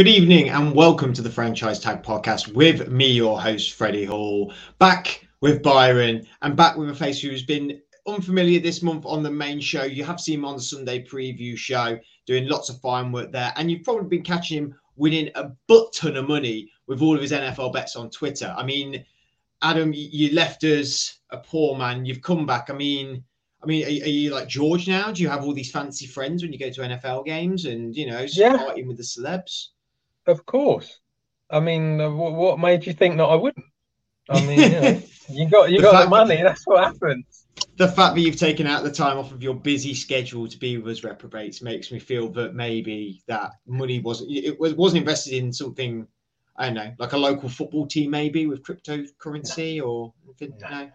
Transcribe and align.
Good 0.00 0.08
evening 0.08 0.48
and 0.48 0.74
welcome 0.74 1.12
to 1.12 1.20
the 1.20 1.28
Franchise 1.28 1.78
Tag 1.78 2.02
Podcast 2.02 2.54
with 2.54 2.88
me, 2.88 3.12
your 3.12 3.38
host, 3.38 3.74
Freddie 3.74 4.06
Hall. 4.06 4.50
Back 4.78 5.28
with 5.42 5.62
Byron 5.62 6.26
and 6.40 6.56
back 6.56 6.78
with 6.78 6.88
a 6.88 6.94
face 6.94 7.20
who's 7.20 7.42
been 7.42 7.82
unfamiliar 8.06 8.60
this 8.60 8.82
month 8.82 9.04
on 9.04 9.22
the 9.22 9.30
main 9.30 9.60
show. 9.60 9.82
You 9.82 10.04
have 10.04 10.18
seen 10.18 10.38
him 10.38 10.46
on 10.46 10.56
the 10.56 10.62
Sunday 10.62 11.04
preview 11.04 11.54
show 11.54 11.98
doing 12.24 12.48
lots 12.48 12.70
of 12.70 12.80
fine 12.80 13.12
work 13.12 13.30
there, 13.30 13.52
and 13.56 13.70
you've 13.70 13.84
probably 13.84 14.08
been 14.08 14.24
catching 14.24 14.56
him 14.56 14.74
winning 14.96 15.28
a 15.34 15.50
butt 15.68 15.92
ton 15.92 16.16
of 16.16 16.26
money 16.26 16.70
with 16.86 17.02
all 17.02 17.14
of 17.14 17.20
his 17.20 17.32
NFL 17.32 17.74
bets 17.74 17.94
on 17.94 18.08
Twitter. 18.08 18.54
I 18.56 18.64
mean, 18.64 19.04
Adam, 19.60 19.92
you 19.94 20.32
left 20.32 20.64
us 20.64 21.20
a 21.28 21.36
poor 21.36 21.76
man. 21.76 22.06
You've 22.06 22.22
come 22.22 22.46
back. 22.46 22.70
I 22.70 22.72
mean, 22.72 23.22
I 23.62 23.66
mean, 23.66 23.84
are, 23.84 24.04
are, 24.06 24.08
you 24.08 24.30
like 24.30 24.48
George 24.48 24.88
now? 24.88 25.12
Do 25.12 25.20
you 25.20 25.28
have 25.28 25.44
all 25.44 25.52
these 25.52 25.70
fancy 25.70 26.06
friends 26.06 26.42
when 26.42 26.54
you 26.54 26.58
go 26.58 26.70
to 26.70 26.80
NFL 26.80 27.26
games 27.26 27.66
and 27.66 27.94
you 27.94 28.06
know, 28.06 28.24
yeah. 28.32 28.56
partying 28.56 28.86
with 28.86 28.96
the 28.96 29.02
celebs? 29.02 29.66
Of 30.26 30.46
course. 30.46 31.00
I 31.50 31.60
mean, 31.60 32.00
uh, 32.00 32.10
what 32.10 32.58
made 32.58 32.86
you 32.86 32.92
think 32.92 33.16
that 33.16 33.24
I 33.24 33.34
wouldn't? 33.34 33.66
I 34.28 34.46
mean, 34.46 34.60
you, 34.60 34.68
know, 34.68 35.02
you 35.28 35.48
got 35.48 35.70
you 35.70 35.78
the 35.78 35.82
got 35.82 36.04
the 36.04 36.10
money. 36.10 36.36
That, 36.36 36.44
that's 36.44 36.66
what 36.66 36.84
happens. 36.84 37.46
The 37.76 37.88
fact 37.88 38.14
that 38.14 38.20
you've 38.20 38.36
taken 38.36 38.66
out 38.66 38.84
the 38.84 38.92
time 38.92 39.18
off 39.18 39.32
of 39.32 39.42
your 39.42 39.54
busy 39.54 39.94
schedule 39.94 40.46
to 40.46 40.58
be 40.58 40.78
with 40.78 40.98
us 40.98 41.04
reprobates 41.04 41.62
makes 41.62 41.90
me 41.90 41.98
feel 41.98 42.28
that 42.30 42.54
maybe 42.54 43.22
that 43.26 43.52
money 43.66 43.98
wasn't 43.98 44.30
it 44.30 44.58
was 44.60 44.74
wasn't 44.74 45.00
invested 45.00 45.34
in 45.34 45.52
something. 45.52 46.06
I 46.56 46.66
don't 46.66 46.74
know, 46.74 46.92
like 46.98 47.12
a 47.12 47.18
local 47.18 47.48
football 47.48 47.86
team, 47.86 48.10
maybe 48.10 48.46
with 48.46 48.62
cryptocurrency 48.62 49.78
no. 49.78 49.84
or 49.84 50.14
no. 50.40 50.48
no. 50.70 50.90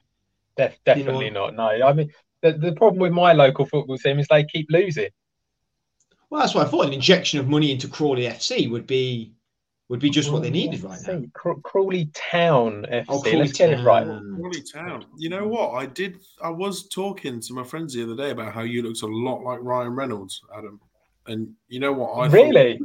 Def, 0.57 0.77
definitely 0.85 1.25
you 1.25 1.31
know 1.31 1.49
not. 1.49 1.79
No, 1.79 1.87
I 1.87 1.91
mean 1.91 2.11
the, 2.41 2.53
the 2.53 2.73
problem 2.73 2.99
with 2.99 3.11
my 3.11 3.33
local 3.33 3.65
football 3.65 3.97
team 3.97 4.19
is 4.19 4.27
they 4.29 4.43
keep 4.45 4.67
losing. 4.69 5.09
Well, 6.29 6.41
that's 6.41 6.55
what 6.55 6.65
I 6.65 6.69
thought. 6.69 6.87
An 6.87 6.93
injection 6.93 7.39
of 7.39 7.47
money 7.47 7.71
into 7.71 7.87
Crawley 7.87 8.23
FC 8.23 8.69
would 8.69 8.87
be 8.87 9.33
would 9.87 9.99
be 9.99 10.09
just 10.09 10.31
what 10.31 10.41
they 10.41 10.49
needed 10.49 10.83
right 10.83 10.99
now. 11.05 11.21
Crawley 11.63 12.09
Town 12.13 12.85
FC. 12.89 13.05
Oh, 13.07 13.21
Crawley 13.21 13.37
Let's 13.37 13.57
Town. 13.57 13.69
get 13.69 13.79
it 13.79 13.83
right. 13.83 14.05
Crawley 14.05 14.63
Town. 14.63 15.05
You 15.17 15.29
know 15.29 15.47
what? 15.47 15.71
I 15.73 15.85
did. 15.85 16.17
I 16.41 16.49
was 16.49 16.87
talking 16.87 17.39
to 17.39 17.53
my 17.53 17.63
friends 17.63 17.93
the 17.93 18.03
other 18.03 18.15
day 18.15 18.31
about 18.31 18.51
how 18.53 18.61
you 18.61 18.81
looked 18.81 19.03
a 19.03 19.07
lot 19.07 19.43
like 19.43 19.59
Ryan 19.61 19.95
Reynolds, 19.95 20.41
Adam. 20.57 20.79
And 21.27 21.53
you 21.67 21.79
know 21.79 21.93
what? 21.93 22.13
I 22.13 22.27
really. 22.27 22.79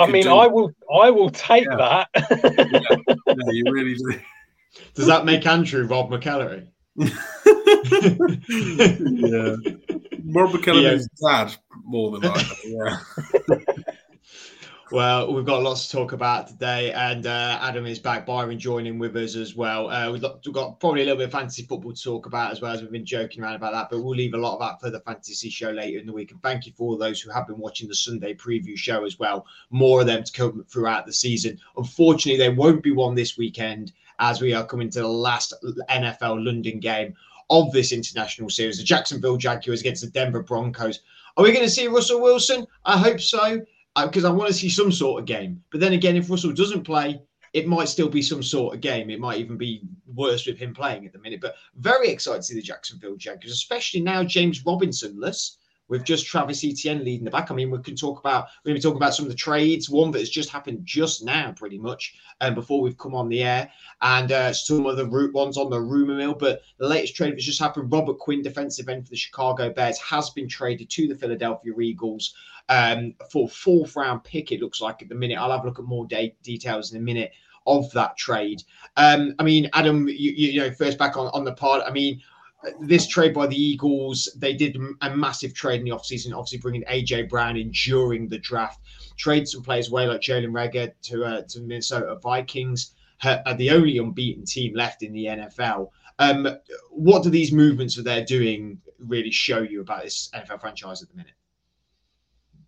I 0.00 0.06
mean, 0.06 0.24
do... 0.24 0.34
I 0.34 0.46
will. 0.46 0.70
I 0.92 1.10
will 1.10 1.30
take 1.30 1.66
yeah. 1.66 1.76
that. 1.76 2.08
yeah. 2.16 3.14
yeah, 3.26 3.50
you 3.50 3.64
really 3.70 3.94
do. 3.94 4.20
Does 4.94 5.06
that 5.06 5.24
make 5.24 5.46
Andrew 5.46 5.86
Rob 5.86 6.10
McElhenney? 6.10 6.68
yeah. 9.36 9.56
Rob 10.24 10.50
McElhenney's 10.50 11.08
dad 11.22 11.54
more 11.84 12.18
than 12.18 12.30
I. 12.30 12.54
Yeah. 12.64 12.98
Well, 14.94 15.32
we've 15.32 15.46
got 15.46 15.62
lots 15.62 15.88
to 15.88 15.96
talk 15.96 16.12
about 16.12 16.46
today, 16.46 16.92
and 16.92 17.26
uh, 17.26 17.58
Adam 17.60 17.86
is 17.86 17.98
back. 17.98 18.26
Byron 18.26 18.58
joining 18.58 18.98
with 18.98 19.16
us 19.16 19.34
as 19.34 19.56
well. 19.56 19.90
Uh, 19.90 20.12
we've, 20.12 20.20
got, 20.20 20.44
we've, 20.44 20.54
got, 20.54 20.78
probably 20.78 21.00
a 21.00 21.04
little 21.04 21.18
bit 21.18 21.24
of 21.24 21.32
fantasy 21.32 21.64
football 21.64 21.94
to 21.94 22.00
talk 22.00 22.26
about 22.26 22.52
as 22.52 22.60
well 22.60 22.72
as 22.72 22.82
we've 22.82 22.92
been 22.92 23.04
joking 23.04 23.42
around 23.42 23.54
about 23.54 23.72
that, 23.72 23.88
but 23.90 24.04
we'll 24.04 24.14
leave 24.14 24.34
a 24.34 24.38
lot 24.38 24.54
of 24.54 24.60
that 24.60 24.80
for 24.80 24.90
the 24.90 25.00
fantasy 25.00 25.48
show 25.48 25.70
later 25.70 25.98
in 25.98 26.06
the 26.06 26.12
week. 26.12 26.30
And 26.32 26.42
thank 26.42 26.66
you 26.66 26.72
for 26.76 26.84
all 26.84 26.98
those 26.98 27.20
who 27.20 27.30
have 27.30 27.46
been 27.46 27.58
watching 27.58 27.88
the 27.88 27.94
Sunday 27.94 28.34
preview 28.34 28.76
show 28.76 29.04
as 29.04 29.18
well. 29.18 29.46
More 29.70 30.02
of 30.02 30.06
them 30.06 30.22
to 30.22 30.32
come 30.32 30.64
throughout 30.68 31.06
the 31.06 31.12
season. 31.12 31.58
Unfortunately, 31.78 32.38
there 32.38 32.54
won't 32.54 32.82
be 32.82 32.92
one 32.92 33.14
this 33.14 33.38
weekend 33.38 33.92
as 34.18 34.40
we 34.40 34.52
are 34.52 34.66
coming 34.66 34.90
to 34.90 35.00
the 35.00 35.08
last 35.08 35.54
NFL 35.90 36.44
London 36.44 36.78
game 36.78 37.14
of 37.50 37.72
this 37.72 37.92
international 37.92 38.50
series. 38.50 38.78
The 38.78 38.84
Jacksonville 38.84 39.36
Jaguars 39.36 39.80
against 39.80 40.02
the 40.02 40.10
Denver 40.10 40.42
Broncos. 40.42 41.00
Are 41.36 41.44
we 41.44 41.52
going 41.52 41.64
to 41.64 41.70
see 41.70 41.88
Russell 41.88 42.20
Wilson? 42.20 42.66
I 42.84 42.96
hope 42.98 43.20
so, 43.20 43.60
because 43.96 44.24
uh, 44.24 44.28
I 44.28 44.32
want 44.32 44.48
to 44.48 44.54
see 44.54 44.68
some 44.68 44.92
sort 44.92 45.20
of 45.20 45.26
game. 45.26 45.62
But 45.70 45.80
then 45.80 45.92
again, 45.92 46.16
if 46.16 46.30
Russell 46.30 46.52
doesn't 46.52 46.84
play, 46.84 47.20
it 47.52 47.68
might 47.68 47.88
still 47.88 48.08
be 48.08 48.22
some 48.22 48.42
sort 48.42 48.74
of 48.74 48.80
game. 48.80 49.10
It 49.10 49.20
might 49.20 49.38
even 49.38 49.56
be 49.56 49.82
worse 50.12 50.46
with 50.46 50.58
him 50.58 50.74
playing 50.74 51.06
at 51.06 51.12
the 51.12 51.20
minute. 51.20 51.40
But 51.40 51.54
very 51.76 52.08
excited 52.08 52.38
to 52.38 52.42
see 52.42 52.54
the 52.54 52.62
Jacksonville 52.62 53.16
Jaguars, 53.16 53.52
especially 53.52 54.00
now 54.00 54.24
James 54.24 54.64
Robinsonless 54.64 55.58
with 55.88 56.04
just 56.04 56.26
Travis 56.26 56.64
Etienne 56.64 57.04
leading 57.04 57.24
the 57.24 57.30
back. 57.30 57.50
I 57.50 57.54
mean, 57.54 57.70
we 57.70 57.78
can 57.78 57.96
talk 57.96 58.18
about 58.18 58.46
we're 58.64 58.70
going 58.70 58.80
to 58.80 58.80
be 58.80 58.82
talking 58.82 59.02
about 59.02 59.14
some 59.14 59.26
of 59.26 59.30
the 59.30 59.36
trades. 59.36 59.90
One 59.90 60.10
that 60.12 60.20
has 60.20 60.30
just 60.30 60.50
happened 60.50 60.80
just 60.84 61.24
now, 61.24 61.52
pretty 61.52 61.78
much, 61.78 62.14
um, 62.40 62.54
before 62.54 62.80
we've 62.80 62.98
come 62.98 63.14
on 63.14 63.28
the 63.28 63.42
air, 63.42 63.70
and 64.00 64.32
uh, 64.32 64.52
some 64.52 64.86
of 64.86 64.96
the 64.96 65.06
root 65.06 65.34
ones 65.34 65.56
on 65.56 65.70
the 65.70 65.80
rumor 65.80 66.14
mill. 66.14 66.34
But 66.34 66.62
the 66.78 66.88
latest 66.88 67.16
trade 67.16 67.34
that's 67.34 67.44
just 67.44 67.60
happened: 67.60 67.92
Robert 67.92 68.18
Quinn, 68.18 68.42
defensive 68.42 68.88
end 68.88 69.04
for 69.04 69.10
the 69.10 69.16
Chicago 69.16 69.72
Bears, 69.72 69.98
has 69.98 70.30
been 70.30 70.48
traded 70.48 70.90
to 70.90 71.08
the 71.08 71.16
Philadelphia 71.16 71.72
Eagles 71.78 72.34
um, 72.68 73.14
for 73.30 73.48
fourth 73.48 73.96
round 73.96 74.24
pick. 74.24 74.52
It 74.52 74.60
looks 74.60 74.80
like 74.80 75.02
at 75.02 75.08
the 75.08 75.14
minute. 75.14 75.38
I'll 75.38 75.50
have 75.50 75.64
a 75.64 75.66
look 75.66 75.78
at 75.78 75.84
more 75.84 76.06
de- 76.06 76.36
details 76.42 76.92
in 76.92 76.98
a 76.98 77.04
minute 77.04 77.32
of 77.66 77.90
that 77.92 78.16
trade. 78.16 78.62
Um, 78.96 79.34
I 79.38 79.42
mean, 79.42 79.70
Adam, 79.72 80.06
you, 80.08 80.32
you 80.32 80.60
know, 80.60 80.70
first 80.70 80.98
back 80.98 81.16
on 81.16 81.26
on 81.28 81.44
the 81.44 81.52
pod. 81.52 81.82
I 81.86 81.90
mean, 81.90 82.20
this 82.80 83.06
trade 83.06 83.34
by 83.34 83.46
the 83.46 83.56
Eagles, 83.56 84.28
they 84.36 84.54
did 84.54 84.76
a 85.00 85.14
massive 85.14 85.54
trade 85.54 85.80
in 85.80 85.84
the 85.84 85.90
offseason, 85.90 86.32
obviously 86.32 86.58
bringing 86.58 86.82
AJ 86.84 87.28
Brown 87.28 87.56
in 87.56 87.70
during 87.70 88.28
the 88.28 88.38
draft. 88.38 88.80
Trade 89.16 89.46
some 89.48 89.62
players 89.62 89.90
away 89.90 90.06
like 90.06 90.20
Jalen 90.20 90.50
Reagor 90.50 90.92
to 91.02 91.24
uh, 91.24 91.42
to 91.48 91.60
Minnesota 91.60 92.16
Vikings, 92.22 92.94
are 93.22 93.54
the 93.54 93.70
only 93.70 93.98
unbeaten 93.98 94.44
team 94.44 94.74
left 94.74 95.02
in 95.02 95.12
the 95.12 95.26
NFL. 95.26 95.90
Um, 96.18 96.48
what 96.90 97.22
do 97.22 97.30
these 97.30 97.52
movements 97.52 97.96
that 97.96 98.02
they're 98.02 98.24
doing 98.24 98.80
really 98.98 99.30
show 99.30 99.62
you 99.62 99.80
about 99.80 100.04
this 100.04 100.30
NFL 100.34 100.60
franchise 100.60 101.02
at 101.02 101.08
the 101.08 101.16
minute? 101.16 101.32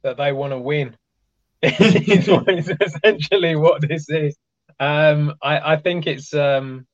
That 0.03 0.17
they 0.17 0.33
want 0.33 0.53
to 0.53 0.59
win. 0.59 0.97
is 1.63 2.71
essentially 2.81 3.57
what 3.57 3.81
this 3.87 4.09
is. 4.09 4.37
Um, 4.79 5.35
I, 5.43 5.73
I 5.73 5.77
think 5.77 6.07
it's 6.07 6.35
um, 6.35 6.87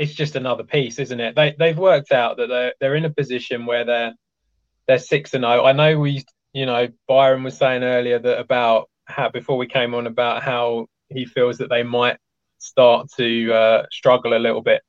it's 0.00 0.14
just 0.14 0.34
another 0.34 0.64
piece, 0.64 0.98
isn't 0.98 1.20
it? 1.20 1.36
They 1.36 1.54
they've 1.58 1.76
worked 1.76 2.10
out 2.10 2.38
that 2.38 2.48
they're 2.48 2.72
they're 2.80 2.96
in 2.96 3.04
a 3.04 3.10
position 3.10 3.66
where 3.66 3.84
they're 3.84 4.14
they're 4.88 4.98
six 4.98 5.34
and 5.34 5.42
zero. 5.42 5.60
Oh. 5.60 5.66
I 5.66 5.72
know 5.72 5.98
we, 5.98 6.24
you 6.54 6.64
know, 6.64 6.88
Byron 7.06 7.44
was 7.44 7.58
saying 7.58 7.84
earlier 7.84 8.18
that 8.18 8.38
about 8.38 8.88
how 9.04 9.28
before 9.28 9.58
we 9.58 9.66
came 9.66 9.94
on 9.94 10.06
about 10.06 10.42
how 10.42 10.86
he 11.10 11.26
feels 11.26 11.58
that 11.58 11.68
they 11.68 11.82
might 11.82 12.16
start 12.58 13.08
to 13.18 13.52
uh, 13.52 13.86
struggle 13.92 14.34
a 14.34 14.40
little 14.40 14.62
bit. 14.62 14.80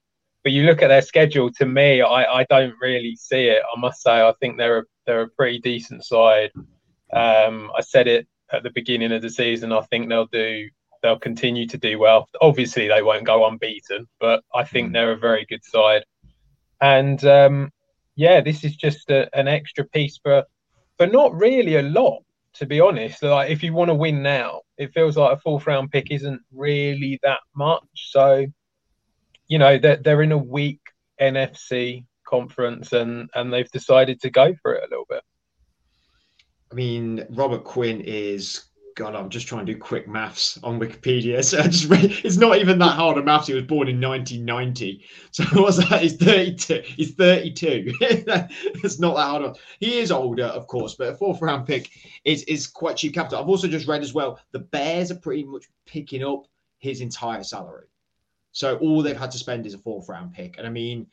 But 0.44 0.54
you 0.54 0.64
look 0.64 0.82
at 0.82 0.88
their 0.88 1.02
schedule. 1.02 1.52
To 1.58 1.66
me, 1.66 2.02
I, 2.02 2.40
I 2.40 2.46
don't 2.50 2.74
really 2.82 3.18
see 3.18 3.48
it. 3.48 3.62
I 3.62 3.80
must 3.80 4.02
say, 4.02 4.22
I 4.22 4.34
think 4.40 4.58
they're 4.58 4.80
a, 4.80 4.84
they're 5.06 5.22
a 5.24 5.30
pretty 5.30 5.60
decent 5.60 6.06
side. 6.06 6.52
Um, 7.14 7.70
I 7.78 7.82
said 7.82 8.08
it 8.08 8.28
at 8.52 8.64
the 8.64 8.72
beginning 8.72 9.12
of 9.12 9.22
the 9.22 9.30
season. 9.30 9.74
I 9.74 9.82
think 9.82 10.08
they'll 10.08 10.26
do 10.28 10.70
they'll 11.02 11.20
continue 11.20 11.68
to 11.68 11.78
do 11.78 12.00
well. 12.00 12.28
Obviously, 12.42 12.88
they 12.88 13.02
won't 13.02 13.26
go 13.26 13.48
unbeaten, 13.48 14.08
but 14.20 14.44
I 14.54 14.64
think 14.64 14.90
mm. 14.90 14.94
they're 14.94 15.12
a 15.12 15.18
very 15.18 15.46
good 15.50 15.64
side. 15.64 16.04
And 16.82 17.24
um, 17.26 17.72
yeah, 18.16 18.42
this 18.42 18.64
is 18.64 18.76
just 18.76 19.10
a, 19.10 19.30
an 19.38 19.48
extra 19.48 19.86
piece 19.86 20.18
for 20.18 20.44
for 20.98 21.08
not 21.08 21.34
really 21.36 21.76
a 21.76 21.82
lot, 21.82 22.24
to 22.54 22.66
be 22.66 22.80
honest. 22.80 23.24
Like 23.24 23.50
if 23.50 23.64
you 23.64 23.74
want 23.74 23.90
to 23.90 23.96
win 23.96 24.22
now, 24.22 24.62
it 24.78 24.94
feels 24.94 25.18
like 25.18 25.34
a 25.34 25.40
fourth 25.40 25.68
round 25.68 25.92
pick 25.92 26.12
isn't 26.12 26.42
really 26.54 27.20
that 27.24 27.40
much. 27.56 27.84
So, 27.94 28.46
you 29.48 29.60
know, 29.60 29.78
they're 29.78 29.98
they're 29.98 30.22
in 30.22 30.32
a 30.32 30.38
weak 30.38 30.80
NFC 31.20 32.06
conference, 32.26 32.94
and 32.94 33.30
and 33.36 33.52
they've 33.52 33.72
decided 33.72 34.22
to 34.22 34.30
go 34.30 34.54
for 34.62 34.74
it 34.74 34.84
a 34.84 34.90
little 34.90 35.08
bit. 35.10 35.24
I 36.72 36.76
mean, 36.76 37.26
Robert 37.32 37.66
Quinn 37.66 38.02
is 38.02 38.64
God, 38.96 39.16
I'm 39.16 39.30
just 39.30 39.48
trying 39.48 39.66
to 39.66 39.74
do 39.74 39.80
quick 39.80 40.08
maths 40.08 40.60
on 40.64 40.80
Wikipedia. 40.80 41.42
So 41.44 41.62
just 41.64 41.88
it's 42.26 42.38
not 42.38 42.58
even 42.58 42.80
that 42.80 42.96
hard 42.96 43.18
of 43.18 43.26
maths. 43.26 43.48
He 43.48 43.54
was 43.54 43.64
born 43.64 43.88
in 43.88 44.02
1990. 44.02 45.04
So 45.32 45.44
what's 45.54 45.78
that? 45.78 46.02
He's 46.02 46.18
32. 46.18 46.82
He's 46.86 47.14
32. 47.16 47.94
it's 48.02 49.00
not 49.00 49.16
that 49.16 49.24
hard. 49.24 49.58
He 49.80 50.00
is 50.00 50.12
older, 50.12 50.46
of 50.46 50.68
course, 50.68 50.96
but 50.96 51.10
a 51.10 51.16
fourth 51.16 51.42
round 51.42 51.68
pick 51.68 51.90
is, 52.26 52.44
is 52.44 52.68
quite 52.68 52.98
cheap 52.98 53.14
capital. 53.14 53.40
I've 53.40 53.50
also 53.50 53.68
just 53.68 53.88
read 53.88 54.02
as 54.02 54.14
well, 54.14 54.40
the 54.52 54.60
Bears 54.60 55.12
are 55.12 55.16
pretty 55.16 55.44
much 55.44 55.66
picking 55.86 56.24
up 56.24 56.48
his 56.80 57.02
entire 57.02 57.44
salary. 57.44 57.88
So 58.52 58.78
all 58.78 59.02
they've 59.02 59.18
had 59.18 59.32
to 59.32 59.38
spend 59.38 59.66
is 59.66 59.74
a 59.74 59.80
fourth 59.80 60.10
round 60.10 60.34
pick. 60.34 60.58
And 60.58 60.68
I 60.68 60.70
mean, 60.70 61.08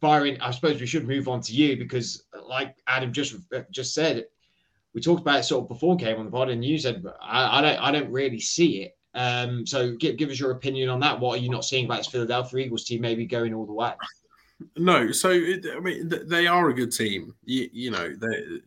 Byron, 0.00 0.38
I 0.40 0.50
suppose 0.50 0.80
we 0.80 0.86
should 0.86 1.06
move 1.06 1.28
on 1.28 1.40
to 1.42 1.52
you 1.52 1.76
because, 1.76 2.24
like 2.42 2.76
Adam 2.86 3.12
just 3.12 3.36
just 3.70 3.94
said, 3.94 4.26
we 4.96 5.02
talked 5.02 5.20
about 5.20 5.40
it 5.40 5.42
sort 5.42 5.62
of 5.62 5.68
before 5.68 5.94
came 5.94 6.18
on 6.18 6.24
the 6.24 6.30
pod, 6.30 6.48
and 6.48 6.64
you 6.64 6.78
said 6.78 7.04
I, 7.20 7.58
I 7.58 7.60
don't 7.60 7.78
I 7.82 7.92
don't 7.92 8.10
really 8.10 8.40
see 8.40 8.82
it. 8.84 8.96
Um, 9.14 9.66
so 9.66 9.94
give 9.94 10.16
give 10.16 10.30
us 10.30 10.40
your 10.40 10.52
opinion 10.52 10.88
on 10.88 11.00
that. 11.00 11.20
What 11.20 11.38
are 11.38 11.42
you 11.42 11.50
not 11.50 11.66
seeing 11.66 11.84
about 11.84 11.98
this 11.98 12.06
Philadelphia 12.06 12.64
Eagles 12.64 12.84
team 12.84 13.02
maybe 13.02 13.26
going 13.26 13.52
all 13.52 13.66
the 13.66 13.74
way? 13.74 13.92
No, 14.74 15.12
so 15.12 15.32
it, 15.32 15.66
I 15.76 15.80
mean 15.80 16.10
they 16.24 16.46
are 16.46 16.70
a 16.70 16.74
good 16.74 16.92
team. 16.92 17.34
You, 17.44 17.68
you 17.74 17.90
know 17.90 18.08
they 18.08 18.60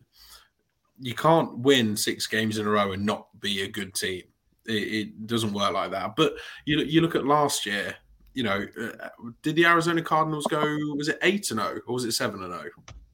you 1.00 1.14
can't 1.14 1.58
win 1.58 1.96
six 1.96 2.28
games 2.28 2.58
in 2.58 2.66
a 2.66 2.70
row 2.70 2.92
and 2.92 3.04
not 3.04 3.26
be 3.40 3.62
a 3.62 3.68
good 3.68 3.92
team. 3.92 4.22
It, 4.66 4.72
it 4.72 5.26
doesn't 5.26 5.52
work 5.52 5.72
like 5.72 5.90
that. 5.90 6.14
But 6.14 6.34
you 6.64 6.78
you 6.78 7.00
look 7.00 7.16
at 7.16 7.26
last 7.26 7.66
year. 7.66 7.96
You 8.34 8.44
know, 8.44 8.64
uh, 8.80 9.08
did 9.42 9.56
the 9.56 9.66
Arizona 9.66 10.00
Cardinals 10.00 10.46
go? 10.48 10.62
Was 10.96 11.08
it 11.08 11.18
eight 11.22 11.50
and 11.50 11.58
zero 11.58 11.74
oh, 11.74 11.80
or 11.88 11.94
was 11.94 12.04
it 12.04 12.12
seven 12.12 12.44
and 12.44 12.52
zero? 12.52 12.70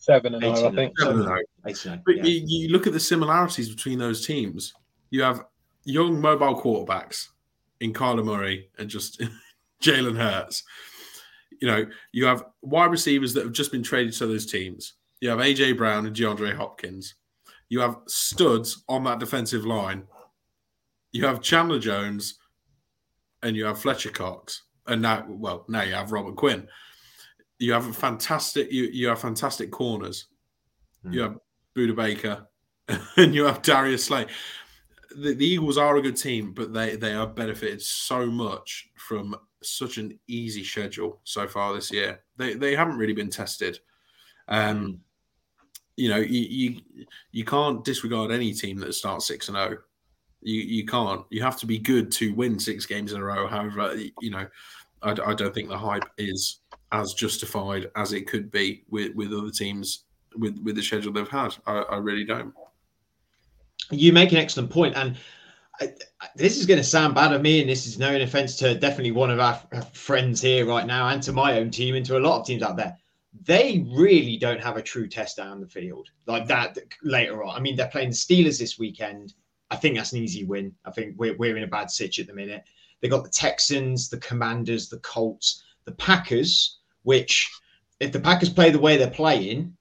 Seven 0.06 0.34
and 0.34 0.56
zero, 0.56 0.68
I 0.68 0.74
think. 0.74 0.98
Seven 1.00 1.16
and 1.16 1.74
zero. 1.74 2.00
But 2.06 2.16
yeah. 2.18 2.22
you, 2.22 2.44
you, 2.46 2.68
look 2.68 2.86
at 2.86 2.92
the 2.92 3.00
similarities 3.00 3.68
between 3.68 3.98
those 3.98 4.24
teams. 4.24 4.72
You 5.10 5.22
have 5.22 5.42
young 5.82 6.20
mobile 6.20 6.62
quarterbacks 6.62 7.30
in 7.80 7.92
Kyler 7.92 8.24
Murray 8.24 8.70
and 8.78 8.88
just 8.88 9.20
Jalen 9.82 10.16
Hurts. 10.16 10.62
You 11.60 11.66
know, 11.66 11.86
you 12.12 12.24
have 12.26 12.44
wide 12.62 12.92
receivers 12.92 13.34
that 13.34 13.42
have 13.42 13.52
just 13.52 13.72
been 13.72 13.82
traded 13.82 14.12
to 14.14 14.28
those 14.28 14.46
teams. 14.46 14.92
You 15.20 15.30
have 15.30 15.40
AJ 15.40 15.76
Brown 15.76 16.06
and 16.06 16.14
DeAndre 16.14 16.54
Hopkins. 16.54 17.16
You 17.68 17.80
have 17.80 17.96
studs 18.06 18.84
on 18.88 19.02
that 19.04 19.18
defensive 19.18 19.66
line. 19.66 20.04
You 21.10 21.26
have 21.26 21.42
Chandler 21.42 21.80
Jones 21.80 22.38
and 23.42 23.56
you 23.56 23.64
have 23.64 23.80
Fletcher 23.80 24.10
Cox. 24.10 24.62
And 24.86 25.02
now, 25.02 25.26
well, 25.28 25.64
now 25.68 25.82
you 25.82 25.94
have 25.94 26.12
Robert 26.12 26.36
Quinn. 26.36 26.68
You 27.58 27.72
have 27.72 27.86
a 27.86 27.92
fantastic, 27.92 28.70
you, 28.70 28.84
you 28.84 29.08
have 29.08 29.20
fantastic 29.20 29.70
corners. 29.70 30.26
Mm. 31.04 31.12
You 31.14 31.20
have 31.22 31.38
Budda 31.74 31.96
Baker 31.96 32.46
and 33.16 33.34
you 33.34 33.44
have 33.44 33.62
Darius 33.62 34.04
Slay 34.04 34.26
the, 35.16 35.34
the 35.34 35.46
Eagles 35.46 35.78
are 35.78 35.96
a 35.96 36.02
good 36.02 36.16
team, 36.16 36.52
but 36.52 36.72
they 36.72 36.96
they 36.96 37.14
are 37.14 37.26
benefited 37.26 37.82
so 37.82 38.26
much 38.26 38.88
from 38.96 39.34
such 39.62 39.98
an 39.98 40.18
easy 40.28 40.62
schedule 40.62 41.20
so 41.24 41.48
far 41.48 41.74
this 41.74 41.90
year. 41.90 42.20
They 42.36 42.54
they 42.54 42.76
haven't 42.76 42.98
really 42.98 43.12
been 43.12 43.30
tested. 43.30 43.80
Um, 44.48 44.86
mm. 44.86 44.98
you 45.96 46.08
know, 46.08 46.18
you, 46.18 46.40
you 46.40 46.80
you 47.32 47.44
can't 47.44 47.84
disregard 47.84 48.30
any 48.30 48.52
team 48.52 48.78
that 48.80 48.94
starts 48.94 49.26
six 49.26 49.48
and 49.48 49.56
zero. 49.56 49.78
Oh. 49.78 49.82
You 50.42 50.60
you 50.60 50.86
can't. 50.86 51.24
You 51.30 51.42
have 51.42 51.58
to 51.58 51.66
be 51.66 51.78
good 51.78 52.12
to 52.12 52.34
win 52.34 52.58
six 52.58 52.86
games 52.86 53.12
in 53.12 53.20
a 53.20 53.24
row. 53.24 53.46
However, 53.46 53.96
you 54.20 54.30
know, 54.30 54.46
I, 55.02 55.10
I 55.10 55.34
don't 55.34 55.54
think 55.54 55.68
the 55.68 55.78
hype 55.78 56.08
is 56.18 56.60
as 56.92 57.14
justified 57.14 57.90
as 57.96 58.12
it 58.12 58.26
could 58.26 58.50
be 58.50 58.84
with 58.90 59.14
with 59.14 59.32
other 59.32 59.50
teams 59.50 60.04
with 60.36 60.58
with 60.62 60.76
the 60.76 60.82
schedule 60.82 61.12
they've 61.12 61.28
had. 61.28 61.54
I, 61.66 61.78
I 61.80 61.96
really 61.96 62.24
don't 62.24 62.52
you 63.90 64.12
make 64.12 64.32
an 64.32 64.38
excellent 64.38 64.70
point, 64.70 64.96
and 64.96 65.16
I, 65.80 65.92
this 66.34 66.56
is 66.56 66.66
going 66.66 66.78
to 66.78 66.84
sound 66.84 67.14
bad 67.14 67.32
of 67.32 67.42
me, 67.42 67.60
and 67.60 67.68
this 67.68 67.86
is 67.86 67.98
no 67.98 68.14
offense 68.16 68.56
to 68.56 68.74
definitely 68.74 69.12
one 69.12 69.30
of 69.30 69.40
our 69.40 69.60
uh, 69.72 69.80
friends 69.92 70.40
here 70.40 70.66
right 70.66 70.86
now, 70.86 71.08
and 71.08 71.22
to 71.22 71.32
my 71.32 71.58
own 71.58 71.70
team, 71.70 71.94
and 71.94 72.06
to 72.06 72.18
a 72.18 72.20
lot 72.20 72.40
of 72.40 72.46
teams 72.46 72.62
out 72.62 72.76
there. 72.76 72.96
They 73.44 73.86
really 73.94 74.38
don't 74.38 74.62
have 74.62 74.78
a 74.78 74.82
true 74.82 75.06
test 75.06 75.36
down 75.36 75.60
the 75.60 75.66
field 75.66 76.08
like 76.26 76.46
that 76.48 76.78
later 77.02 77.44
on. 77.44 77.54
I 77.54 77.60
mean, 77.60 77.76
they're 77.76 77.88
playing 77.88 78.08
the 78.08 78.14
Steelers 78.14 78.58
this 78.58 78.78
weekend. 78.78 79.34
I 79.70 79.76
think 79.76 79.96
that's 79.96 80.12
an 80.12 80.22
easy 80.22 80.44
win. 80.44 80.74
I 80.86 80.90
think 80.90 81.16
we're, 81.18 81.36
we're 81.36 81.56
in 81.56 81.64
a 81.64 81.68
bad 81.68 81.90
sitch 81.90 82.18
at 82.18 82.28
the 82.28 82.32
minute. 82.32 82.64
They 83.02 83.08
got 83.08 83.24
the 83.24 83.30
Texans, 83.30 84.08
the 84.08 84.18
Commanders, 84.18 84.88
the 84.88 85.00
Colts, 85.00 85.64
the 85.86 85.92
Packers, 85.92 86.78
which 87.02 87.50
if 88.00 88.12
the 88.12 88.20
Packers 88.20 88.50
play 88.50 88.70
the 88.70 88.78
way 88.78 88.96
they're 88.96 89.08
playing, 89.08 89.76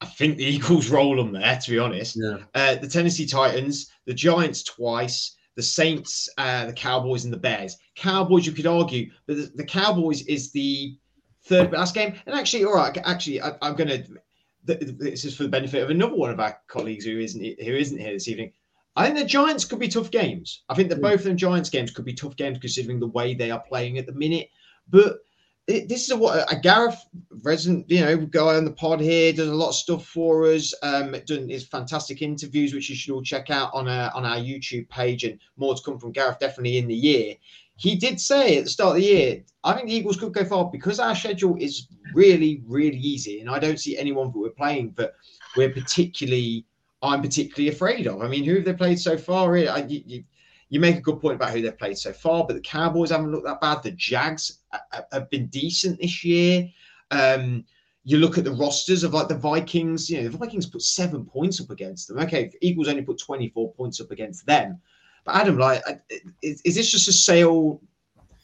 I 0.00 0.06
think 0.06 0.36
the 0.36 0.44
Eagles 0.54 0.90
roll 0.90 1.16
them 1.16 1.32
there, 1.32 1.56
to 1.56 1.70
be 1.70 1.78
honest. 1.78 2.18
Yeah. 2.20 2.38
Uh, 2.54 2.74
the 2.74 2.88
Tennessee 2.88 3.26
Titans, 3.26 3.90
the 4.04 4.14
Giants 4.14 4.62
twice, 4.62 5.36
the 5.54 5.62
Saints, 5.62 6.28
uh, 6.38 6.66
the 6.66 6.72
Cowboys, 6.72 7.24
and 7.24 7.32
the 7.32 7.38
Bears. 7.38 7.76
Cowboys, 7.94 8.46
you 8.46 8.52
could 8.52 8.66
argue, 8.66 9.10
but 9.26 9.36
the, 9.36 9.52
the 9.54 9.64
Cowboys 9.64 10.22
is 10.22 10.52
the 10.52 10.96
third 11.44 11.70
best 11.70 11.94
game. 11.94 12.14
And 12.26 12.34
actually, 12.34 12.64
all 12.64 12.74
right, 12.74 12.96
actually, 13.04 13.40
I, 13.40 13.52
am 13.62 13.76
going 13.76 13.88
to. 13.88 14.04
This 14.64 15.24
is 15.24 15.36
for 15.36 15.42
the 15.42 15.48
benefit 15.48 15.82
of 15.82 15.90
another 15.90 16.14
one 16.14 16.30
of 16.30 16.38
our 16.38 16.56
colleagues 16.68 17.04
who 17.04 17.18
isn't 17.18 17.42
who 17.42 17.74
isn't 17.74 17.98
here 17.98 18.12
this 18.12 18.28
evening. 18.28 18.52
I 18.94 19.06
think 19.06 19.18
the 19.18 19.24
Giants 19.24 19.64
could 19.64 19.80
be 19.80 19.88
tough 19.88 20.10
games. 20.10 20.62
I 20.68 20.74
think 20.74 20.88
that 20.90 21.02
both 21.02 21.20
of 21.20 21.24
them 21.24 21.36
Giants 21.36 21.70
games 21.70 21.90
could 21.90 22.04
be 22.04 22.12
tough 22.12 22.36
games 22.36 22.58
considering 22.58 23.00
the 23.00 23.08
way 23.08 23.34
they 23.34 23.50
are 23.50 23.60
playing 23.60 23.98
at 23.98 24.06
the 24.06 24.12
minute. 24.12 24.50
But 24.92 25.18
it, 25.66 25.88
this 25.88 26.08
is 26.08 26.14
what 26.14 26.52
a 26.52 26.56
Gareth 26.56 27.04
resident, 27.42 27.90
you 27.90 28.00
know, 28.00 28.16
guy 28.18 28.56
on 28.56 28.64
the 28.64 28.72
pod 28.72 29.00
here 29.00 29.32
does 29.32 29.48
a 29.48 29.54
lot 29.54 29.70
of 29.70 29.74
stuff 29.74 30.06
for 30.06 30.46
us. 30.46 30.74
Um, 30.82 31.16
doing 31.26 31.48
his 31.48 31.66
fantastic 31.66 32.22
interviews, 32.22 32.74
which 32.74 32.90
you 32.90 32.94
should 32.94 33.12
all 33.14 33.22
check 33.22 33.50
out 33.50 33.70
on 33.72 33.88
a, 33.88 34.12
on 34.14 34.24
our 34.24 34.36
YouTube 34.36 34.88
page, 34.88 35.24
and 35.24 35.40
more 35.56 35.74
to 35.74 35.82
come 35.82 35.98
from 35.98 36.12
Gareth 36.12 36.38
definitely 36.38 36.78
in 36.78 36.86
the 36.86 36.94
year. 36.94 37.34
He 37.76 37.96
did 37.96 38.20
say 38.20 38.58
at 38.58 38.64
the 38.64 38.70
start 38.70 38.96
of 38.96 39.02
the 39.02 39.08
year, 39.08 39.42
I 39.64 39.72
think 39.72 39.88
the 39.88 39.94
Eagles 39.94 40.18
could 40.18 40.34
go 40.34 40.44
far 40.44 40.70
because 40.70 41.00
our 41.00 41.16
schedule 41.16 41.56
is 41.58 41.88
really, 42.14 42.62
really 42.66 42.98
easy, 42.98 43.40
and 43.40 43.48
I 43.48 43.58
don't 43.58 43.80
see 43.80 43.96
anyone 43.96 44.30
that 44.30 44.38
we're 44.38 44.50
playing 44.50 44.92
that 44.98 45.14
we're 45.56 45.70
particularly, 45.70 46.66
I'm 47.02 47.22
particularly 47.22 47.74
afraid 47.74 48.06
of. 48.06 48.20
I 48.20 48.28
mean, 48.28 48.44
who 48.44 48.56
have 48.56 48.64
they 48.64 48.74
played 48.74 49.00
so 49.00 49.16
far? 49.16 49.56
I, 49.56 49.86
you, 49.88 50.22
you, 50.72 50.80
make 50.80 50.96
a 50.96 51.02
good 51.02 51.20
point 51.20 51.34
about 51.34 51.50
who 51.50 51.60
they've 51.60 51.78
played 51.78 51.98
so 51.98 52.14
far, 52.14 52.46
but 52.46 52.54
the 52.54 52.62
Cowboys 52.62 53.10
haven't 53.10 53.30
looked 53.30 53.44
that 53.44 53.60
bad. 53.60 53.82
The 53.82 53.90
Jags 53.90 54.60
have 55.12 55.28
been 55.28 55.48
decent 55.48 56.00
this 56.00 56.24
year. 56.24 56.66
Um, 57.10 57.66
you 58.04 58.16
look 58.16 58.38
at 58.38 58.44
the 58.44 58.52
rosters 58.52 59.04
of 59.04 59.12
like 59.12 59.28
the 59.28 59.36
Vikings, 59.36 60.08
you 60.08 60.16
know, 60.16 60.30
the 60.30 60.38
Vikings 60.38 60.64
put 60.64 60.80
seven 60.80 61.26
points 61.26 61.60
up 61.60 61.68
against 61.68 62.08
them. 62.08 62.18
Okay, 62.20 62.50
Eagles 62.62 62.88
only 62.88 63.02
put 63.02 63.18
24 63.18 63.74
points 63.74 64.00
up 64.00 64.10
against 64.10 64.46
them. 64.46 64.80
But 65.26 65.36
Adam, 65.36 65.58
like, 65.58 65.82
is, 66.40 66.62
is 66.62 66.74
this 66.74 66.90
just 66.90 67.06
a 67.06 67.12
sale 67.12 67.82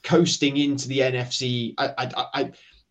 coasting 0.02 0.58
into 0.58 0.86
the 0.86 0.98
NFC? 0.98 1.72
I, 1.78 1.94
I, 1.96 2.26
I, 2.34 2.42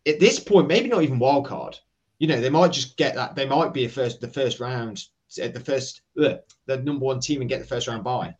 at 0.07 0.19
this 0.19 0.39
point, 0.39 0.67
maybe 0.67 0.89
not 0.89 1.03
even 1.03 1.19
wild 1.19 1.45
card. 1.45 1.77
You 2.17 2.25
know, 2.25 2.41
they 2.41 2.49
might 2.49 2.71
just 2.71 2.97
get 2.97 3.13
that. 3.13 3.35
They 3.35 3.45
might 3.45 3.71
be 3.71 3.85
a 3.85 3.89
first, 3.89 4.19
the 4.19 4.27
first 4.27 4.59
round, 4.59 5.03
the 5.35 5.61
first, 5.63 6.01
ugh, 6.19 6.39
the 6.65 6.77
number 6.77 7.05
one 7.05 7.19
team 7.19 7.41
and 7.41 7.49
get 7.49 7.59
the 7.59 7.67
first 7.67 7.87
round 7.87 8.03
bye 8.03 8.35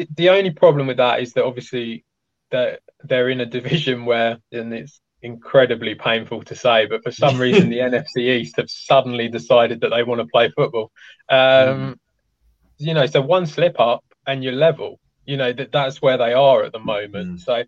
the, 0.00 0.08
the 0.14 0.30
only 0.30 0.50
problem 0.50 0.86
with 0.86 0.96
that 0.96 1.20
is 1.20 1.34
that 1.34 1.44
obviously 1.44 2.04
that 2.50 2.80
they're 3.04 3.28
in 3.28 3.40
a 3.40 3.46
division 3.46 4.04
where, 4.04 4.38
and 4.50 4.72
it's 4.72 5.00
incredibly 5.22 5.94
painful 5.94 6.42
to 6.44 6.54
say, 6.54 6.86
but 6.86 7.02
for 7.02 7.12
some 7.12 7.38
reason 7.38 7.68
the 7.68 7.78
NFC 7.90 8.40
East 8.40 8.56
have 8.56 8.70
suddenly 8.70 9.28
decided 9.28 9.82
that 9.82 9.90
they 9.90 10.02
want 10.02 10.20
to 10.20 10.26
play 10.26 10.50
football. 10.56 10.90
Um, 11.28 11.38
mm. 11.38 11.98
You 12.78 12.94
know, 12.94 13.06
so 13.06 13.20
one 13.20 13.46
slip 13.46 13.78
up 13.78 14.04
and 14.26 14.42
you're 14.42 14.54
level. 14.54 14.98
You 15.26 15.36
know 15.36 15.52
that 15.52 15.70
that's 15.70 16.00
where 16.00 16.16
they 16.16 16.32
are 16.32 16.64
at 16.64 16.72
the 16.72 16.78
moment. 16.78 17.40
Mm. 17.40 17.40
So 17.40 17.64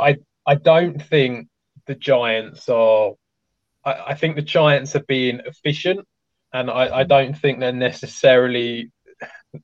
I 0.00 0.16
I 0.46 0.54
don't 0.54 1.00
think 1.00 1.48
the 1.86 1.94
Giants 1.94 2.68
are. 2.70 3.12
I, 3.84 3.92
I 4.08 4.14
think 4.14 4.34
the 4.34 4.42
Giants 4.42 4.96
are 4.96 5.04
being 5.06 5.40
efficient, 5.44 6.08
and 6.54 6.70
I, 6.70 7.00
I 7.00 7.04
don't 7.04 7.38
think 7.38 7.60
they're 7.60 7.72
necessarily 7.72 8.90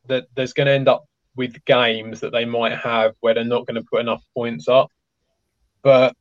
that 0.06 0.26
there's 0.36 0.52
going 0.52 0.66
to 0.66 0.72
end 0.72 0.88
up 0.88 1.04
with 1.40 1.64
games 1.64 2.20
that 2.20 2.32
they 2.32 2.44
might 2.44 2.76
have 2.76 3.14
where 3.20 3.32
they're 3.32 3.44
not 3.56 3.66
going 3.66 3.80
to 3.80 3.88
put 3.90 4.02
enough 4.02 4.22
points 4.36 4.68
up. 4.68 4.88
But 5.82 6.14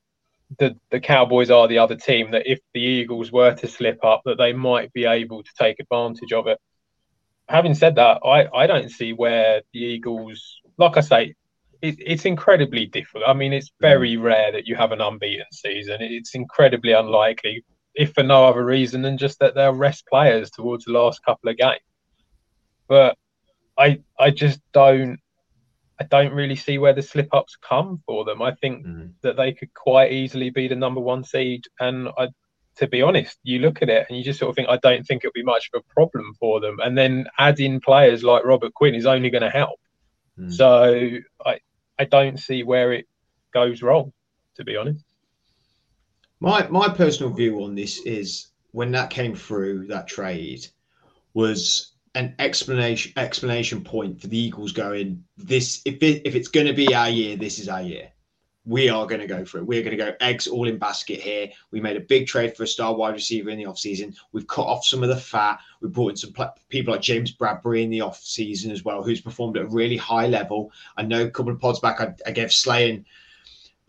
the 0.59 0.77
the 0.91 1.01
Cowboys 1.01 1.51
are 1.51 1.67
the 1.67 1.79
other 1.79 1.97
team 1.97 2.31
that 2.31 2.49
if 2.49 2.59
the 2.73 2.79
Eagles 2.79 3.29
were 3.29 3.53
to 3.53 3.67
slip 3.67 3.99
up, 4.05 4.21
that 4.23 4.37
they 4.37 4.53
might 4.53 4.93
be 4.93 5.03
able 5.03 5.43
to 5.43 5.51
take 5.59 5.81
advantage 5.81 6.31
of 6.31 6.47
it. 6.47 6.57
Having 7.49 7.75
said 7.75 7.95
that, 7.95 8.21
I, 8.23 8.47
I 8.61 8.65
don't 8.65 8.89
see 8.89 9.11
where 9.11 9.61
the 9.73 9.79
Eagles, 9.79 10.39
like 10.77 10.95
I 10.95 11.01
say, 11.01 11.35
it, 11.81 11.95
it's 11.99 12.23
incredibly 12.23 12.85
difficult. 12.85 13.25
I 13.27 13.33
mean, 13.33 13.51
it's 13.51 13.71
very 13.81 14.15
mm. 14.15 14.23
rare 14.23 14.53
that 14.53 14.67
you 14.67 14.75
have 14.77 14.93
an 14.93 15.01
unbeaten 15.01 15.51
season. 15.51 15.97
It's 15.99 16.33
incredibly 16.33 16.93
unlikely, 16.93 17.65
if 17.93 18.13
for 18.13 18.23
no 18.23 18.45
other 18.47 18.63
reason 18.63 19.01
than 19.01 19.17
just 19.17 19.39
that 19.39 19.53
they'll 19.53 19.73
rest 19.73 20.05
players 20.07 20.49
towards 20.49 20.85
the 20.85 20.93
last 20.93 21.25
couple 21.25 21.49
of 21.49 21.57
games. 21.57 21.89
But 22.87 23.17
I 23.79 24.01
I 24.19 24.31
just 24.31 24.59
don't 24.73 25.19
I 25.99 26.05
don't 26.05 26.33
really 26.33 26.55
see 26.55 26.77
where 26.77 26.93
the 26.93 27.01
slip 27.01 27.27
ups 27.33 27.57
come 27.57 28.01
for 28.05 28.23
them. 28.23 28.41
I 28.41 28.53
think 28.55 28.85
mm. 28.85 29.11
that 29.21 29.35
they 29.35 29.51
could 29.51 29.73
quite 29.73 30.13
easily 30.13 30.49
be 30.49 30.67
the 30.67 30.75
number 30.75 31.01
one 31.01 31.23
seed. 31.25 31.65
And 31.79 32.07
I, 32.17 32.29
to 32.77 32.87
be 32.87 33.01
honest, 33.01 33.37
you 33.43 33.59
look 33.59 33.81
at 33.81 33.89
it 33.89 34.05
and 34.07 34.17
you 34.17 34.23
just 34.23 34.39
sort 34.39 34.49
of 34.49 34.55
think, 34.55 34.69
I 34.69 34.77
don't 34.77 35.05
think 35.05 35.23
it'll 35.23 35.33
be 35.33 35.43
much 35.43 35.69
of 35.73 35.81
a 35.81 35.93
problem 35.93 36.33
for 36.39 36.61
them. 36.61 36.77
And 36.81 36.97
then 36.97 37.27
adding 37.37 37.81
players 37.81 38.23
like 38.23 38.45
Robert 38.45 38.73
Quinn 38.73 38.95
is 38.95 39.05
only 39.05 39.29
going 39.29 39.41
to 39.41 39.49
help. 39.49 39.79
Mm. 40.39 40.53
So 40.53 41.17
I, 41.45 41.59
I 41.97 42.05
don't 42.05 42.39
see 42.39 42.63
where 42.63 42.93
it 42.93 43.05
goes 43.53 43.81
wrong, 43.81 44.13
to 44.55 44.63
be 44.63 44.77
honest. 44.77 45.03
My 46.39 46.65
my 46.69 46.87
personal 46.87 47.33
view 47.33 47.61
on 47.65 47.75
this 47.75 47.99
is 48.05 48.47
when 48.71 48.91
that 48.91 49.09
came 49.09 49.35
through 49.35 49.87
that 49.87 50.07
trade 50.07 50.65
was 51.33 51.93
an 52.15 52.35
explanation 52.39 53.13
explanation 53.17 53.83
point 53.83 54.21
for 54.21 54.27
the 54.27 54.37
Eagles 54.37 54.71
going 54.71 55.23
this 55.37 55.81
if 55.85 56.01
it, 56.01 56.23
if 56.25 56.35
it's 56.35 56.47
going 56.47 56.67
to 56.67 56.73
be 56.73 56.93
our 56.93 57.09
year, 57.09 57.35
this 57.35 57.59
is 57.59 57.69
our 57.69 57.81
year. 57.81 58.09
We 58.65 58.89
are 58.89 59.07
going 59.07 59.21
to 59.21 59.27
go 59.27 59.45
for 59.45 59.57
it. 59.57 59.65
We're 59.65 59.81
going 59.81 59.97
to 59.97 60.03
go 60.03 60.13
eggs 60.19 60.45
all 60.47 60.67
in 60.67 60.77
basket 60.77 61.19
here. 61.19 61.49
We 61.71 61.81
made 61.81 61.97
a 61.97 62.01
big 62.01 62.27
trade 62.27 62.55
for 62.55 62.63
a 62.63 62.67
star 62.67 62.95
wide 62.95 63.15
receiver 63.15 63.49
in 63.49 63.57
the 63.57 63.63
offseason. 63.63 64.15
We've 64.31 64.45
cut 64.45 64.67
off 64.67 64.85
some 64.85 65.01
of 65.01 65.09
the 65.09 65.15
fat. 65.15 65.59
We 65.81 65.89
brought 65.89 66.11
in 66.11 66.17
some 66.17 66.33
people 66.67 66.93
like 66.93 67.01
James 67.01 67.35
Bradberry 67.35 67.83
in 67.83 67.89
the 67.89 67.99
offseason 67.99 68.69
as 68.69 68.83
well, 68.83 69.01
who's 69.01 69.21
performed 69.21 69.57
at 69.57 69.63
a 69.63 69.69
really 69.69 69.97
high 69.97 70.27
level. 70.27 70.71
I 70.97 71.03
know 71.03 71.23
a 71.23 71.31
couple 71.31 71.51
of 71.51 71.59
pods 71.59 71.79
back, 71.79 71.99
I, 71.99 72.13
I 72.27 72.31
gave 72.31 72.51
Slaying 72.51 73.05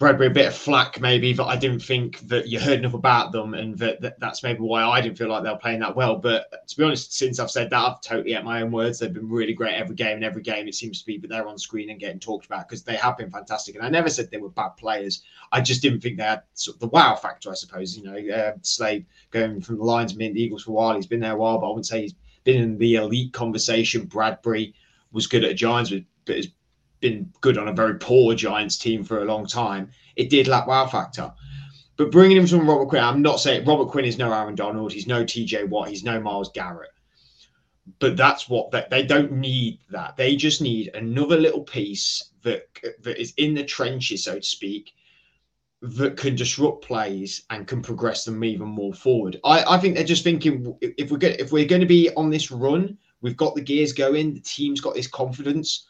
Bradberry 0.01 0.29
a 0.29 0.31
bit 0.31 0.47
of 0.47 0.57
flack, 0.57 0.99
maybe 0.99 1.35
that 1.35 1.45
I 1.45 1.57
didn't 1.57 1.83
think 1.83 2.21
that 2.21 2.49
you 2.49 2.59
heard 2.59 2.79
enough 2.79 2.95
about 2.95 3.33
them, 3.33 3.53
and 3.53 3.77
that, 3.77 4.01
that, 4.01 4.19
that's 4.19 4.43
maybe 4.43 4.61
why 4.61 4.83
I 4.83 5.03
didn't 5.03 5.19
feel 5.19 5.29
like 5.29 5.43
they 5.43 5.51
were 5.51 5.59
playing 5.59 5.81
that 5.81 5.95
well. 5.95 6.17
But 6.17 6.67
to 6.67 6.77
be 6.79 6.85
honest, 6.85 7.13
since 7.13 7.39
I've 7.39 7.51
said 7.51 7.69
that, 7.69 7.79
I've 7.79 8.01
totally 8.01 8.35
at 8.35 8.43
my 8.43 8.63
own 8.63 8.73
words. 8.73 8.99
They've 8.99 9.13
been 9.13 9.29
really 9.29 9.53
great 9.53 9.75
every 9.75 9.95
game, 9.95 10.15
and 10.15 10.25
every 10.25 10.41
game 10.41 10.67
it 10.67 10.75
seems 10.75 11.01
to 11.01 11.07
be, 11.07 11.19
but 11.19 11.29
they're 11.29 11.47
on 11.47 11.59
screen 11.59 11.91
and 11.91 12.01
getting 12.01 12.19
talked 12.19 12.47
about 12.47 12.67
because 12.67 12.83
they 12.83 12.97
have 12.97 13.19
been 13.19 13.31
fantastic. 13.31 13.75
And 13.75 13.85
I 13.85 13.91
never 13.91 14.09
said 14.09 14.31
they 14.31 14.39
were 14.39 14.49
bad 14.49 14.71
players. 14.79 15.23
I 15.53 15.61
just 15.61 15.83
didn't 15.83 16.01
think 16.01 16.17
they 16.17 16.25
had 16.25 16.45
sort 16.55 16.77
of 16.77 16.81
the 16.81 16.89
wow 16.89 17.15
factor, 17.15 17.51
I 17.51 17.55
suppose. 17.55 17.95
You 17.95 18.05
know, 18.05 18.35
uh, 18.35 18.53
Slade 18.63 19.05
going 19.31 19.61
from 19.61 19.77
the 19.77 19.85
Lions, 19.85 20.17
the 20.17 20.25
Eagles 20.25 20.63
for 20.63 20.71
a 20.71 20.75
while. 20.75 20.97
He's 20.97 21.07
been 21.07 21.21
there 21.21 21.35
a 21.35 21.37
while, 21.37 21.59
but 21.59 21.67
I 21.67 21.69
wouldn't 21.69 21.87
say 21.87 22.01
he's 22.01 22.15
been 22.45 22.63
in 22.63 22.79
the 22.79 22.95
elite 22.95 23.35
conversation. 23.35 24.07
Bradberry 24.07 24.73
was 25.13 25.27
good 25.27 25.45
at 25.45 25.57
Giants, 25.57 25.93
but 26.25 26.37
has 26.37 26.49
been 27.01 27.33
good 27.41 27.59
on 27.59 27.69
a 27.69 27.73
very 27.73 27.99
poor 27.99 28.35
Giants 28.35 28.79
team 28.79 29.03
for 29.05 29.23
a 29.23 29.25
long 29.25 29.47
time. 29.47 29.91
It 30.17 30.31
did 30.31 30.49
lack 30.49 30.67
wow 30.67 30.87
factor. 30.87 31.33
But 31.97 32.11
bringing 32.11 32.39
him 32.39 32.47
from 32.47 32.69
Robert 32.69 32.87
Quinn, 32.87 33.05
I'm 33.05 33.21
not 33.21 33.41
saying 33.41 33.67
Robert 33.67 33.91
Quinn 33.91 34.07
is 34.07 34.17
no 34.17 34.33
Aaron 34.33 34.55
Donald, 34.55 34.93
he's 34.93 35.07
no 35.07 35.23
TJ 35.23 35.69
Watt, 35.69 35.91
he's 35.91 36.05
no 36.05 36.19
Myles 36.21 36.51
Garrett. 36.55 36.91
But 37.99 38.17
that's 38.17 38.49
what 38.49 38.71
they, 38.71 38.87
they 38.91 39.03
don't 39.03 39.33
need 39.33 39.81
that. 39.91 40.17
They 40.17 40.37
just 40.37 40.63
need 40.63 40.95
another 40.95 41.37
little 41.37 41.63
piece 41.63 42.31
that 42.43 42.69
that 43.03 43.21
is 43.21 43.35
in 43.37 43.53
the 43.55 43.65
trenches, 43.65 44.25
so 44.25 44.37
to 44.37 44.43
speak, 44.43 44.95
that 45.83 46.17
can 46.17 46.37
disrupt 46.37 46.85
plays 46.85 47.43
and 47.51 47.67
can 47.67 47.83
progress 47.83 48.25
them 48.25 48.45
even 48.45 48.69
more 48.69 48.95
forward. 48.95 49.39
I, 49.45 49.65
I 49.75 49.79
think 49.79 49.95
they're 49.95 50.05
just 50.05 50.25
thinking 50.25 50.75
if 50.81 51.11
we're 51.11 51.19
going 51.19 51.37
if 51.39 51.53
we're 51.53 51.67
going 51.67 51.81
to 51.81 51.87
be 51.87 52.11
on 52.15 52.31
this 52.31 52.51
run, 52.51 52.97
we've 53.21 53.37
got 53.37 53.55
the 53.55 53.61
gears 53.61 53.93
going, 53.93 54.35
the 54.35 54.41
team's 54.41 54.81
got 54.81 54.95
this 54.95 55.07
confidence. 55.07 55.90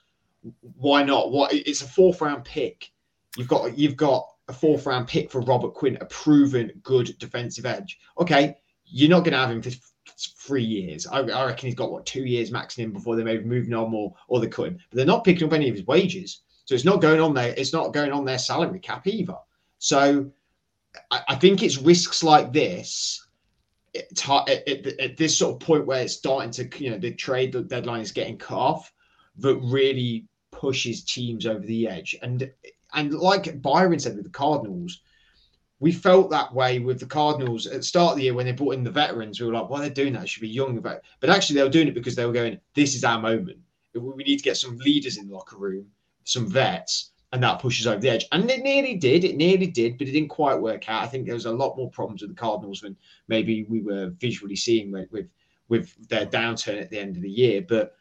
Why 0.76 1.02
not? 1.02 1.32
What 1.32 1.52
it's 1.52 1.82
a 1.82 1.88
fourth 1.88 2.20
round 2.20 2.44
pick. 2.44 2.90
You've 3.36 3.48
got 3.48 3.76
you've 3.76 3.96
got 3.96 4.28
a 4.48 4.52
fourth 4.52 4.86
round 4.86 5.06
pick 5.06 5.30
for 5.30 5.40
Robert 5.40 5.74
Quinn, 5.74 5.98
a 6.00 6.06
proven 6.06 6.72
good 6.82 7.16
defensive 7.18 7.66
edge. 7.66 7.98
Okay, 8.18 8.56
you're 8.84 9.10
not 9.10 9.20
going 9.20 9.32
to 9.32 9.38
have 9.38 9.50
him 9.50 9.62
for 9.62 9.70
three 10.18 10.64
years. 10.64 11.06
I, 11.06 11.20
I, 11.20 11.46
reckon 11.46 11.66
he's 11.66 11.74
got 11.74 11.92
what 11.92 12.04
two 12.04 12.24
years 12.24 12.50
maxing 12.50 12.78
him 12.78 12.92
before 12.92 13.16
they 13.16 13.22
maybe 13.22 13.44
moving 13.44 13.74
on 13.74 13.90
more 13.90 14.14
or 14.28 14.40
they 14.40 14.48
could. 14.48 14.78
But 14.90 14.96
they're 14.96 15.06
not 15.06 15.24
picking 15.24 15.46
up 15.46 15.52
any 15.52 15.68
of 15.68 15.76
his 15.76 15.86
wages, 15.86 16.42
so 16.64 16.74
it's 16.74 16.84
not 16.84 17.00
going 17.00 17.20
on 17.20 17.34
there. 17.34 17.54
It's 17.56 17.72
not 17.72 17.94
going 17.94 18.12
on 18.12 18.24
their 18.24 18.38
salary 18.38 18.80
cap 18.80 19.06
either. 19.06 19.36
So 19.78 20.30
I, 21.10 21.22
I 21.28 21.34
think 21.36 21.62
it's 21.62 21.78
risks 21.78 22.22
like 22.22 22.52
this 22.52 23.26
at, 23.94 24.48
at, 24.48 25.16
this 25.16 25.38
sort 25.38 25.54
of 25.54 25.66
point 25.66 25.86
where 25.86 26.02
it's 26.02 26.14
starting 26.14 26.50
to, 26.52 26.82
you 26.82 26.90
know, 26.90 26.98
the 26.98 27.12
trade 27.12 27.68
deadline 27.68 28.00
is 28.00 28.12
getting 28.12 28.38
cut 28.38 28.58
off 28.58 28.92
that 29.38 29.56
really 29.56 30.26
pushes 30.52 31.04
teams 31.04 31.46
over 31.46 31.66
the 31.66 31.88
edge. 31.88 32.16
And 32.22 32.50
and 32.92 33.14
like 33.14 33.60
Byron 33.62 33.98
said 33.98 34.16
with 34.16 34.24
the 34.24 34.30
Cardinals, 34.30 35.00
we 35.78 35.92
felt 35.92 36.30
that 36.30 36.52
way 36.52 36.78
with 36.78 37.00
the 37.00 37.06
Cardinals 37.06 37.66
at 37.66 37.78
the 37.78 37.82
start 37.82 38.12
of 38.12 38.16
the 38.18 38.24
year 38.24 38.34
when 38.34 38.46
they 38.46 38.52
brought 38.52 38.74
in 38.74 38.84
the 38.84 38.90
veterans. 38.90 39.40
We 39.40 39.46
were 39.46 39.54
like, 39.54 39.68
"Why 39.68 39.80
are 39.80 39.88
they 39.88 39.94
doing 39.94 40.12
that? 40.14 40.24
It 40.24 40.28
should 40.28 40.42
be 40.42 40.48
young." 40.48 40.80
But 40.80 41.02
actually, 41.24 41.56
they 41.56 41.62
were 41.62 41.70
doing 41.70 41.88
it 41.88 41.94
because 41.94 42.16
they 42.16 42.26
were 42.26 42.32
going, 42.32 42.60
"This 42.74 42.94
is 42.94 43.04
our 43.04 43.20
moment. 43.20 43.58
We 43.94 44.24
need 44.24 44.38
to 44.38 44.44
get 44.44 44.56
some 44.56 44.76
leaders 44.78 45.16
in 45.16 45.28
the 45.28 45.34
locker 45.34 45.56
room, 45.56 45.86
some 46.24 46.48
vets, 46.48 47.10
and 47.32 47.42
that 47.42 47.60
pushes 47.60 47.86
over 47.86 48.00
the 48.00 48.10
edge. 48.10 48.26
And 48.32 48.50
it 48.50 48.62
nearly 48.62 48.94
did. 48.96 49.24
It 49.24 49.36
nearly 49.36 49.66
did, 49.66 49.98
but 49.98 50.08
it 50.08 50.12
didn't 50.12 50.28
quite 50.28 50.60
work 50.60 50.88
out. 50.88 51.02
I 51.02 51.06
think 51.06 51.26
there 51.26 51.34
was 51.34 51.46
a 51.46 51.52
lot 51.52 51.76
more 51.76 51.90
problems 51.90 52.22
with 52.22 52.30
the 52.30 52.36
Cardinals 52.36 52.80
than 52.80 52.96
maybe 53.28 53.64
we 53.64 53.82
were 53.82 54.10
visually 54.18 54.56
seeing 54.56 54.90
with 54.90 55.10
with, 55.12 55.28
with 55.68 56.08
their 56.08 56.26
downturn 56.26 56.80
at 56.80 56.90
the 56.90 56.98
end 56.98 57.16
of 57.16 57.22
the 57.22 57.30
year. 57.30 57.64
But 57.66 57.94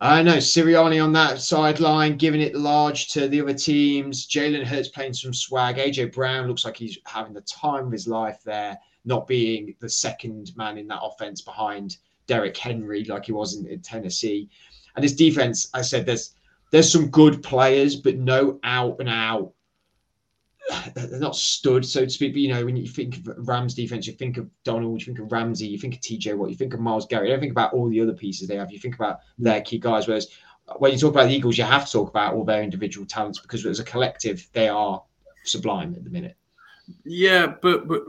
I 0.00 0.22
know 0.22 0.36
Sirianni 0.36 1.02
on 1.02 1.12
that 1.14 1.40
sideline, 1.40 2.18
giving 2.18 2.42
it 2.42 2.54
large 2.54 3.08
to 3.08 3.28
the 3.28 3.40
other 3.40 3.54
teams. 3.54 4.26
Jalen 4.26 4.64
Hurts 4.64 4.88
playing 4.88 5.14
some 5.14 5.32
swag. 5.32 5.76
AJ 5.76 6.12
Brown 6.12 6.46
looks 6.46 6.66
like 6.66 6.76
he's 6.76 6.98
having 7.06 7.32
the 7.32 7.40
time 7.42 7.86
of 7.86 7.92
his 7.92 8.06
life 8.06 8.42
there, 8.44 8.78
not 9.06 9.26
being 9.26 9.74
the 9.80 9.88
second 9.88 10.52
man 10.54 10.76
in 10.76 10.86
that 10.88 11.00
offense 11.02 11.40
behind 11.40 11.96
Derrick 12.26 12.56
Henry 12.58 13.04
like 13.04 13.24
he 13.24 13.32
was 13.32 13.56
in, 13.56 13.66
in 13.66 13.80
Tennessee. 13.80 14.50
And 14.96 15.02
his 15.02 15.16
defense, 15.16 15.70
I 15.72 15.80
said, 15.80 16.04
there's 16.04 16.34
there's 16.72 16.92
some 16.92 17.08
good 17.08 17.42
players, 17.42 17.96
but 17.96 18.18
no 18.18 18.58
out 18.64 18.96
and 18.98 19.08
out. 19.08 19.52
They're 20.94 21.20
not 21.20 21.36
stood, 21.36 21.84
so 21.84 22.04
to 22.04 22.10
speak. 22.10 22.32
But 22.32 22.40
you 22.40 22.48
know, 22.52 22.64
when 22.64 22.76
you 22.76 22.86
think 22.88 23.18
of 23.18 23.48
Rams 23.48 23.74
defense, 23.74 24.06
you 24.06 24.12
think 24.14 24.36
of 24.36 24.50
Donald, 24.64 25.00
you 25.00 25.06
think 25.06 25.20
of 25.20 25.30
Ramsey, 25.30 25.66
you 25.66 25.78
think 25.78 25.94
of 25.94 26.00
TJ 26.00 26.36
Watt, 26.36 26.50
you 26.50 26.56
think 26.56 26.74
of 26.74 26.80
Myles 26.80 27.06
Garrett. 27.06 27.28
You 27.28 27.34
don't 27.34 27.40
think 27.40 27.52
about 27.52 27.72
all 27.72 27.88
the 27.88 28.00
other 28.00 28.14
pieces 28.14 28.48
they 28.48 28.56
have. 28.56 28.72
You 28.72 28.78
think 28.78 28.96
about 28.96 29.20
their 29.38 29.60
key 29.60 29.78
guys. 29.78 30.08
Whereas 30.08 30.28
when 30.78 30.92
you 30.92 30.98
talk 30.98 31.12
about 31.12 31.28
the 31.28 31.34
Eagles, 31.34 31.56
you 31.56 31.64
have 31.64 31.86
to 31.86 31.92
talk 31.92 32.08
about 32.08 32.34
all 32.34 32.44
their 32.44 32.62
individual 32.62 33.06
talents 33.06 33.38
because 33.38 33.64
as 33.64 33.78
a 33.78 33.84
collective, 33.84 34.48
they 34.52 34.68
are 34.68 35.02
sublime 35.44 35.94
at 35.94 36.04
the 36.04 36.10
minute. 36.10 36.36
Yeah, 37.04 37.46
but 37.62 37.88
but 37.88 38.02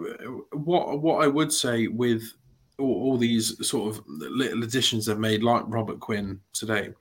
what 0.54 1.02
what 1.02 1.24
I 1.24 1.28
would 1.28 1.52
say 1.52 1.88
with 1.88 2.34
all, 2.80 2.94
all 3.04 3.18
these 3.18 3.68
sort 3.68 3.96
of 3.96 4.04
little 4.08 4.64
additions 4.64 5.06
they've 5.06 5.18
made, 5.18 5.44
like 5.44 5.64
Robert 5.68 6.00
Quinn 6.00 6.40
today, 6.54 6.94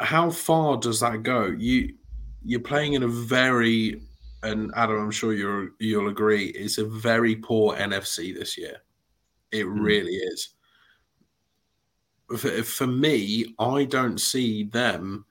how 0.00 0.30
far 0.30 0.76
does 0.76 1.00
that 1.00 1.22
go? 1.22 1.46
You 1.46 1.94
you're 2.44 2.60
playing 2.60 2.92
in 2.92 3.02
a 3.02 3.08
very 3.08 4.00
and 4.44 4.70
Adam, 4.76 4.98
I'm 4.98 5.10
sure 5.10 5.32
you'll 5.32 5.70
you'll 5.78 6.08
agree, 6.08 6.46
it's 6.46 6.78
a 6.78 6.84
very 6.84 7.36
poor 7.36 7.76
NFC 7.76 8.36
this 8.36 8.56
year. 8.56 8.82
It 9.50 9.66
mm. 9.66 9.80
really 9.80 10.12
is. 10.12 10.50
For, 12.38 12.62
for 12.62 12.86
me, 12.86 13.54
I 13.58 13.84
don't 13.84 14.18
see 14.18 14.64
them 14.64 15.26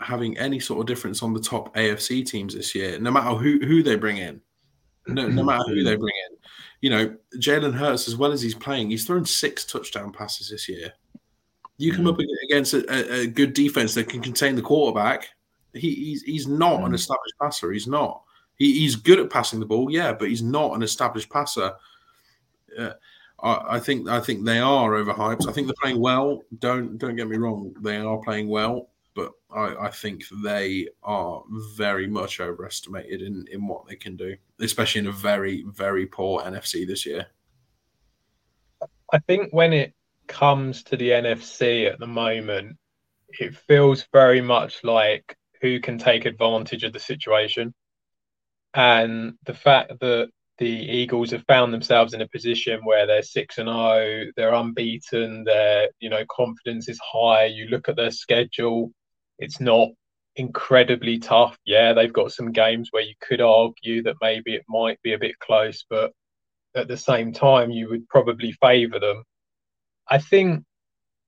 having 0.00 0.36
any 0.38 0.60
sort 0.60 0.80
of 0.80 0.86
difference 0.86 1.22
on 1.22 1.32
the 1.32 1.40
top 1.40 1.74
AFC 1.74 2.24
teams 2.26 2.54
this 2.54 2.74
year, 2.74 2.98
no 2.98 3.10
matter 3.10 3.36
who 3.36 3.58
who 3.60 3.82
they 3.82 3.96
bring 3.96 4.18
in. 4.18 4.40
No, 5.06 5.26
no 5.26 5.42
matter 5.42 5.64
who 5.68 5.84
they 5.84 5.96
bring 5.96 6.14
in. 6.30 6.36
You 6.82 6.90
know, 6.90 7.16
Jalen 7.36 7.74
Hurts, 7.74 8.08
as 8.08 8.16
well 8.16 8.30
as 8.30 8.42
he's 8.42 8.54
playing, 8.54 8.90
he's 8.90 9.06
thrown 9.06 9.24
six 9.24 9.64
touchdown 9.64 10.12
passes 10.12 10.50
this 10.50 10.68
year. 10.68 10.92
You 11.78 11.94
come 11.94 12.06
up 12.06 12.18
against 12.44 12.74
a, 12.74 13.20
a, 13.20 13.26
good 13.26 13.52
defense 13.54 13.94
that 13.94 14.08
can 14.08 14.20
contain 14.20 14.54
the 14.54 14.62
quarterback. 14.62 15.28
He, 15.72 15.94
he's 15.94 16.22
he's 16.22 16.46
not 16.46 16.82
an 16.82 16.90
mm. 16.90 16.94
established 16.94 17.34
passer. 17.40 17.72
He's 17.72 17.86
not. 17.86 18.22
He, 18.58 18.80
he's 18.80 18.96
good 18.96 19.18
at 19.18 19.30
passing 19.30 19.60
the 19.60 19.66
ball, 19.66 19.90
yeah, 19.90 20.12
but 20.12 20.28
he's 20.28 20.42
not 20.42 20.74
an 20.74 20.82
established 20.82 21.30
passer. 21.30 21.72
Uh, 22.76 22.92
I, 23.40 23.76
I, 23.76 23.80
think 23.80 24.08
I 24.08 24.20
think 24.20 24.44
they 24.44 24.58
are 24.58 24.90
overhyped. 24.90 25.48
I 25.48 25.52
think 25.52 25.66
they're 25.66 25.74
playing 25.80 26.00
well. 26.00 26.42
Don't 26.58 26.98
don't 26.98 27.16
get 27.16 27.28
me 27.28 27.36
wrong. 27.36 27.74
They 27.80 27.96
are 27.96 28.18
playing 28.18 28.48
well, 28.48 28.90
but 29.14 29.32
I, 29.54 29.86
I 29.86 29.90
think 29.90 30.24
they 30.42 30.88
are 31.02 31.42
very 31.76 32.06
much 32.06 32.40
overestimated 32.40 33.22
in 33.22 33.46
in 33.50 33.66
what 33.66 33.86
they 33.86 33.96
can 33.96 34.16
do, 34.16 34.36
especially 34.60 35.00
in 35.00 35.06
a 35.06 35.12
very 35.12 35.64
very 35.68 36.06
poor 36.06 36.42
NFC 36.42 36.86
this 36.86 37.06
year. 37.06 37.26
I 39.12 39.18
think 39.18 39.52
when 39.52 39.72
it 39.72 39.94
comes 40.26 40.82
to 40.84 40.96
the 40.96 41.10
NFC 41.10 41.90
at 41.90 41.98
the 41.98 42.06
moment, 42.06 42.76
it 43.40 43.56
feels 43.56 44.06
very 44.12 44.40
much 44.40 44.84
like 44.84 45.36
who 45.60 45.80
can 45.80 45.98
take 45.98 46.26
advantage 46.26 46.84
of 46.84 46.92
the 46.92 47.00
situation. 47.00 47.74
And 48.74 49.34
the 49.44 49.54
fact 49.54 49.92
that 50.00 50.28
the 50.58 50.68
Eagles 50.68 51.30
have 51.30 51.44
found 51.46 51.72
themselves 51.72 52.14
in 52.14 52.20
a 52.20 52.28
position 52.28 52.80
where 52.84 53.06
they're 53.06 53.22
six 53.22 53.58
and 53.58 53.68
zero, 53.68 53.76
oh, 53.78 54.24
they're 54.36 54.54
unbeaten, 54.54 55.44
their 55.44 55.88
you 56.00 56.10
know 56.10 56.24
confidence 56.30 56.88
is 56.88 57.00
high. 57.00 57.46
You 57.46 57.66
look 57.66 57.88
at 57.88 57.96
their 57.96 58.10
schedule; 58.10 58.92
it's 59.38 59.60
not 59.60 59.88
incredibly 60.36 61.18
tough. 61.18 61.58
Yeah, 61.64 61.92
they've 61.92 62.12
got 62.12 62.32
some 62.32 62.52
games 62.52 62.88
where 62.92 63.02
you 63.02 63.14
could 63.20 63.40
argue 63.40 64.02
that 64.04 64.16
maybe 64.20 64.54
it 64.54 64.64
might 64.68 65.00
be 65.02 65.12
a 65.14 65.18
bit 65.18 65.38
close, 65.38 65.84
but 65.88 66.12
at 66.74 66.88
the 66.88 66.96
same 66.96 67.32
time, 67.32 67.70
you 67.70 67.88
would 67.88 68.08
probably 68.08 68.52
favour 68.52 69.00
them. 69.00 69.24
I 70.08 70.18
think 70.18 70.64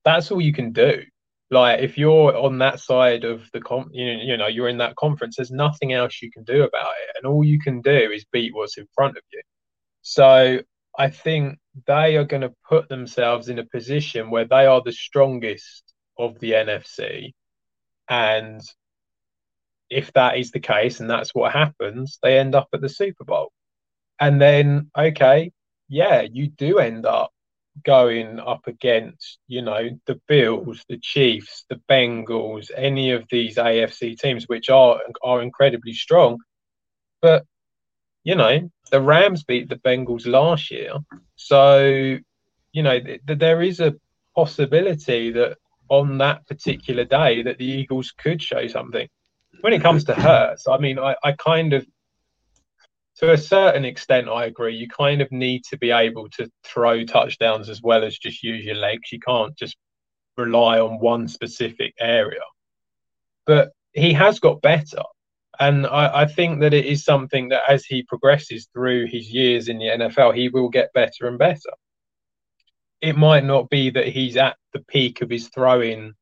that's 0.04 0.30
all 0.30 0.40
you 0.40 0.52
can 0.52 0.72
do. 0.72 1.02
Like 1.50 1.80
if 1.80 1.98
you're 1.98 2.36
on 2.36 2.58
that 2.58 2.78
side 2.80 3.24
of 3.24 3.50
the 3.52 3.60
com, 3.60 3.90
you 3.92 4.16
know, 4.16 4.22
you 4.22 4.36
know, 4.36 4.46
you're 4.46 4.68
in 4.68 4.78
that 4.78 4.96
conference. 4.96 5.36
There's 5.36 5.50
nothing 5.50 5.92
else 5.92 6.22
you 6.22 6.30
can 6.30 6.44
do 6.44 6.62
about 6.62 6.92
it, 7.02 7.16
and 7.16 7.26
all 7.26 7.44
you 7.44 7.58
can 7.60 7.80
do 7.80 7.90
is 7.90 8.24
beat 8.32 8.54
what's 8.54 8.78
in 8.78 8.86
front 8.94 9.16
of 9.16 9.22
you. 9.32 9.42
So 10.02 10.60
I 10.96 11.10
think 11.10 11.58
they 11.86 12.16
are 12.16 12.24
going 12.24 12.42
to 12.42 12.54
put 12.68 12.88
themselves 12.88 13.48
in 13.48 13.58
a 13.58 13.66
position 13.66 14.30
where 14.30 14.44
they 14.46 14.66
are 14.66 14.82
the 14.82 14.92
strongest 14.92 15.92
of 16.18 16.38
the 16.38 16.52
NFC, 16.52 17.32
and 18.08 18.60
if 19.88 20.12
that 20.12 20.38
is 20.38 20.52
the 20.52 20.60
case, 20.60 21.00
and 21.00 21.10
that's 21.10 21.34
what 21.34 21.52
happens, 21.52 22.18
they 22.22 22.38
end 22.38 22.54
up 22.54 22.68
at 22.72 22.80
the 22.80 22.88
Super 22.88 23.24
Bowl, 23.24 23.52
and 24.20 24.40
then 24.40 24.90
okay, 24.96 25.52
yeah, 25.88 26.22
you 26.22 26.48
do 26.48 26.78
end 26.78 27.06
up 27.06 27.32
going 27.84 28.38
up 28.38 28.66
against, 28.66 29.38
you 29.46 29.62
know, 29.62 29.90
the 30.06 30.20
Bills, 30.28 30.84
the 30.88 30.98
Chiefs, 30.98 31.64
the 31.68 31.80
Bengals, 31.88 32.70
any 32.76 33.12
of 33.12 33.24
these 33.30 33.56
AFC 33.56 34.18
teams, 34.18 34.48
which 34.48 34.68
are 34.68 35.00
are 35.22 35.42
incredibly 35.42 35.92
strong. 35.92 36.38
But 37.22 37.44
you 38.24 38.34
know, 38.34 38.70
the 38.90 39.00
Rams 39.00 39.44
beat 39.44 39.68
the 39.68 39.76
Bengals 39.76 40.26
last 40.26 40.70
year, 40.70 40.94
so 41.36 42.18
you 42.72 42.82
know 42.82 43.00
th- 43.00 43.20
th- 43.26 43.38
there 43.38 43.62
is 43.62 43.80
a 43.80 43.94
possibility 44.34 45.30
that 45.32 45.56
on 45.88 46.18
that 46.18 46.46
particular 46.46 47.04
day 47.04 47.42
that 47.42 47.58
the 47.58 47.64
Eagles 47.64 48.12
could 48.12 48.42
show 48.42 48.66
something. 48.66 49.08
When 49.60 49.72
it 49.72 49.82
comes 49.82 50.04
to 50.04 50.14
Hurts, 50.14 50.66
I 50.68 50.78
mean, 50.78 50.98
I, 50.98 51.16
I 51.22 51.32
kind 51.32 51.72
of 51.72 51.86
to 53.20 53.32
a 53.32 53.38
certain 53.38 53.84
extent, 53.84 54.30
I 54.30 54.46
agree. 54.46 54.74
You 54.74 54.88
kind 54.88 55.20
of 55.20 55.30
need 55.30 55.64
to 55.64 55.76
be 55.76 55.90
able 55.90 56.30
to 56.30 56.50
throw 56.64 57.04
touchdowns 57.04 57.68
as 57.68 57.82
well 57.82 58.02
as 58.02 58.16
just 58.16 58.42
use 58.42 58.64
your 58.64 58.76
legs. 58.76 59.12
You 59.12 59.20
can't 59.20 59.54
just 59.56 59.76
rely 60.38 60.80
on 60.80 61.00
one 61.00 61.28
specific 61.28 61.92
area. 62.00 62.40
But 63.44 63.72
he 63.92 64.14
has 64.14 64.40
got 64.40 64.62
better. 64.62 65.02
And 65.58 65.86
I, 65.86 66.22
I, 66.22 66.26
think 66.26 66.60
that 66.60 66.72
it 66.72 66.86
is 66.86 67.04
something 67.04 67.50
that 67.50 67.64
as 67.68 67.84
he 67.84 68.04
progresses 68.04 68.68
through 68.72 69.08
his 69.08 69.30
years 69.30 69.68
in 69.68 69.78
the 69.78 69.88
NFL, 69.88 70.34
he 70.34 70.48
will 70.48 70.70
get 70.70 70.94
better 70.94 71.26
and 71.26 71.38
better. 71.38 71.72
It 73.02 73.18
might 73.18 73.44
not 73.44 73.68
be 73.68 73.90
that 73.90 74.08
he's 74.08 74.38
at 74.38 74.56
the 74.72 74.80
peak 74.88 75.20
of 75.20 75.28
his 75.28 75.48
throwing 75.48 76.14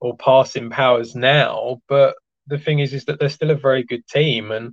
or 0.00 0.16
passing 0.16 0.70
powers 0.70 1.14
now, 1.14 1.80
but 1.88 2.16
the 2.48 2.58
thing 2.58 2.80
is, 2.80 2.92
is 2.92 3.04
that 3.04 3.20
they're 3.20 3.28
still 3.28 3.52
a 3.52 3.54
very 3.54 3.84
good 3.84 4.04
team, 4.08 4.50
and 4.50 4.72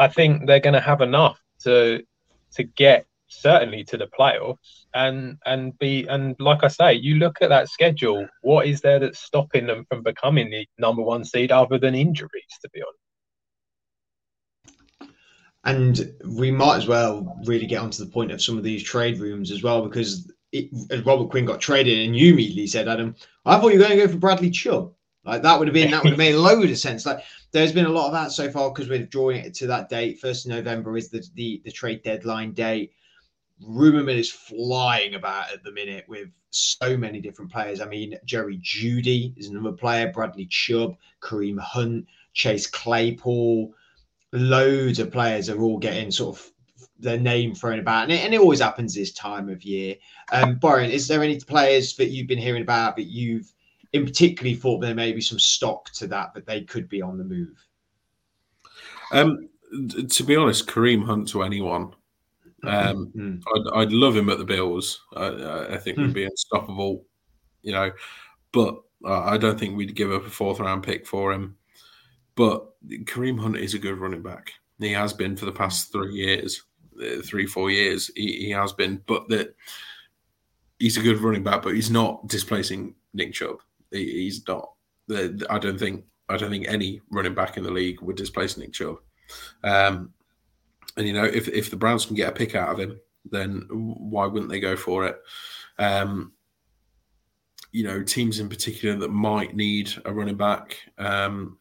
I 0.00 0.08
think 0.08 0.46
they're 0.46 0.60
going 0.60 0.74
to 0.74 0.80
have 0.80 1.02
enough 1.02 1.38
to 1.64 2.02
to 2.54 2.64
get 2.64 3.06
certainly 3.28 3.84
to 3.84 3.96
the 3.96 4.08
playoffs 4.18 4.86
and 4.94 5.36
and 5.46 5.78
be 5.78 6.06
and 6.08 6.34
like 6.40 6.64
I 6.64 6.68
say, 6.68 6.94
you 6.94 7.16
look 7.16 7.42
at 7.42 7.50
that 7.50 7.68
schedule. 7.68 8.26
What 8.42 8.66
is 8.66 8.80
there 8.80 8.98
that's 8.98 9.20
stopping 9.20 9.66
them 9.66 9.84
from 9.88 10.02
becoming 10.02 10.50
the 10.50 10.66
number 10.78 11.02
one 11.02 11.24
seed 11.24 11.52
other 11.52 11.78
than 11.78 11.94
injuries? 11.94 12.30
To 12.62 12.70
be 12.72 12.82
honest. 12.82 12.96
And 15.64 16.14
we 16.24 16.50
might 16.50 16.78
as 16.78 16.88
well 16.88 17.38
really 17.44 17.66
get 17.66 17.82
onto 17.82 18.02
the 18.02 18.10
point 18.10 18.32
of 18.32 18.42
some 18.42 18.56
of 18.56 18.64
these 18.64 18.82
trade 18.82 19.18
rooms 19.18 19.50
as 19.50 19.62
well, 19.62 19.86
because 19.86 20.32
it, 20.52 20.70
Robert 21.04 21.28
Quinn 21.28 21.44
got 21.44 21.60
traded, 21.60 22.06
and 22.06 22.16
you 22.16 22.32
immediately 22.32 22.66
said, 22.66 22.88
Adam, 22.88 23.14
I 23.44 23.60
thought 23.60 23.74
you 23.74 23.78
were 23.78 23.84
going 23.84 23.98
to 23.98 24.06
go 24.06 24.10
for 24.10 24.18
Bradley 24.18 24.50
Chubb. 24.50 24.94
Like 25.24 25.42
that 25.42 25.58
would 25.58 25.68
have 25.68 25.74
been 25.74 25.90
that 25.90 26.02
would 26.02 26.12
have 26.12 26.18
made 26.18 26.34
a 26.34 26.40
load 26.40 26.70
of 26.70 26.78
sense. 26.78 27.04
Like 27.04 27.22
there's 27.52 27.72
been 27.72 27.86
a 27.86 27.90
lot 27.90 28.06
of 28.06 28.12
that 28.12 28.32
so 28.32 28.50
far 28.50 28.70
because 28.70 28.88
we're 28.88 29.06
drawing 29.06 29.44
it 29.44 29.54
to 29.54 29.66
that 29.66 29.88
date. 29.88 30.20
First 30.20 30.46
of 30.46 30.50
November 30.50 30.96
is 30.96 31.10
the 31.10 31.24
the, 31.34 31.60
the 31.64 31.72
trade 31.72 32.02
deadline 32.02 32.52
date. 32.52 32.92
Rumor 33.62 34.02
mill 34.02 34.16
is 34.16 34.30
flying 34.30 35.14
about 35.14 35.52
at 35.52 35.62
the 35.62 35.72
minute 35.72 36.04
with 36.08 36.28
so 36.50 36.96
many 36.96 37.20
different 37.20 37.52
players. 37.52 37.80
I 37.80 37.86
mean, 37.86 38.16
Jerry 38.24 38.58
Jeudy 38.62 39.36
is 39.36 39.48
another 39.48 39.72
player, 39.72 40.10
Bradley 40.12 40.46
Chubb, 40.46 40.96
Kareem 41.20 41.58
Hunt, 41.58 42.06
Chase 42.32 42.66
Claypool, 42.66 43.74
loads 44.32 44.98
of 44.98 45.10
players 45.10 45.50
are 45.50 45.60
all 45.60 45.78
getting 45.78 46.10
sort 46.10 46.38
of 46.38 46.52
their 46.98 47.18
name 47.18 47.54
thrown 47.54 47.78
about, 47.78 48.04
and 48.04 48.12
it, 48.12 48.24
and 48.24 48.34
it 48.34 48.40
always 48.40 48.60
happens 48.60 48.94
this 48.94 49.12
time 49.12 49.48
of 49.48 49.62
year. 49.62 49.96
Um, 50.32 50.56
Byron, 50.56 50.90
is 50.90 51.08
there 51.08 51.22
any 51.22 51.40
players 51.40 51.96
that 51.96 52.10
you've 52.10 52.28
been 52.28 52.38
hearing 52.38 52.62
about 52.62 52.96
that 52.96 53.04
you've 53.04 53.52
in 53.92 54.04
particularly 54.04 54.56
thought 54.56 54.80
there 54.80 54.94
may 54.94 55.12
be 55.12 55.20
some 55.20 55.38
stock 55.38 55.90
to 55.92 56.06
that 56.08 56.34
that 56.34 56.46
they 56.46 56.62
could 56.62 56.88
be 56.88 57.02
on 57.02 57.18
the 57.18 57.24
move? 57.24 57.66
Um, 59.12 59.48
to 60.08 60.22
be 60.24 60.36
honest, 60.36 60.66
Kareem 60.66 61.04
Hunt 61.04 61.28
to 61.28 61.42
anyone. 61.42 61.94
Um, 62.64 63.12
mm. 63.16 63.42
I'd, 63.54 63.82
I'd, 63.82 63.92
love 63.92 64.16
him 64.16 64.28
at 64.28 64.38
the 64.38 64.44
Bills. 64.44 65.00
I, 65.16 65.74
I 65.74 65.78
think 65.78 65.98
mm. 65.98 66.06
we'd 66.06 66.14
be 66.14 66.24
unstoppable, 66.24 67.04
you 67.62 67.72
know, 67.72 67.90
but 68.52 68.80
uh, 69.04 69.22
I 69.22 69.38
don't 69.38 69.58
think 69.58 69.76
we'd 69.76 69.94
give 69.94 70.12
up 70.12 70.26
a 70.26 70.30
fourth 70.30 70.60
round 70.60 70.82
pick 70.82 71.06
for 71.06 71.32
him. 71.32 71.56
But 72.36 72.66
Kareem 72.88 73.40
Hunt 73.40 73.56
is 73.56 73.74
a 73.74 73.78
good 73.78 73.98
running 73.98 74.22
back. 74.22 74.52
He 74.78 74.92
has 74.92 75.12
been 75.12 75.36
for 75.36 75.46
the 75.46 75.52
past 75.52 75.92
three 75.92 76.14
years, 76.14 76.62
uh, 77.02 77.22
three 77.22 77.46
four 77.46 77.70
years. 77.70 78.10
He, 78.14 78.46
he 78.46 78.50
has 78.50 78.72
been, 78.72 79.02
but 79.06 79.28
that 79.28 79.54
he's 80.78 80.96
a 80.96 81.02
good 81.02 81.20
running 81.20 81.42
back, 81.42 81.62
but 81.62 81.74
he's 81.74 81.90
not 81.90 82.26
displacing 82.28 82.94
Nick 83.12 83.34
Chubb. 83.34 83.58
He, 83.90 84.24
he's 84.24 84.46
not. 84.46 84.70
I 85.10 85.58
don't 85.58 85.78
think. 85.78 86.04
I 86.28 86.36
don't 86.36 86.50
think 86.50 86.68
any 86.68 87.00
running 87.10 87.34
back 87.34 87.56
in 87.56 87.64
the 87.64 87.72
league 87.72 88.00
would 88.02 88.16
displace 88.16 88.56
Nick 88.56 88.72
Chubb. 88.72 88.98
Um, 89.64 90.12
and 90.96 91.06
you 91.06 91.12
know, 91.12 91.24
if 91.24 91.48
if 91.48 91.70
the 91.70 91.76
Browns 91.76 92.06
can 92.06 92.16
get 92.16 92.28
a 92.28 92.32
pick 92.32 92.54
out 92.54 92.70
of 92.70 92.78
him, 92.78 93.00
then 93.30 93.66
why 93.70 94.26
wouldn't 94.26 94.50
they 94.50 94.60
go 94.60 94.76
for 94.76 95.06
it? 95.06 95.16
Um, 95.78 96.32
you 97.72 97.84
know, 97.84 98.02
teams 98.02 98.40
in 98.40 98.48
particular 98.48 98.96
that 98.96 99.10
might 99.10 99.54
need 99.54 99.90
a 100.04 100.12
running 100.12 100.36
back. 100.36 100.76
Um, 100.98 101.58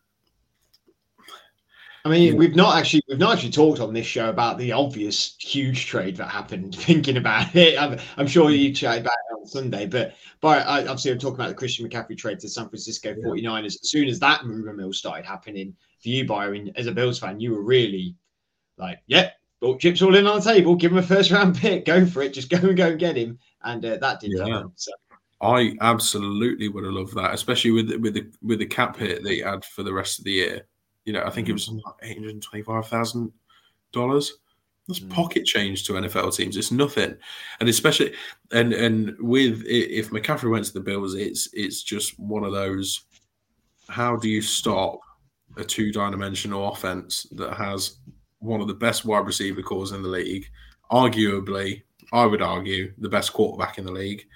I 2.06 2.10
mean, 2.10 2.38
we've 2.38 2.56
not 2.56 2.78
actually 2.78 3.02
we've 3.08 3.20
not 3.20 3.34
actually 3.34 3.52
talked 3.52 3.80
on 3.80 3.94
this 3.94 4.06
show 4.06 4.30
about 4.30 4.58
the 4.58 4.72
obvious 4.72 5.36
huge 5.40 5.86
trade 5.86 6.16
that 6.18 6.30
happened. 6.30 6.76
Thinking 6.80 7.18
about 7.18 7.56
it, 7.56 7.80
I'm, 7.80 8.00
I'm 8.18 8.28
sure 8.28 8.52
you 8.52 8.74
chatted 8.74 9.02
about 9.02 9.14
it 9.14 9.38
on 9.38 9.46
Sunday, 9.46 9.86
but 9.86 10.16
but 10.42 10.66
I, 10.66 10.82
obviously 10.82 11.12
I'm 11.12 11.20
talking 11.20 11.36
about 11.36 11.50
the 11.50 11.56
Christian 11.56 11.88
McCaffrey 11.88 12.18
trade 12.18 12.40
to 12.40 12.50
San 12.50 12.70
Francisco 12.70 13.14
49ers. 13.14 13.66
As 13.66 13.90
soon 13.90 14.08
as 14.08 14.20
that 14.20 14.44
rumor 14.44 14.74
mill 14.74 14.94
started 14.94 15.26
happening 15.26 15.76
for 16.02 16.10
you, 16.10 16.26
Byron, 16.26 16.72
as 16.76 16.88
a 16.88 16.92
Bills 16.92 17.20
fan, 17.20 17.40
you 17.40 17.52
were 17.52 17.64
really 17.64 18.16
like, 18.78 19.02
yep, 19.08 19.36
yeah, 19.62 19.76
chips 19.78 20.02
all 20.02 20.16
in 20.16 20.26
on 20.26 20.40
the 20.40 20.54
table. 20.54 20.76
Give 20.76 20.92
him 20.92 21.00
a 21.00 21.04
first 21.04 21.32
round 21.32 21.58
pick. 21.58 21.86
Go 21.86 22.06
for 22.06 22.22
it. 22.22 22.34
Just 22.34 22.50
go 22.50 22.58
and 22.58 22.78
go 22.78 22.88
and 22.88 23.00
get 23.00 23.18
him. 23.18 23.38
And 23.64 23.84
uh, 23.86 23.98
that 23.98 24.22
didn't 24.22 24.38
yeah. 24.38 24.54
happen. 24.56 24.72
So. 24.76 24.92
I 25.42 25.74
absolutely 25.82 26.68
would 26.68 26.84
have 26.84 26.94
loved 26.94 27.16
that, 27.16 27.34
especially 27.34 27.72
with 27.72 27.92
with 27.98 28.14
the 28.14 28.28
with 28.42 28.60
the 28.60 28.66
cap 28.66 28.98
hit 28.98 29.24
that 29.24 29.32
he 29.32 29.40
had 29.40 29.64
for 29.64 29.84
the 29.84 29.94
rest 29.94 30.20
of 30.20 30.26
the 30.26 30.32
year. 30.32 30.68
You 31.10 31.14
know, 31.14 31.24
I 31.24 31.32
think 31.32 31.50
it 31.50 31.54
was 31.54 31.68
like 31.68 31.96
eight 32.04 32.20
hundred 32.20 32.40
twenty-five 32.40 32.86
thousand 32.86 33.32
dollars. 33.92 34.32
That's 34.88 35.00
mm. 35.00 35.10
pocket 35.10 35.44
change 35.44 35.84
to 35.88 35.94
NFL 35.94 36.36
teams. 36.36 36.56
It's 36.56 36.72
nothing, 36.72 37.18
and 37.60 37.68
especially 37.68 38.14
and 38.52 38.74
and 38.74 39.16
with 39.18 39.64
if 39.66 40.12
McCaffrey 40.12 40.52
went 40.52 40.66
to 40.66 40.74
the 40.74 40.82
Bills, 40.82 41.16
it's 41.16 41.50
it's 41.52 41.82
just 41.82 42.20
one 42.20 42.44
of 42.44 42.52
those. 42.52 43.06
How 43.88 44.18
do 44.18 44.30
you 44.30 44.40
stop 44.44 45.00
a 45.58 45.64
two-dimensional 45.64 46.74
offense 46.74 47.24
that 47.32 47.56
has 47.56 47.98
one 48.38 48.62
of 48.62 48.68
the 48.68 48.76
best 48.76 49.04
wide 49.04 49.26
receiver 49.26 49.64
cores 49.64 49.94
in 49.94 50.04
the 50.04 50.10
league, 50.10 50.46
arguably, 50.92 51.82
I 52.14 52.28
would 52.28 52.44
argue, 52.44 52.94
the 53.00 53.10
best 53.10 53.34
quarterback 53.34 53.80
in 53.80 53.86
the 53.86 53.92
league, 53.92 54.28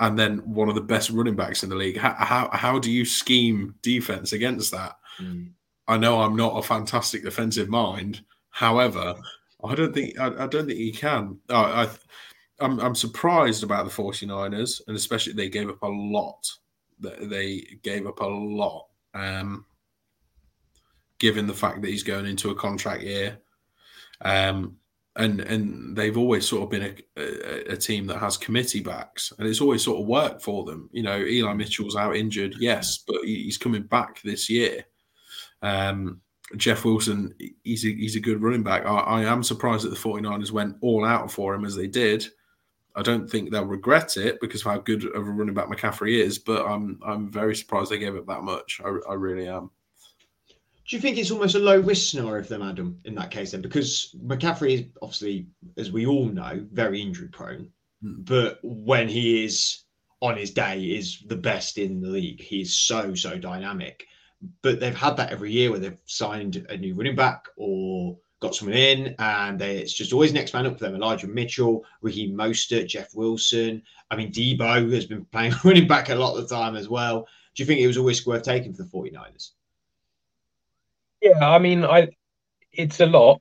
and 0.00 0.18
then 0.18 0.40
one 0.40 0.68
of 0.68 0.74
the 0.74 0.82
best 0.82 1.08
running 1.08 1.34
backs 1.34 1.62
in 1.62 1.70
the 1.70 1.76
league? 1.76 1.96
How 1.96 2.12
how, 2.12 2.50
how 2.52 2.78
do 2.78 2.92
you 2.92 3.06
scheme 3.06 3.74
defense 3.80 4.34
against 4.34 4.70
that? 4.72 4.98
Mm. 5.18 5.52
I 5.86 5.96
know 5.96 6.20
I'm 6.20 6.36
not 6.36 6.58
a 6.58 6.62
fantastic 6.62 7.22
defensive 7.22 7.68
mind. 7.68 8.24
However, 8.50 9.14
I 9.62 9.74
don't 9.74 9.92
think 9.92 10.18
I, 10.18 10.44
I 10.44 10.46
don't 10.46 10.66
think 10.66 10.78
he 10.78 10.92
can. 10.92 11.38
I, 11.48 11.84
I 11.84 11.88
I'm, 12.60 12.78
I'm 12.80 12.94
surprised 12.94 13.64
about 13.64 13.84
the 13.84 13.90
49ers, 13.90 14.80
and 14.86 14.96
especially 14.96 15.32
they 15.32 15.48
gave 15.48 15.68
up 15.68 15.82
a 15.82 15.88
lot. 15.88 16.50
They 17.00 17.78
gave 17.82 18.06
up 18.06 18.20
a 18.20 18.26
lot, 18.26 18.86
um, 19.12 19.66
given 21.18 21.46
the 21.46 21.54
fact 21.54 21.82
that 21.82 21.90
he's 21.90 22.04
going 22.04 22.26
into 22.26 22.50
a 22.50 22.54
contract 22.54 23.02
year. 23.02 23.38
Um, 24.20 24.76
and 25.16 25.40
and 25.40 25.96
they've 25.96 26.16
always 26.16 26.46
sort 26.46 26.64
of 26.64 26.70
been 26.70 26.82
a, 27.16 27.20
a, 27.20 27.72
a, 27.72 27.76
team 27.76 28.06
that 28.06 28.18
has 28.18 28.36
committee 28.36 28.80
backs, 28.80 29.32
and 29.38 29.46
it's 29.46 29.60
always 29.60 29.84
sort 29.84 30.00
of 30.00 30.06
worked 30.06 30.42
for 30.42 30.64
them. 30.64 30.88
You 30.92 31.02
know, 31.04 31.18
Eli 31.18 31.52
Mitchell's 31.52 31.94
out 31.96 32.16
injured, 32.16 32.56
yes, 32.58 32.98
but 33.06 33.22
he's 33.24 33.58
coming 33.58 33.82
back 33.82 34.20
this 34.22 34.50
year. 34.50 34.84
Um, 35.64 36.20
Jeff 36.56 36.84
Wilson, 36.84 37.34
he's 37.62 37.86
a, 37.86 37.88
he's 37.88 38.16
a 38.16 38.20
good 38.20 38.42
running 38.42 38.62
back. 38.62 38.84
I, 38.84 38.96
I, 38.96 39.24
am 39.24 39.42
surprised 39.42 39.84
that 39.84 39.88
the 39.88 39.96
49ers 39.96 40.50
went 40.50 40.76
all 40.82 41.06
out 41.06 41.32
for 41.32 41.54
him 41.54 41.64
as 41.64 41.74
they 41.74 41.86
did. 41.86 42.26
I 42.94 43.02
don't 43.02 43.28
think 43.28 43.50
they'll 43.50 43.64
regret 43.64 44.18
it 44.18 44.40
because 44.42 44.60
of 44.60 44.70
how 44.70 44.78
good 44.78 45.04
of 45.04 45.26
a 45.26 45.30
running 45.30 45.54
back 45.54 45.68
McCaffrey 45.68 46.18
is, 46.18 46.38
but 46.38 46.66
I'm 46.66 47.00
I'm 47.04 47.32
very 47.32 47.56
surprised 47.56 47.90
they 47.90 47.98
gave 47.98 48.14
it 48.14 48.26
that 48.26 48.42
much. 48.42 48.80
I, 48.84 48.94
I 49.08 49.14
really 49.14 49.48
am. 49.48 49.70
Do 50.86 50.96
you 50.96 51.00
think 51.00 51.16
it's 51.16 51.30
almost 51.30 51.54
a 51.54 51.60
low 51.60 51.80
risk 51.80 52.10
scenario 52.10 52.42
for 52.42 52.50
them, 52.50 52.62
Adam, 52.62 53.00
in 53.06 53.14
that 53.14 53.30
case 53.30 53.52
then? 53.52 53.62
Because 53.62 54.14
McCaffrey 54.22 54.74
is 54.74 54.84
obviously, 55.00 55.46
as 55.78 55.90
we 55.90 56.04
all 56.04 56.26
know, 56.26 56.64
very 56.72 57.00
injury 57.00 57.28
prone. 57.28 57.70
Hmm. 58.02 58.16
But 58.18 58.58
when 58.62 59.08
he 59.08 59.44
is 59.44 59.84
on 60.20 60.36
his 60.36 60.50
day, 60.50 60.80
is 60.82 61.22
the 61.26 61.36
best 61.36 61.78
in 61.78 62.02
the 62.02 62.08
league. 62.08 62.40
He 62.40 62.60
is 62.60 62.78
so, 62.78 63.14
so 63.14 63.38
dynamic 63.38 64.06
but 64.62 64.80
they've 64.80 64.94
had 64.94 65.16
that 65.16 65.32
every 65.32 65.52
year 65.52 65.70
where 65.70 65.80
they've 65.80 66.00
signed 66.06 66.66
a 66.68 66.76
new 66.76 66.94
running 66.94 67.16
back 67.16 67.46
or 67.56 68.16
got 68.40 68.54
someone 68.54 68.76
in, 68.76 69.14
and 69.18 69.58
they, 69.58 69.78
it's 69.78 69.92
just 69.92 70.12
always 70.12 70.32
next 70.32 70.52
man 70.52 70.66
up 70.66 70.78
for 70.78 70.84
them. 70.84 70.94
Elijah 70.94 71.26
Mitchell, 71.26 71.84
Raheem 72.02 72.36
Mostert, 72.36 72.86
Jeff 72.86 73.14
Wilson. 73.14 73.82
I 74.10 74.16
mean, 74.16 74.32
Deebo 74.32 74.92
has 74.92 75.06
been 75.06 75.24
playing 75.26 75.54
running 75.64 75.88
back 75.88 76.10
a 76.10 76.14
lot 76.14 76.36
of 76.36 76.48
the 76.48 76.54
time 76.54 76.76
as 76.76 76.88
well. 76.88 77.26
Do 77.54 77.62
you 77.62 77.66
think 77.66 77.80
it 77.80 77.86
was 77.86 77.96
a 77.96 78.02
risk 78.02 78.26
worth 78.26 78.42
taking 78.42 78.74
for 78.74 78.82
the 78.82 78.88
49ers? 78.88 79.50
Yeah, 81.22 81.48
I 81.48 81.58
mean, 81.58 81.84
I 81.84 82.08
it's 82.72 83.00
a 83.00 83.06
lot. 83.06 83.40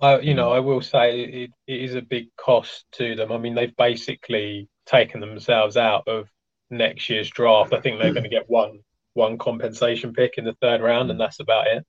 I, 0.00 0.18
you 0.20 0.34
know, 0.34 0.50
mm. 0.50 0.56
I 0.56 0.60
will 0.60 0.82
say 0.82 1.20
it, 1.20 1.50
it 1.66 1.80
is 1.80 1.94
a 1.94 2.02
big 2.02 2.26
cost 2.36 2.84
to 2.92 3.14
them. 3.16 3.32
I 3.32 3.38
mean, 3.38 3.54
they've 3.54 3.76
basically 3.76 4.68
taken 4.86 5.20
themselves 5.20 5.76
out 5.76 6.06
of 6.06 6.28
next 6.70 7.08
year's 7.08 7.30
draft. 7.30 7.72
I 7.72 7.80
think 7.80 8.00
they're 8.00 8.12
going 8.12 8.24
to 8.24 8.30
get 8.30 8.48
one 8.48 8.80
one 9.14 9.38
compensation 9.38 10.12
pick 10.12 10.34
in 10.36 10.44
the 10.44 10.56
third 10.60 10.82
round, 10.82 11.10
and 11.10 11.18
that's 11.18 11.40
about 11.40 11.66
it. 11.68 11.86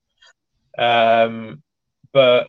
Um, 0.80 1.62
but 2.12 2.48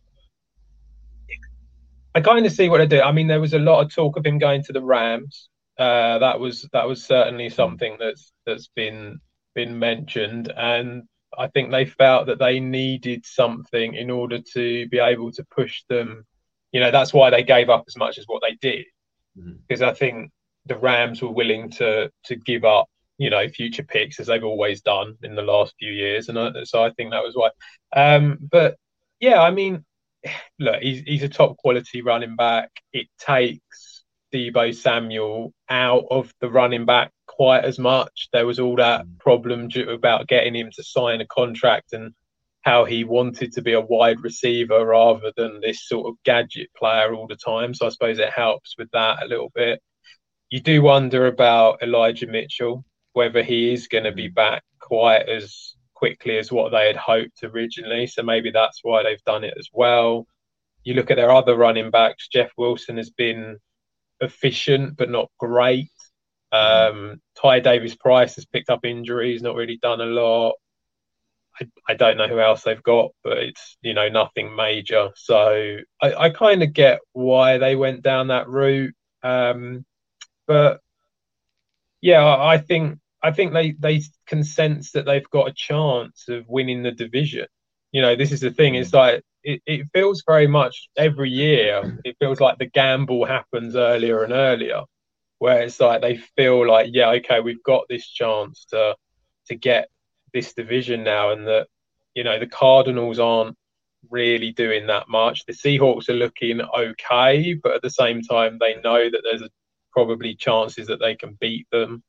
I 2.15 2.21
kind 2.21 2.45
of 2.45 2.51
see 2.51 2.69
what 2.69 2.81
I 2.81 2.85
do. 2.85 3.01
I 3.01 3.11
mean, 3.11 3.27
there 3.27 3.41
was 3.41 3.53
a 3.53 3.59
lot 3.59 3.81
of 3.81 3.93
talk 3.93 4.17
of 4.17 4.25
him 4.25 4.39
going 4.39 4.63
to 4.63 4.73
the 4.73 4.81
Rams. 4.81 5.49
Uh, 5.77 6.17
that 6.19 6.39
was 6.39 6.67
that 6.73 6.87
was 6.87 7.05
certainly 7.05 7.49
something 7.49 7.97
that's 7.99 8.33
that's 8.45 8.69
been 8.75 9.19
been 9.53 9.77
mentioned, 9.77 10.51
and 10.55 11.03
I 11.37 11.47
think 11.47 11.69
they 11.69 11.85
felt 11.85 12.27
that 12.27 12.39
they 12.39 12.59
needed 12.59 13.25
something 13.25 13.93
in 13.93 14.09
order 14.09 14.39
to 14.53 14.87
be 14.89 14.99
able 14.99 15.31
to 15.33 15.45
push 15.45 15.83
them. 15.89 16.25
You 16.71 16.79
know, 16.79 16.91
that's 16.91 17.13
why 17.13 17.29
they 17.29 17.43
gave 17.43 17.69
up 17.69 17.83
as 17.87 17.95
much 17.95 18.17
as 18.17 18.25
what 18.25 18.41
they 18.41 18.55
did, 18.55 18.85
mm-hmm. 19.37 19.53
because 19.67 19.81
I 19.81 19.93
think 19.93 20.31
the 20.65 20.77
Rams 20.77 21.21
were 21.21 21.31
willing 21.31 21.69
to 21.71 22.11
to 22.25 22.35
give 22.35 22.65
up 22.65 22.89
you 23.17 23.30
know 23.30 23.47
future 23.49 23.84
picks 23.84 24.19
as 24.19 24.27
they've 24.27 24.43
always 24.43 24.82
done 24.82 25.15
in 25.23 25.36
the 25.36 25.41
last 25.41 25.75
few 25.80 25.91
years, 25.91 26.30
and 26.30 26.39
I, 26.39 26.51
so 26.63 26.84
I 26.84 26.91
think 26.91 27.12
that 27.12 27.23
was 27.23 27.36
why. 27.36 27.49
Um, 27.95 28.38
but 28.41 28.77
yeah, 29.19 29.41
I 29.41 29.51
mean, 29.51 29.86
look, 30.60 30.82
he's 30.82 31.01
he's 31.01 31.23
a 31.23 31.30
top 31.30 31.58
quality 31.58 32.01
running 32.01 32.36
back. 32.36 32.69
It 32.93 33.08
takes 33.19 34.03
Deebo 34.34 34.75
Samuel 34.75 35.53
out 35.69 36.06
of 36.12 36.34
the 36.41 36.49
running 36.49 36.86
back 36.86 37.12
quite 37.27 37.63
as 37.63 37.80
much. 37.80 38.30
There 38.34 38.45
was 38.45 38.60
all 38.60 38.75
that 38.77 39.06
mm. 39.06 39.19
problem 39.19 39.69
about 39.88 40.27
getting 40.27 40.56
him 40.56 40.71
to 40.75 40.84
sign 40.84 41.21
a 41.21 41.27
contract 41.27 41.93
and 41.93 42.13
how 42.63 42.84
he 42.84 43.03
wanted 43.06 43.53
to 43.53 43.62
be 43.62 43.73
a 43.73 43.82
wide 43.82 44.21
receiver 44.21 44.86
rather 44.86 45.32
than 45.38 45.62
this 45.62 45.88
sort 45.88 46.08
of 46.08 46.15
gadget 46.25 46.69
player 46.75 47.13
all 47.13 47.27
the 47.27 47.38
time. 47.38 47.73
So 47.73 47.86
I 47.86 47.89
suppose 47.89 48.19
it 48.19 48.30
helps 48.30 48.75
with 48.77 48.89
that 48.91 49.23
a 49.23 49.27
little 49.27 49.51
bit. 49.56 49.82
You 50.49 50.60
do 50.60 50.82
wonder 50.82 51.27
about 51.27 51.82
Elijah 51.82 52.27
Mitchell, 52.27 52.84
whether 53.17 53.41
he 53.41 53.73
is 53.73 53.88
going 53.88 54.03
to 54.03 54.12
be 54.12 54.30
mm. 54.30 54.36
back 54.36 54.63
quite 54.80 55.27
as 55.27 55.75
quickly 55.95 56.38
as 56.38 56.51
what 56.51 56.71
they 56.71 56.86
had 56.86 56.95
hoped 56.95 57.43
originally. 57.43 58.06
So 58.06 58.21
maybe 58.21 58.51
that's 58.51 58.82
why 58.84 59.01
they've 59.01 59.23
done 59.23 59.43
it 59.43 59.56
as 59.58 59.69
well. 59.73 60.27
You 60.84 60.93
look 60.93 61.10
at 61.10 61.15
their 61.15 61.32
other 61.32 61.56
running 61.56 61.89
backs, 61.89 62.27
Jeff 62.27 62.51
Wilson 62.58 62.97
has 62.97 63.10
been 63.10 63.58
efficient 64.21 64.97
but 64.97 65.10
not 65.10 65.32
great. 65.39 65.89
Um, 66.51 67.19
Ty 67.41 67.62
Davis 67.62 67.95
Price 67.95 68.36
has 68.36 68.45
picked 68.45 68.69
up 68.69 68.86
injuries, 68.86 69.41
not 69.41 69.56
really 69.56 69.80
done 69.82 69.99
a 69.99 70.06
lot. 70.06 70.53
I, 71.60 71.67
I 71.89 71.93
don't 71.95 72.17
know 72.17 72.27
who 72.27 72.39
else 72.39 72.62
they've 72.62 72.84
got, 72.84 73.10
but 73.23 73.39
it's 73.39 73.77
you 73.82 73.95
know 73.95 74.10
nothing 74.10 74.56
major. 74.56 75.10
So 75.15 75.77
I, 76.03 76.13
I 76.13 76.30
kind 76.30 76.62
of 76.62 76.71
get 76.71 76.99
why 77.13 77.58
they 77.58 77.75
went 77.75 78.03
down 78.03 78.27
that 78.27 78.47
route. 78.47 78.93
Um, 79.23 79.86
but 80.45 80.82
yeah, 81.99 82.23
I, 82.23 82.53
I 82.53 82.58
think 82.60 82.99
I 83.23 83.32
think 83.32 83.53
they 83.53 83.71
they 83.71 84.01
can 84.27 84.43
sense 84.43 84.91
that 84.91 85.06
they've 85.06 85.30
got 85.30 85.49
a 85.49 85.53
chance 85.53 86.27
of 86.30 86.47
winning 86.47 86.84
the 86.84 86.91
division. 86.91 87.47
You 87.91 88.01
know, 88.01 88.15
this 88.15 88.32
is 88.32 88.41
the 88.41 88.51
thing. 88.51 88.75
It's 88.75 88.91
mm. 88.91 88.97
like 88.97 89.23
it, 89.43 89.62
it 89.65 89.88
feels 89.93 90.23
very 90.25 90.47
much 90.47 90.89
every 90.97 91.30
year. 91.30 91.99
It 92.03 92.17
feels 92.19 92.39
like 92.39 92.58
the 92.58 92.65
gamble 92.65 93.25
happens 93.25 93.75
earlier 93.75 94.23
and 94.23 94.34
earlier, 94.34 94.82
where 95.39 95.62
it's 95.62 95.80
like 95.80 96.01
they 96.01 96.17
feel 96.17 96.67
like, 96.67 96.89
yeah, 96.91 97.10
okay, 97.12 97.39
we've 97.39 97.63
got 97.63 97.86
this 97.89 98.08
chance 98.08 98.65
to 98.71 98.95
to 99.47 99.56
get 99.56 99.89
this 100.34 100.53
division 100.53 101.03
now, 101.03 101.32
and 101.32 101.47
that 101.47 101.67
you 102.13 102.23
know 102.23 102.39
the 102.39 102.47
Cardinals 102.47 103.19
aren't 103.19 103.58
really 104.10 104.51
doing 104.51 104.88
that 104.88 105.10
much. 105.10 105.45
The 105.45 105.53
Seahawks 105.53 106.10
are 106.10 106.13
looking 106.13 106.62
okay, 106.62 107.53
but 107.53 107.73
at 107.73 107.82
the 107.82 107.89
same 107.89 108.21
time, 108.21 108.58
they 108.60 108.75
know 108.82 109.10
that 109.10 109.21
there's 109.23 109.47
probably 109.91 110.36
chances 110.36 110.88
that 110.88 110.99
they 110.99 111.15
can 111.15 111.38
beat 111.39 111.67
them, 111.71 112.03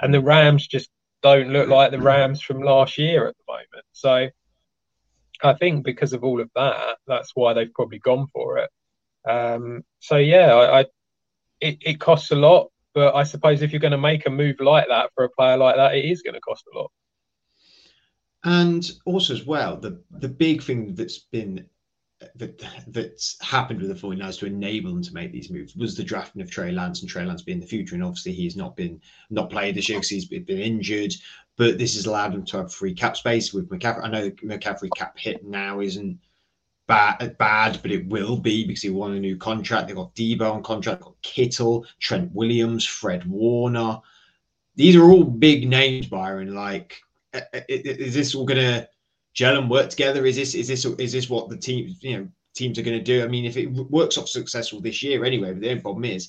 and 0.00 0.12
the 0.12 0.20
Rams 0.20 0.66
just 0.66 0.90
don't 1.22 1.50
look 1.50 1.68
like 1.68 1.90
the 1.90 1.98
Rams 1.98 2.40
from 2.42 2.62
last 2.62 2.98
year 2.98 3.26
at 3.26 3.34
the 3.36 3.52
moment. 3.52 3.86
So 3.92 4.28
I 5.42 5.54
think 5.54 5.84
because 5.84 6.12
of 6.12 6.22
all 6.22 6.40
of 6.40 6.50
that, 6.54 6.98
that's 7.06 7.32
why 7.34 7.52
they've 7.52 7.72
probably 7.72 7.98
gone 7.98 8.26
for 8.32 8.58
it. 8.58 8.70
Um, 9.28 9.84
so 10.00 10.16
yeah, 10.16 10.54
I, 10.54 10.80
I 10.80 10.84
it, 11.60 11.78
it 11.80 12.00
costs 12.00 12.30
a 12.30 12.36
lot, 12.36 12.70
but 12.92 13.14
I 13.14 13.22
suppose 13.24 13.62
if 13.62 13.72
you're 13.72 13.80
going 13.80 13.92
to 13.92 13.98
make 13.98 14.26
a 14.26 14.30
move 14.30 14.56
like 14.60 14.88
that 14.88 15.10
for 15.14 15.24
a 15.24 15.30
player 15.30 15.56
like 15.56 15.76
that, 15.76 15.94
it 15.94 16.04
is 16.04 16.22
going 16.22 16.34
to 16.34 16.40
cost 16.40 16.64
a 16.72 16.78
lot. 16.78 16.90
And 18.44 18.90
also 19.06 19.32
as 19.32 19.46
well, 19.46 19.78
the 19.78 20.02
the 20.10 20.28
big 20.28 20.62
thing 20.62 20.94
that's 20.94 21.20
been 21.20 21.66
that 22.36 22.62
that's 22.88 23.36
happened 23.42 23.80
with 23.80 23.88
the 23.88 24.06
49ers 24.06 24.38
to 24.38 24.46
enable 24.46 24.90
them 24.90 25.02
to 25.02 25.14
make 25.14 25.32
these 25.32 25.50
moves 25.50 25.76
was 25.76 25.96
the 25.96 26.04
drafting 26.04 26.42
of 26.42 26.50
Trey 26.50 26.72
Lance 26.72 27.00
and 27.00 27.08
Trey 27.08 27.24
Lance 27.24 27.42
being 27.42 27.60
the 27.60 27.66
future. 27.66 27.94
And 27.94 28.04
obviously 28.04 28.32
he's 28.32 28.56
not 28.56 28.76
been 28.76 29.00
not 29.30 29.50
played 29.50 29.74
this 29.74 29.88
year 29.88 29.98
because 29.98 30.10
he's 30.10 30.26
been 30.26 30.46
injured. 30.48 31.14
But 31.56 31.78
this 31.78 31.94
has 31.94 32.06
allowed 32.06 32.32
them 32.32 32.44
to 32.46 32.56
have 32.58 32.72
free 32.72 32.94
cap 32.94 33.16
space 33.16 33.52
with 33.52 33.68
McCaffrey. 33.68 34.04
I 34.04 34.08
know 34.08 34.30
McCaffrey 34.30 34.90
cap 34.96 35.18
hit 35.18 35.44
now 35.44 35.80
isn't 35.80 36.18
bad, 36.86 37.36
bad, 37.38 37.80
but 37.82 37.92
it 37.92 38.06
will 38.08 38.36
be 38.36 38.66
because 38.66 38.82
he 38.82 38.90
won 38.90 39.14
a 39.14 39.20
new 39.20 39.36
contract. 39.36 39.86
They've 39.86 39.96
got 39.96 40.14
Deebo 40.14 40.52
on 40.52 40.62
contract, 40.62 41.02
got 41.02 41.20
Kittle, 41.22 41.86
Trent 42.00 42.32
Williams, 42.32 42.84
Fred 42.84 43.24
Warner. 43.26 44.00
These 44.76 44.96
are 44.96 45.04
all 45.04 45.24
big 45.24 45.68
names, 45.68 46.06
Byron. 46.06 46.54
Like 46.54 47.00
is 47.68 48.14
this 48.14 48.34
all 48.34 48.44
going 48.44 48.60
to 48.60 48.88
gel 49.34 49.58
and 49.58 49.70
work 49.70 49.90
together? 49.90 50.24
Is 50.26 50.36
this 50.36 50.54
is 50.54 50.68
this 50.68 50.84
is 50.84 51.12
this 51.12 51.28
what 51.28 51.48
the 51.48 51.56
team 51.56 51.94
you 52.00 52.18
know 52.18 52.28
teams 52.54 52.78
are 52.78 52.82
going 52.82 52.98
to 52.98 53.04
do? 53.04 53.22
I 53.22 53.28
mean, 53.28 53.44
if 53.44 53.56
it 53.56 53.66
works 53.66 54.16
off 54.16 54.28
successful 54.28 54.80
this 54.80 55.02
year 55.02 55.24
anyway, 55.24 55.52
but 55.52 55.60
the 55.60 55.70
only 55.70 55.82
problem 55.82 56.04
is 56.04 56.28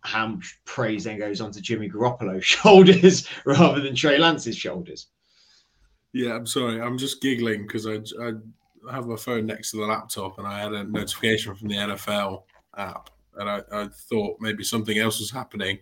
how 0.00 0.26
much 0.26 0.58
praise 0.64 1.04
then 1.04 1.18
goes 1.18 1.40
on 1.40 1.52
to 1.52 1.60
Jimmy 1.60 1.88
Garoppolo's 1.88 2.44
shoulders 2.44 3.28
rather 3.46 3.80
than 3.80 3.94
Trey 3.94 4.18
Lance's 4.18 4.56
shoulders. 4.56 5.06
Yeah, 6.12 6.34
I'm 6.34 6.46
sorry. 6.46 6.80
I'm 6.80 6.98
just 6.98 7.22
giggling 7.22 7.62
because 7.62 7.86
I, 7.86 8.00
I 8.20 8.32
have 8.90 9.06
my 9.06 9.16
phone 9.16 9.46
next 9.46 9.70
to 9.70 9.78
the 9.78 9.86
laptop 9.86 10.38
and 10.38 10.46
I 10.46 10.60
had 10.60 10.72
a 10.72 10.84
notification 10.84 11.54
from 11.54 11.68
the 11.68 11.76
NFL 11.76 12.42
app 12.76 13.10
and 13.38 13.48
I, 13.48 13.62
I 13.72 13.86
thought 13.86 14.36
maybe 14.40 14.64
something 14.64 14.98
else 14.98 15.20
was 15.20 15.30
happening 15.30 15.78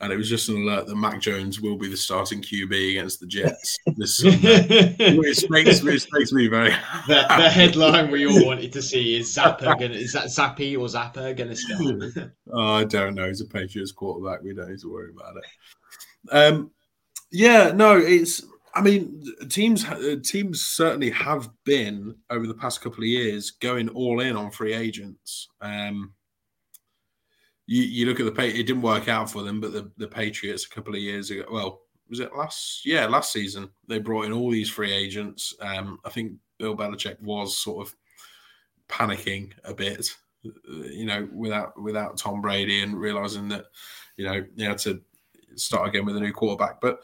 and 0.00 0.12
it 0.12 0.16
was 0.16 0.28
just 0.28 0.48
an 0.48 0.56
alert 0.56 0.86
that 0.86 0.96
Mac 0.96 1.20
Jones 1.20 1.60
will 1.60 1.76
be 1.76 1.88
the 1.88 1.96
starting 1.96 2.42
QB 2.42 2.90
against 2.90 3.18
the 3.20 3.26
Jets 3.26 3.78
this 3.96 4.18
Sunday, 4.18 5.16
which 5.16 5.48
makes, 5.48 5.82
which 5.82 6.06
makes 6.12 6.32
me 6.32 6.48
very. 6.48 6.70
The, 7.08 7.24
the, 7.28 7.48
headline 7.48 8.10
we 8.10 8.26
all 8.26 8.44
wanted 8.44 8.72
to 8.74 8.82
see 8.82 9.18
is 9.18 9.34
Zappa 9.34 9.78
going 9.78 9.92
is 9.92 10.12
that 10.12 10.26
Zappy 10.26 10.74
or 10.74 10.86
Zappa 10.86 11.34
going 11.34 11.48
to 11.48 11.56
start? 11.56 12.30
oh, 12.52 12.74
I 12.74 12.84
don't 12.84 13.14
know. 13.14 13.26
He's 13.26 13.40
a 13.40 13.46
Patriots 13.46 13.92
quarterback. 13.92 14.42
We 14.42 14.54
don't 14.54 14.68
need 14.68 14.80
to 14.80 14.92
worry 14.92 15.10
about 15.10 15.36
it. 15.36 15.44
Um, 16.30 16.70
yeah, 17.30 17.72
no, 17.74 17.96
it's. 17.96 18.44
I 18.74 18.82
mean, 18.82 19.24
teams 19.48 19.86
teams 20.22 20.60
certainly 20.60 21.08
have 21.10 21.48
been 21.64 22.16
over 22.28 22.46
the 22.46 22.52
past 22.52 22.82
couple 22.82 22.98
of 22.98 23.08
years 23.08 23.50
going 23.50 23.88
all 23.88 24.20
in 24.20 24.36
on 24.36 24.50
free 24.50 24.74
agents. 24.74 25.48
Um, 25.62 26.12
you, 27.66 27.82
you 27.82 28.06
look 28.06 28.20
at 28.20 28.26
the 28.32 28.42
it 28.42 28.66
didn't 28.66 28.82
work 28.82 29.08
out 29.08 29.30
for 29.30 29.42
them, 29.42 29.60
but 29.60 29.72
the, 29.72 29.90
the 29.96 30.08
Patriots 30.08 30.64
a 30.64 30.68
couple 30.68 30.94
of 30.94 31.00
years 31.00 31.30
ago, 31.30 31.44
well, 31.50 31.82
was 32.08 32.20
it 32.20 32.34
last? 32.36 32.86
Yeah, 32.86 33.06
last 33.06 33.32
season 33.32 33.68
they 33.88 33.98
brought 33.98 34.26
in 34.26 34.32
all 34.32 34.50
these 34.50 34.70
free 34.70 34.92
agents. 34.92 35.54
Um, 35.60 35.98
I 36.04 36.10
think 36.10 36.34
Bill 36.58 36.76
Belichick 36.76 37.20
was 37.20 37.58
sort 37.58 37.86
of 37.86 37.94
panicking 38.88 39.52
a 39.64 39.74
bit, 39.74 40.08
you 40.42 41.06
know, 41.06 41.28
without 41.32 41.80
without 41.80 42.16
Tom 42.16 42.40
Brady 42.40 42.82
and 42.82 42.98
realizing 42.98 43.48
that, 43.48 43.64
you 44.16 44.24
know, 44.24 44.44
he 44.56 44.62
had 44.62 44.78
to 44.78 45.00
start 45.56 45.88
again 45.88 46.04
with 46.04 46.16
a 46.16 46.20
new 46.20 46.32
quarterback. 46.32 46.80
But 46.80 47.00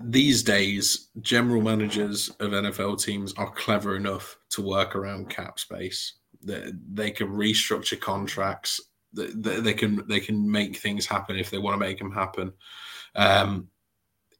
these 0.00 0.42
days, 0.42 1.08
general 1.20 1.62
managers 1.62 2.28
of 2.40 2.52
NFL 2.52 3.02
teams 3.02 3.34
are 3.34 3.50
clever 3.50 3.96
enough 3.96 4.38
to 4.50 4.62
work 4.62 4.94
around 4.94 5.30
cap 5.30 5.58
space 5.58 6.14
they 6.46 7.10
can 7.10 7.28
restructure 7.28 8.00
contracts. 8.00 8.80
They 9.12 9.74
can 9.74 10.06
they 10.08 10.20
can 10.20 10.50
make 10.50 10.76
things 10.76 11.06
happen 11.06 11.36
if 11.36 11.50
they 11.50 11.58
want 11.58 11.74
to 11.74 11.86
make 11.86 11.98
them 11.98 12.12
happen. 12.12 12.52
Um, 13.14 13.68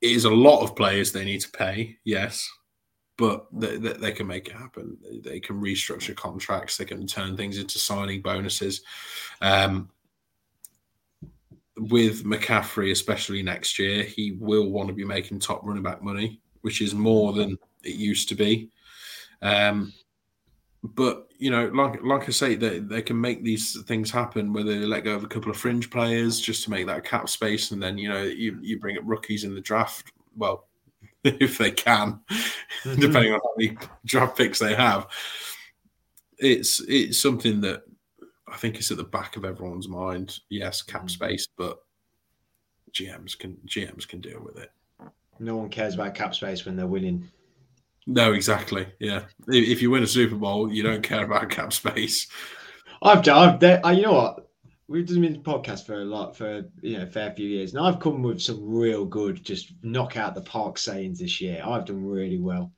it 0.00 0.10
is 0.10 0.24
a 0.24 0.30
lot 0.30 0.62
of 0.62 0.76
players 0.76 1.12
they 1.12 1.24
need 1.24 1.40
to 1.40 1.50
pay, 1.50 1.96
yes, 2.04 2.48
but 3.16 3.46
they, 3.52 3.78
they, 3.78 3.94
they, 3.94 4.12
can 4.12 4.26
make 4.26 4.48
it 4.48 4.54
happen. 4.54 4.98
They 5.24 5.40
can 5.40 5.60
restructure 5.60 6.14
contracts. 6.14 6.76
They 6.76 6.84
can 6.84 7.06
turn 7.06 7.36
things 7.36 7.56
into 7.56 7.78
signing 7.78 8.20
bonuses. 8.20 8.82
Um, 9.40 9.88
with 11.78 12.24
McCaffrey, 12.24 12.90
especially 12.90 13.42
next 13.42 13.78
year, 13.78 14.02
he 14.02 14.32
will 14.38 14.70
want 14.70 14.88
to 14.88 14.94
be 14.94 15.04
making 15.04 15.40
top 15.40 15.64
running 15.64 15.82
back 15.82 16.02
money, 16.02 16.40
which 16.60 16.80
is 16.80 16.94
more 16.94 17.32
than 17.32 17.58
it 17.82 17.94
used 17.94 18.28
to 18.28 18.34
be. 18.34 18.70
Um, 19.42 19.92
but 20.94 21.28
you 21.38 21.50
know, 21.50 21.66
like 21.74 22.02
like 22.02 22.28
I 22.28 22.32
say, 22.32 22.54
they 22.54 22.78
they 22.78 23.02
can 23.02 23.20
make 23.20 23.42
these 23.42 23.82
things 23.82 24.10
happen 24.10 24.52
where 24.52 24.64
they 24.64 24.78
let 24.78 25.04
go 25.04 25.14
of 25.14 25.24
a 25.24 25.28
couple 25.28 25.50
of 25.50 25.56
fringe 25.56 25.90
players 25.90 26.40
just 26.40 26.64
to 26.64 26.70
make 26.70 26.86
that 26.86 27.04
cap 27.04 27.28
space, 27.28 27.70
and 27.70 27.82
then 27.82 27.98
you 27.98 28.08
know 28.08 28.22
you 28.22 28.58
you 28.62 28.78
bring 28.78 28.98
up 28.98 29.04
rookies 29.06 29.44
in 29.44 29.54
the 29.54 29.60
draft. 29.60 30.12
Well, 30.36 30.66
if 31.24 31.58
they 31.58 31.70
can, 31.70 32.20
mm-hmm. 32.30 33.00
depending 33.00 33.32
on 33.32 33.40
how 33.40 33.50
many 33.56 33.76
draft 34.04 34.36
picks 34.36 34.58
they 34.58 34.74
have, 34.74 35.08
it's 36.38 36.80
it's 36.88 37.20
something 37.20 37.60
that 37.62 37.82
I 38.48 38.56
think 38.56 38.78
is 38.78 38.90
at 38.90 38.96
the 38.96 39.04
back 39.04 39.36
of 39.36 39.44
everyone's 39.44 39.88
mind. 39.88 40.38
Yes, 40.48 40.82
cap 40.82 41.04
mm. 41.04 41.10
space, 41.10 41.48
but 41.56 41.78
GMs 42.92 43.38
can 43.38 43.56
GMs 43.66 44.06
can 44.06 44.20
deal 44.20 44.42
with 44.42 44.56
it. 44.58 44.70
No 45.38 45.56
one 45.56 45.68
cares 45.68 45.94
about 45.94 46.14
cap 46.14 46.34
space 46.34 46.64
when 46.64 46.76
they're 46.76 46.86
winning 46.86 47.30
no, 48.06 48.32
exactly. 48.32 48.86
Yeah, 49.00 49.22
if 49.48 49.82
you 49.82 49.90
win 49.90 50.04
a 50.04 50.06
Super 50.06 50.36
Bowl, 50.36 50.72
you 50.72 50.82
don't 50.82 51.02
care 51.02 51.24
about 51.24 51.50
cap 51.50 51.72
space. 51.72 52.28
I've 53.02 53.22
done. 53.22 53.58
I've, 53.62 53.80
I, 53.84 53.92
you 53.92 54.02
know 54.02 54.12
what? 54.12 54.48
We've 54.88 55.06
done 55.06 55.20
the 55.20 55.38
podcast 55.38 55.84
for 55.84 56.00
a 56.00 56.04
lot 56.04 56.36
for 56.36 56.64
you 56.80 56.98
know 56.98 57.04
a 57.04 57.06
fair 57.06 57.32
few 57.32 57.48
years, 57.48 57.74
and 57.74 57.84
I've 57.84 57.98
come 57.98 58.22
with 58.22 58.40
some 58.40 58.60
real 58.62 59.04
good, 59.04 59.44
just 59.44 59.72
knock 59.82 60.16
out 60.16 60.36
the 60.36 60.42
park 60.42 60.78
sayings 60.78 61.18
this 61.18 61.40
year. 61.40 61.60
I've 61.64 61.84
done 61.84 62.04
really 62.04 62.38
well, 62.38 62.70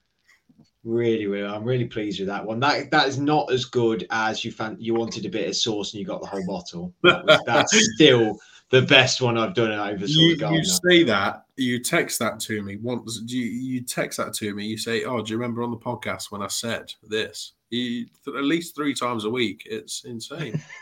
really 0.85 1.27
well. 1.27 1.55
I'm 1.55 1.65
really 1.65 1.85
pleased 1.85 2.21
with 2.21 2.29
that 2.29 2.47
one. 2.47 2.61
That 2.61 2.91
that 2.91 3.09
is 3.09 3.19
not 3.19 3.53
as 3.53 3.67
good 3.67 4.07
as 4.11 4.43
you 4.43 4.51
found. 4.51 4.79
you 4.81 4.95
wanted 4.95 5.27
a 5.27 5.31
bit 5.31 5.49
of 5.49 5.57
sauce 5.57 5.93
and 5.93 6.01
you 6.01 6.07
got 6.07 6.23
the 6.23 6.29
whole 6.29 6.47
bottle. 6.47 6.95
That 7.03 7.27
was, 7.27 7.43
that's 7.45 7.95
still 7.95 8.39
the 8.71 8.83
best 8.83 9.21
one 9.23 9.39
I've 9.39 9.55
done 9.55 9.73
over 9.73 10.05
you, 10.05 10.37
you 10.37 10.65
say 10.65 11.03
that 11.05 11.45
you 11.57 11.83
text 11.83 12.19
that 12.19 12.39
to 12.41 12.63
me 12.63 12.77
once 12.77 13.21
you, 13.27 13.43
you 13.43 13.83
text 13.83 14.19
that 14.19 14.35
to 14.35 14.55
me 14.55 14.67
you 14.67 14.77
say 14.77 15.05
oh 15.05 15.23
do 15.23 15.33
you 15.33 15.39
remember 15.39 15.63
on 15.63 15.71
the 15.71 15.77
podcast 15.77 16.31
when 16.31 16.43
i 16.43 16.47
said 16.47 16.93
this 17.03 17.55
you, 17.71 18.07
at 18.27 18.45
least 18.45 18.77
three 18.77 18.95
times 18.95 19.25
a 19.25 19.31
week 19.31 19.63
it's 19.67 20.05
insane 20.05 20.63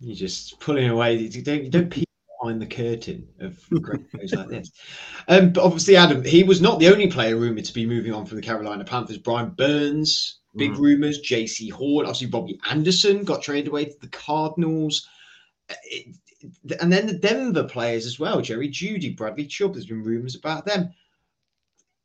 You're 0.00 0.16
just 0.16 0.60
pulling 0.60 0.88
away. 0.88 1.16
You 1.16 1.42
don't, 1.42 1.64
you 1.64 1.70
don't 1.70 1.90
peek 1.90 2.08
behind 2.40 2.60
the 2.60 2.66
curtain 2.66 3.26
of 3.40 3.58
great 3.82 4.02
shows 4.16 4.34
like 4.34 4.48
this. 4.48 4.70
Um, 5.28 5.52
but 5.52 5.64
obviously, 5.64 5.96
Adam, 5.96 6.22
he 6.22 6.42
was 6.42 6.60
not 6.60 6.78
the 6.78 6.88
only 6.88 7.08
player 7.08 7.36
rumored 7.36 7.64
to 7.64 7.72
be 7.72 7.86
moving 7.86 8.12
on 8.12 8.26
from 8.26 8.36
the 8.36 8.42
Carolina 8.42 8.84
Panthers. 8.84 9.18
Brian 9.18 9.50
Burns, 9.50 10.40
big 10.54 10.72
mm. 10.72 10.78
rumors. 10.78 11.22
Jaycee 11.22 11.72
Horn, 11.72 12.06
obviously 12.06 12.28
Robbie 12.28 12.60
Anderson 12.70 13.24
got 13.24 13.42
traded 13.42 13.68
away 13.68 13.86
to 13.86 14.00
the 14.00 14.08
Cardinals. 14.08 15.08
It, 15.84 16.14
and 16.80 16.92
then 16.92 17.06
the 17.06 17.14
Denver 17.14 17.64
players 17.64 18.06
as 18.06 18.18
well, 18.18 18.40
Jerry 18.40 18.68
Jeudy, 18.68 19.16
Bradley 19.16 19.46
Chubb. 19.46 19.74
There's 19.74 19.86
been 19.86 20.02
rumors 20.02 20.36
about 20.36 20.66
them. 20.66 20.92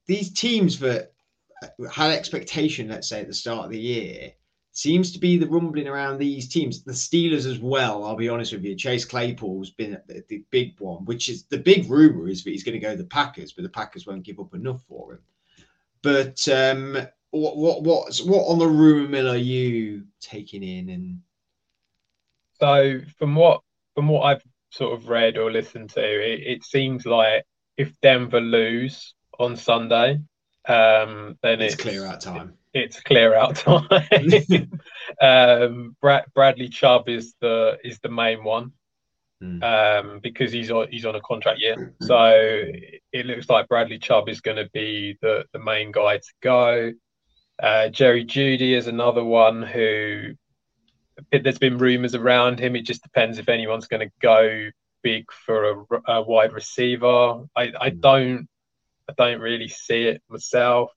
These 0.08 0.34
teams 0.34 0.80
that 0.80 1.14
had 1.92 2.12
expectation, 2.12 2.90
let's 2.90 3.10
say 3.10 3.22
at 3.22 3.28
the 3.28 3.34
start 3.34 3.66
of 3.66 3.72
the 3.72 3.80
year, 3.80 4.32
seems 4.74 5.12
to 5.12 5.20
be 5.20 5.38
the 5.38 5.48
rumbling 5.48 5.88
around 5.88 6.18
these 6.18 6.48
teams. 6.48 6.84
The 6.84 6.92
Steelers 6.92 7.46
as 7.46 7.60
well. 7.60 8.06
I'll 8.06 8.16
be 8.16 8.30
honest 8.30 8.54
with 8.54 8.64
you. 8.64 8.76
Chase 8.76 9.06
Claypool's 9.06 9.72
been 9.72 9.98
the, 10.08 10.24
the 10.30 10.44
big 10.50 10.80
one, 10.80 11.06
which 11.06 11.30
is 11.30 11.44
the 11.44 11.58
big 11.58 11.90
rumor 11.90 12.28
is 12.28 12.44
that 12.44 12.52
he's 12.52 12.64
going 12.64 12.80
to 12.80 12.86
go 12.86 12.92
to 12.92 12.98
the 12.98 13.10
Packers, 13.10 13.52
but 13.52 13.64
the 13.64 13.70
Packers 13.70 14.08
won't 14.08 14.24
give 14.24 14.40
up 14.40 14.54
enough 14.54 14.82
for 14.88 15.14
him. 15.14 15.20
But 16.02 16.48
um, 16.48 16.98
what 17.32 17.58
what 17.58 17.84
what's 17.84 18.22
what 18.22 18.46
on 18.46 18.60
the 18.60 18.68
rumor 18.68 19.08
mill 19.08 19.30
are 19.30 19.38
you 19.38 20.04
taking 20.20 20.64
in 20.64 20.90
and? 20.90 21.22
So 22.60 23.02
from 23.18 23.36
what 23.36 23.62
from 23.96 24.08
what 24.08 24.22
I've 24.22 24.44
sort 24.70 24.94
of 24.94 25.10
read 25.10 25.38
or 25.38 25.52
listened 25.52 25.92
to, 25.92 26.02
it, 26.02 26.42
it 26.46 26.64
seems 26.64 27.06
like 27.06 27.46
if 27.78 27.92
Denver 28.02 28.42
lose 28.42 29.14
on 29.40 29.56
Sunday, 29.56 30.20
um, 30.68 31.38
then 31.42 31.62
it's, 31.62 31.74
it's 31.74 31.84
clear 31.84 32.06
out 32.06 32.22
time. 32.22 32.54
It's 32.74 33.02
clear 33.02 33.34
out 33.34 33.56
time. 33.56 33.88
um, 35.22 35.96
Brad, 36.02 36.26
Bradley 36.34 36.70
Chubb 36.70 37.10
is 37.10 37.34
the 37.42 37.78
is 37.84 38.00
the 38.00 38.10
main 38.10 38.44
one. 38.44 38.72
Mm. 39.44 39.64
Um, 39.64 40.20
because 40.22 40.52
he's 40.52 40.70
on 40.70 40.88
he's 40.92 41.06
on 41.06 41.16
a 41.16 41.22
contract 41.22 41.60
year, 41.60 41.96
so 42.02 42.32
it 43.12 43.26
looks 43.26 43.50
like 43.50 43.68
Bradley 43.68 43.98
Chubb 43.98 44.30
is 44.30 44.40
going 44.40 44.58
to 44.58 44.70
be 44.72 45.18
the 45.22 45.46
the 45.52 45.60
main 45.60 45.92
guy 45.92 46.18
to 46.18 46.34
go. 46.42 46.92
Uh, 47.62 47.90
Jerry 47.90 48.24
Jeudy 48.24 48.74
is 48.74 48.88
another 48.88 49.24
one 49.24 49.64
who 49.64 50.34
there's 51.32 51.60
been 51.60 51.78
rumours 51.78 52.16
around 52.16 52.60
him. 52.60 52.76
It 52.76 52.86
just 52.86 53.04
depends 53.04 53.38
if 53.38 53.50
anyone's 53.50 53.88
going 53.88 54.08
to 54.08 54.14
go 54.22 54.70
big 55.02 55.32
for 55.32 55.72
a, 55.72 56.02
a 56.08 56.22
wide 56.22 56.54
receiver. 56.54 57.44
I, 57.56 57.72
I, 57.80 57.90
hmm. 57.90 58.00
don't 58.00 58.48
I 59.10 59.14
don't 59.18 59.42
really 59.42 59.68
see 59.68 60.04
it 60.04 60.22
myself. 60.30 60.92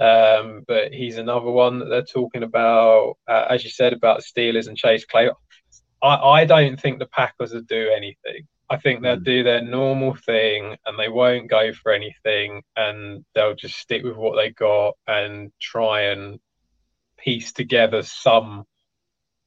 Um, 0.00 0.64
but 0.66 0.92
he's 0.92 1.18
another 1.18 1.50
one 1.50 1.78
that 1.80 1.86
they're 1.86 2.02
talking 2.02 2.42
about, 2.42 3.18
uh, 3.28 3.46
as 3.50 3.62
you 3.62 3.68
said 3.68 3.92
about 3.92 4.22
Steelers 4.22 4.66
and 4.66 4.76
Chase 4.76 5.04
Clay. 5.04 5.30
I, 6.02 6.16
I 6.16 6.44
don't 6.46 6.80
think 6.80 6.98
the 6.98 7.06
Packers 7.06 7.52
will 7.52 7.60
do 7.62 7.90
anything. 7.94 8.48
I 8.70 8.78
think 8.78 9.02
they'll 9.02 9.18
mm. 9.18 9.24
do 9.24 9.42
their 9.42 9.62
normal 9.62 10.14
thing 10.14 10.76
and 10.86 10.98
they 10.98 11.10
won't 11.10 11.50
go 11.50 11.74
for 11.74 11.92
anything 11.92 12.62
and 12.74 13.22
they'll 13.34 13.54
just 13.54 13.76
stick 13.76 14.02
with 14.02 14.16
what 14.16 14.34
they 14.34 14.50
got 14.50 14.94
and 15.06 15.52
try 15.60 16.02
and 16.04 16.40
piece 17.18 17.52
together 17.52 18.02
some 18.02 18.64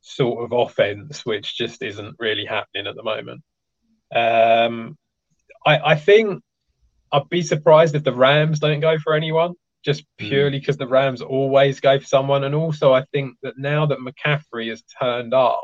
sort 0.06 0.44
of 0.44 0.58
offense, 0.58 1.26
which 1.26 1.58
just 1.58 1.82
isn't 1.82 2.16
really 2.20 2.46
happening 2.46 2.88
at 2.88 2.96
the 2.96 3.04
moment. 3.04 3.42
Um, 4.14 4.98
I, 5.66 5.80
I 5.92 5.96
think 5.96 6.44
I'd 7.12 7.30
be 7.30 7.42
surprised 7.42 7.96
if 7.96 8.04
the 8.04 8.14
Rams 8.14 8.60
don't 8.60 8.80
go 8.80 8.98
for 9.00 9.14
anyone, 9.14 9.56
just 9.84 10.04
hmm. 10.20 10.28
purely 10.28 10.60
because 10.60 10.76
mm. 10.76 10.80
the 10.80 10.88
Rams 10.88 11.22
always 11.22 11.80
go 11.80 12.00
for 12.00 12.06
someone. 12.06 12.44
And 12.44 12.54
also, 12.54 12.94
I 12.94 13.04
think 13.12 13.36
that 13.42 13.58
now 13.58 13.88
that 13.88 14.00
McCaffrey 14.00 14.70
has 14.70 14.84
turned 15.02 15.34
up 15.34 15.64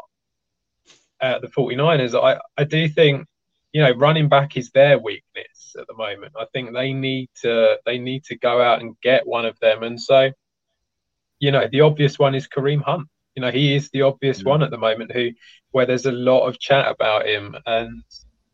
at 1.21 1.41
the 1.41 1.47
49ers, 1.47 2.19
I, 2.19 2.39
I 2.57 2.63
do 2.63 2.89
think, 2.89 3.27
you 3.73 3.81
know, 3.81 3.91
running 3.91 4.27
back 4.27 4.57
is 4.57 4.71
their 4.71 4.97
weakness 4.97 5.75
at 5.79 5.85
the 5.87 5.93
moment. 5.93 6.33
I 6.39 6.45
think 6.51 6.73
they 6.73 6.93
need 6.93 7.29
to 7.43 7.77
they 7.85 7.99
need 7.99 8.23
to 8.25 8.37
go 8.37 8.61
out 8.61 8.81
and 8.81 8.99
get 9.01 9.27
one 9.27 9.45
of 9.45 9.57
them. 9.59 9.83
And 9.83 10.01
so, 10.01 10.31
you 11.39 11.51
know, 11.51 11.67
the 11.71 11.81
obvious 11.81 12.17
one 12.17 12.35
is 12.35 12.47
Kareem 12.47 12.81
Hunt. 12.81 13.07
You 13.35 13.41
know, 13.41 13.51
he 13.51 13.75
is 13.75 13.89
the 13.89 14.03
obvious 14.03 14.43
one 14.43 14.61
at 14.63 14.71
the 14.71 14.77
moment 14.77 15.11
who 15.11 15.29
where 15.71 15.85
there's 15.85 16.05
a 16.05 16.11
lot 16.11 16.47
of 16.47 16.59
chat 16.59 16.89
about 16.89 17.27
him. 17.27 17.55
And 17.65 18.03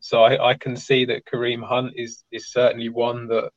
so 0.00 0.22
I, 0.22 0.50
I 0.50 0.54
can 0.54 0.76
see 0.76 1.04
that 1.06 1.24
Kareem 1.26 1.62
Hunt 1.64 1.94
is 1.96 2.24
is 2.30 2.52
certainly 2.52 2.88
one 2.88 3.26
that 3.28 3.50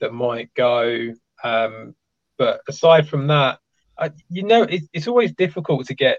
that 0.00 0.12
might 0.12 0.52
go. 0.54 1.12
Um, 1.44 1.94
but 2.36 2.60
aside 2.68 3.08
from 3.08 3.26
that, 3.28 3.58
I, 3.98 4.12
you 4.28 4.44
know, 4.44 4.62
it, 4.62 4.84
it's 4.92 5.08
always 5.08 5.32
difficult 5.32 5.86
to 5.86 5.94
get 5.94 6.18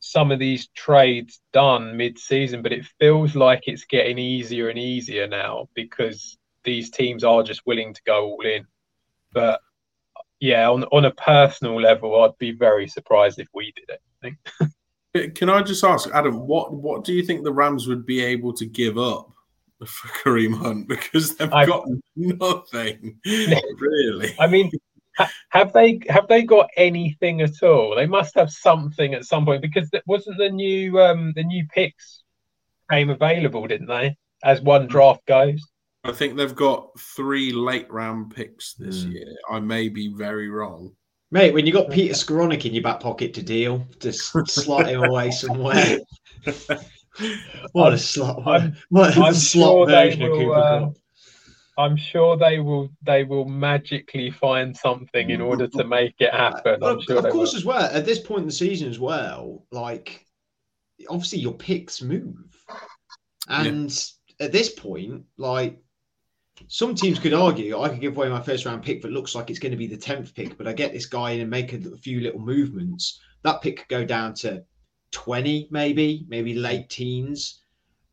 some 0.00 0.32
of 0.32 0.40
these 0.40 0.66
trades 0.74 1.40
done 1.52 1.96
mid-season, 1.96 2.60
but 2.60 2.72
it 2.72 2.84
feels 2.98 3.36
like 3.36 3.62
it's 3.68 3.84
getting 3.84 4.18
easier 4.18 4.68
and 4.68 4.78
easier 4.78 5.28
now 5.28 5.68
because 5.74 6.36
these 6.64 6.90
teams 6.90 7.22
are 7.22 7.44
just 7.44 7.64
willing 7.66 7.94
to 7.94 8.02
go 8.04 8.26
all 8.26 8.44
in. 8.44 8.66
But 9.32 9.60
yeah, 10.42 10.68
on 10.68 10.82
on 10.86 11.04
a 11.04 11.12
personal 11.12 11.80
level, 11.80 12.20
I'd 12.20 12.36
be 12.36 12.50
very 12.50 12.88
surprised 12.88 13.38
if 13.38 13.46
we 13.54 13.72
did 13.76 13.96
anything. 14.24 15.34
Can 15.36 15.48
I 15.48 15.62
just 15.62 15.84
ask, 15.84 16.10
Adam, 16.12 16.48
what 16.48 16.74
what 16.74 17.04
do 17.04 17.12
you 17.12 17.24
think 17.24 17.44
the 17.44 17.52
Rams 17.52 17.86
would 17.86 18.04
be 18.04 18.20
able 18.24 18.52
to 18.54 18.66
give 18.66 18.98
up 18.98 19.30
for 19.78 20.08
Kareem 20.08 20.58
Hunt 20.58 20.88
because 20.96 21.36
they've 21.36 21.52
I've, 21.52 21.68
got 21.68 21.86
nothing 22.16 23.20
really? 23.24 24.34
I 24.40 24.48
mean, 24.48 24.72
have 25.50 25.72
they 25.72 26.00
have 26.08 26.26
they 26.26 26.42
got 26.42 26.70
anything 26.76 27.40
at 27.40 27.62
all? 27.62 27.94
They 27.94 28.06
must 28.06 28.34
have 28.34 28.50
something 28.50 29.14
at 29.14 29.24
some 29.24 29.44
point 29.44 29.62
because 29.62 29.90
it 29.92 30.02
wasn't 30.08 30.38
the 30.38 30.50
new 30.50 31.00
um 31.00 31.32
the 31.36 31.44
new 31.44 31.64
picks 31.72 32.24
came 32.90 33.10
available, 33.10 33.68
didn't 33.68 33.86
they? 33.86 34.16
As 34.42 34.60
one 34.60 34.88
draft 34.88 35.24
goes. 35.24 35.62
I 36.04 36.12
think 36.12 36.36
they've 36.36 36.54
got 36.54 36.98
three 36.98 37.52
late 37.52 37.90
round 37.90 38.34
picks 38.34 38.74
this 38.74 39.04
mm. 39.04 39.12
year. 39.12 39.36
I 39.50 39.60
may 39.60 39.88
be 39.88 40.08
very 40.08 40.48
wrong. 40.48 40.92
Mate, 41.30 41.54
when 41.54 41.64
you 41.64 41.72
got 41.72 41.90
Peter 41.90 42.12
Skowronek 42.14 42.66
in 42.66 42.74
your 42.74 42.82
back 42.82 43.00
pocket 43.00 43.32
to 43.34 43.42
deal, 43.42 43.86
just 44.00 44.32
slot 44.48 44.88
him 44.88 45.02
away 45.02 45.30
somewhere. 45.30 45.98
what 47.72 47.92
a 47.94 47.98
slot! 47.98 48.44
What, 48.44 48.60
I'm, 48.60 48.76
what 48.90 49.16
I'm 49.16 49.32
slot 49.32 49.70
sure 49.70 49.86
version 49.86 50.22
will, 50.22 50.32
of 50.32 50.38
Cooper 50.38 50.54
uh, 50.54 50.90
I'm 51.78 51.96
sure 51.96 52.36
they 52.36 52.58
will. 52.58 52.90
They 53.02 53.24
will 53.24 53.46
magically 53.46 54.30
find 54.30 54.76
something 54.76 55.30
in 55.30 55.40
order 55.40 55.66
to 55.68 55.84
make 55.84 56.14
it 56.18 56.32
happen. 56.32 56.78
Well, 56.80 57.00
sure 57.00 57.18
of 57.18 57.32
course, 57.32 57.52
will. 57.52 57.58
as 57.58 57.64
well. 57.64 57.84
At 57.84 58.04
this 58.04 58.18
point 58.18 58.40
in 58.40 58.46
the 58.46 58.52
season, 58.52 58.90
as 58.90 59.00
well, 59.00 59.64
like 59.70 60.26
obviously 61.08 61.38
your 61.38 61.54
picks 61.54 62.02
move, 62.02 62.36
and 63.48 63.90
yeah. 64.38 64.46
at 64.46 64.52
this 64.52 64.68
point, 64.68 65.24
like 65.38 65.78
some 66.68 66.94
teams 66.94 67.18
could 67.18 67.34
argue 67.34 67.80
I 67.80 67.88
could 67.88 68.00
give 68.00 68.16
away 68.16 68.28
my 68.28 68.40
first 68.40 68.64
round 68.64 68.82
pick 68.82 69.02
that 69.02 69.12
looks 69.12 69.34
like 69.34 69.50
it's 69.50 69.58
going 69.58 69.72
to 69.72 69.78
be 69.78 69.86
the 69.86 69.96
10th 69.96 70.34
pick, 70.34 70.56
but 70.58 70.66
I 70.66 70.72
get 70.72 70.92
this 70.92 71.06
guy 71.06 71.32
in 71.32 71.40
and 71.40 71.50
make 71.50 71.72
a, 71.72 71.96
few 71.96 72.20
little 72.20 72.40
movements. 72.40 73.20
That 73.42 73.62
pick 73.62 73.78
could 73.78 73.88
go 73.88 74.04
down 74.04 74.34
to 74.34 74.64
20, 75.12 75.68
maybe, 75.70 76.24
maybe 76.28 76.54
late 76.54 76.88
teens. 76.88 77.60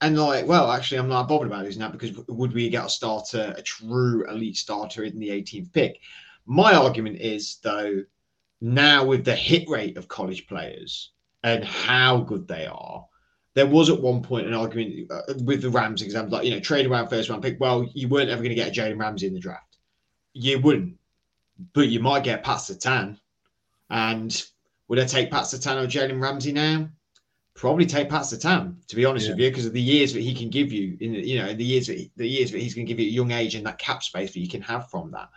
And 0.02 0.18
like, 0.18 0.48
well, 0.48 0.72
actually, 0.72 1.00
I'm 1.00 1.10
not 1.10 1.28
bothered 1.28 1.48
about 1.48 1.66
losing 1.66 1.82
that 1.82 1.92
because 1.92 2.18
would 2.28 2.54
we 2.54 2.70
get 2.70 2.86
a 2.86 2.90
starter, 2.90 3.54
a 3.58 3.62
true 3.62 4.30
elite 4.30 4.58
starter 4.58 5.04
in 5.04 5.20
the 5.20 5.30
18th 5.30 5.74
pick? 5.74 6.00
My 6.46 6.74
argument 6.74 7.20
is, 7.20 7.58
though, 7.64 8.04
now 8.62 9.06
with 9.06 9.26
the 9.26 9.36
hit 9.36 9.70
rate 9.70 9.98
of 9.98 10.08
college 10.08 10.48
players 10.48 11.12
and 11.44 11.64
how 11.64 12.22
good 12.22 12.48
they 12.48 12.66
are, 12.66 13.06
there 13.56 13.66
was 13.66 13.90
at 13.90 14.02
one 14.02 14.22
point 14.22 14.48
an 14.48 14.54
argument 14.54 15.12
uh, 15.12 15.34
with 15.44 15.62
the 15.62 15.70
Rams 15.70 16.02
example, 16.02 16.38
like, 16.38 16.46
you 16.46 16.52
know, 16.52 16.60
trade 16.60 16.86
around 16.86 17.10
first 17.10 17.30
round 17.30 17.42
pick. 17.42 17.60
Well, 17.60 17.90
you 17.94 18.08
weren't 18.08 18.30
ever 18.30 18.42
going 18.42 18.50
to 18.50 18.56
get 18.56 18.70
a 18.70 18.72
Jalen 18.72 19.00
Ramsey 19.00 19.28
in 19.28 19.34
the 19.34 19.40
draft. 19.40 19.78
You 20.34 20.60
wouldn't, 20.60 20.98
but 21.74 21.90
you 21.90 22.00
might 22.00 22.24
get 22.24 22.44
Pat 22.44 22.60
Surtain. 22.60 23.20
And 23.90 24.44
would 24.88 25.00
I 25.00 25.06
take 25.06 25.32
Pat 25.32 25.44
Surtain 25.44 25.84
or 25.84 25.88
Jalen 25.88 26.22
Ramsey 26.22 26.52
now? 26.52 26.88
Probably 27.56 27.86
take 27.86 28.10
Pat 28.10 28.22
Surtain, 28.22 28.76
to 28.88 28.96
be 28.96 29.04
honest 29.04 29.26
yeah. 29.26 29.34
with 29.34 29.40
you, 29.40 29.50
because 29.50 29.66
of 29.66 29.74
the 29.74 29.82
years 29.82 30.14
that 30.14 30.22
he 30.22 30.34
can 30.34 30.50
give 30.50 30.72
you 30.72 30.96
in 31.02 31.14
the, 31.14 31.28
you 31.28 31.40
know, 31.40 31.54
the 31.54 31.66
years 31.66 31.88
that 31.88 31.98
he, 31.98 32.12
the 32.16 32.28
years 32.28 32.52
that 32.52 32.60
he's 32.60 32.74
going 32.74 32.86
to 32.86 32.94
give 32.94 33.00
you 33.00 33.08
at 33.08 33.12
a 33.12 33.16
young 33.16 33.32
age 33.32 33.56
and 33.56 33.66
that 33.66 33.80
cap 33.80 34.04
space 34.04 34.32
that 34.32 34.40
you 34.40 34.48
can 34.48 34.62
have 34.62 34.90
from 34.90 35.12
that. 35.12 35.30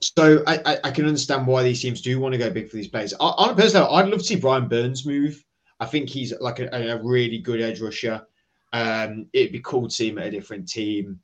So 0.00 0.44
I, 0.46 0.60
I, 0.66 0.78
I 0.84 0.90
can 0.90 1.06
understand 1.06 1.46
why 1.46 1.62
these 1.62 1.80
teams 1.80 2.02
do 2.02 2.20
want 2.20 2.32
to 2.32 2.38
go 2.38 2.50
big 2.50 2.68
for 2.68 2.76
these 2.76 2.88
players. 2.88 3.14
On 3.14 3.50
a 3.50 3.54
personal 3.54 3.90
I'd 3.90 4.08
love 4.08 4.18
to 4.18 4.24
see 4.24 4.36
Brian 4.36 4.68
Burns 4.68 5.06
move 5.06 5.42
I 5.84 5.86
think 5.86 6.08
he's 6.08 6.32
like 6.40 6.60
a, 6.60 6.68
a 6.72 7.02
really 7.02 7.38
good 7.38 7.60
edge 7.60 7.82
rusher. 7.82 8.26
Um, 8.72 9.26
it'd 9.34 9.52
be 9.52 9.60
cool 9.60 9.88
to 9.88 9.94
see 9.94 10.08
him 10.08 10.18
at 10.18 10.28
a 10.28 10.30
different 10.30 10.66
team. 10.66 11.20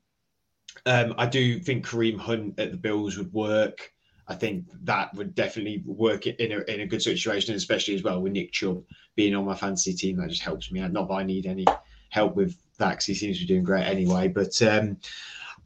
Um, 0.84 1.14
I 1.16 1.26
do 1.26 1.58
think 1.58 1.86
Kareem 1.86 2.18
Hunt 2.18 2.58
at 2.58 2.70
the 2.70 2.76
Bills 2.76 3.16
would 3.16 3.32
work. 3.32 3.90
I 4.28 4.34
think 4.34 4.66
that 4.82 5.14
would 5.14 5.34
definitely 5.34 5.82
work 5.86 6.26
in 6.26 6.52
a, 6.52 6.58
in 6.72 6.82
a 6.82 6.86
good 6.86 7.00
situation, 7.00 7.54
especially 7.54 7.94
as 7.94 8.02
well 8.02 8.20
with 8.20 8.32
Nick 8.32 8.52
Chubb 8.52 8.84
being 9.16 9.34
on 9.34 9.46
my 9.46 9.56
fantasy 9.56 9.94
team. 9.94 10.18
That 10.18 10.28
just 10.28 10.42
helps 10.42 10.70
me 10.70 10.80
out. 10.80 10.92
Not 10.92 11.08
that 11.08 11.14
I 11.14 11.22
need 11.24 11.46
any 11.46 11.64
help 12.10 12.36
with 12.36 12.54
that 12.76 12.90
because 12.90 13.06
he 13.06 13.14
seems 13.14 13.38
to 13.38 13.44
be 13.44 13.54
doing 13.54 13.64
great 13.64 13.86
anyway. 13.86 14.28
But 14.28 14.60
um, 14.60 14.98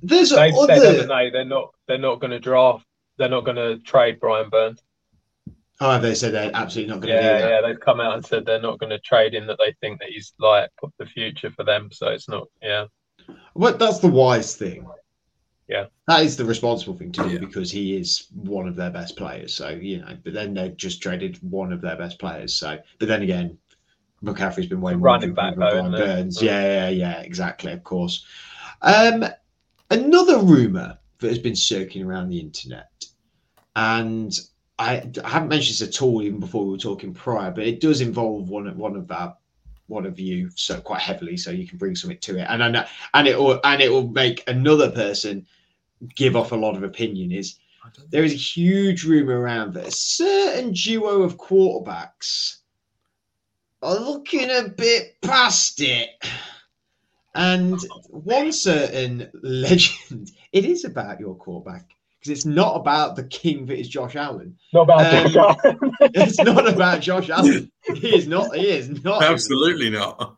there's 0.02 0.30
They've 0.30 0.54
other... 0.54 0.76
said, 0.76 1.08
they? 1.08 1.30
They're 1.30 1.44
not. 1.44 1.74
They're 1.88 1.98
not 1.98 2.20
going 2.20 2.30
to 2.30 2.38
draft. 2.38 2.86
They're 3.16 3.28
not 3.28 3.44
going 3.44 3.56
to 3.56 3.78
trade 3.80 4.20
Brian 4.20 4.50
Burns. 4.50 4.83
Oh, 5.80 5.98
they 5.98 6.14
said 6.14 6.32
they're 6.32 6.50
absolutely 6.54 6.94
not 6.94 7.00
going 7.00 7.16
to 7.16 7.22
yeah, 7.22 7.36
do 7.36 7.42
that. 7.42 7.50
Yeah, 7.50 7.60
they've 7.66 7.80
come 7.80 8.00
out 8.00 8.14
and 8.14 8.24
said 8.24 8.46
they're 8.46 8.60
not 8.60 8.78
going 8.78 8.90
to 8.90 9.00
trade 9.00 9.34
him. 9.34 9.46
That 9.46 9.58
they 9.58 9.74
think 9.80 10.00
that 10.00 10.10
he's 10.10 10.32
like 10.38 10.70
the 10.98 11.06
future 11.06 11.50
for 11.50 11.64
them. 11.64 11.90
So 11.92 12.08
it's 12.08 12.28
not. 12.28 12.46
Yeah. 12.62 12.86
Well, 13.54 13.76
that's 13.76 13.98
the 13.98 14.08
wise 14.08 14.56
thing. 14.56 14.86
Yeah, 15.66 15.86
that 16.08 16.22
is 16.22 16.36
the 16.36 16.44
responsible 16.44 16.96
thing 16.96 17.10
to 17.12 17.22
do 17.22 17.30
yeah. 17.30 17.38
because 17.38 17.70
he 17.70 17.96
is 17.96 18.26
one 18.34 18.68
of 18.68 18.76
their 18.76 18.90
best 18.90 19.16
players. 19.16 19.54
So 19.54 19.70
you 19.70 19.98
know, 19.98 20.16
but 20.22 20.34
then 20.34 20.54
they've 20.54 20.76
just 20.76 21.02
traded 21.02 21.38
one 21.38 21.72
of 21.72 21.80
their 21.80 21.96
best 21.96 22.18
players. 22.18 22.54
So, 22.54 22.78
but 22.98 23.08
then 23.08 23.22
again, 23.22 23.58
McCaffrey's 24.22 24.66
been 24.66 24.82
way 24.82 24.94
more 24.94 25.06
running 25.06 25.34
back 25.34 25.56
though, 25.56 25.90
Burns. 25.90 26.42
Yeah, 26.42 26.62
yeah, 26.62 26.88
yeah, 26.90 27.20
exactly. 27.20 27.72
Of 27.72 27.82
course. 27.82 28.26
Um, 28.82 29.24
another 29.90 30.38
rumor 30.38 30.98
that 31.18 31.28
has 31.28 31.38
been 31.38 31.56
circling 31.56 32.04
around 32.04 32.28
the 32.28 32.40
internet, 32.40 33.06
and 33.74 34.38
I, 34.78 35.08
I 35.22 35.28
haven't 35.28 35.48
mentioned 35.48 35.78
this 35.78 35.96
at 35.96 36.02
all 36.02 36.22
even 36.22 36.40
before 36.40 36.64
we 36.64 36.72
were 36.72 36.78
talking 36.78 37.14
prior, 37.14 37.50
but 37.50 37.66
it 37.66 37.80
does 37.80 38.00
involve 38.00 38.48
one 38.48 38.66
of 38.66 38.76
one 38.76 38.96
of 38.96 39.10
our 39.10 39.36
one 39.86 40.06
of 40.06 40.18
you 40.18 40.50
so 40.54 40.80
quite 40.80 41.00
heavily, 41.00 41.36
so 41.36 41.50
you 41.50 41.66
can 41.66 41.78
bring 41.78 41.94
something 41.94 42.18
to 42.18 42.38
it, 42.38 42.46
and 42.48 42.62
I 42.64 42.70
know, 42.70 42.84
and 43.12 43.28
it 43.28 43.38
will 43.38 43.60
and 43.62 43.80
it 43.80 43.90
will 43.90 44.08
make 44.08 44.42
another 44.48 44.90
person 44.90 45.46
give 46.16 46.36
off 46.36 46.52
a 46.52 46.56
lot 46.56 46.76
of 46.76 46.82
opinion. 46.82 47.32
Is 47.32 47.58
there 48.10 48.24
is 48.24 48.32
a 48.32 48.36
huge 48.36 49.04
rumor 49.04 49.38
around 49.38 49.74
that 49.74 49.86
a 49.86 49.92
certain 49.92 50.72
duo 50.72 51.22
of 51.22 51.36
quarterbacks 51.36 52.58
are 53.84 54.00
looking 54.00 54.50
a 54.50 54.68
bit 54.68 55.20
past 55.20 55.80
it. 55.80 56.08
And 57.34 57.78
one 58.08 58.52
certain 58.52 59.30
legend, 59.42 60.32
it 60.52 60.64
is 60.64 60.84
about 60.84 61.20
your 61.20 61.34
quarterback 61.34 61.90
because 62.24 62.38
it's 62.38 62.46
not 62.46 62.76
about 62.76 63.16
the 63.16 63.24
king 63.24 63.66
that 63.66 63.78
is 63.78 63.88
Josh 63.88 64.16
Allen. 64.16 64.56
Not 64.72 64.82
about 64.82 65.14
um, 65.14 65.30
Josh 65.30 65.56
Allen. 65.64 65.78
it's 66.00 66.38
not 66.38 66.72
about 66.72 67.00
Josh 67.02 67.28
Allen. 67.28 67.70
He 67.82 68.16
is 68.16 68.26
not. 68.26 68.56
He 68.56 68.68
is 68.68 69.04
not. 69.04 69.22
Absolutely 69.22 69.90
not. 69.90 70.36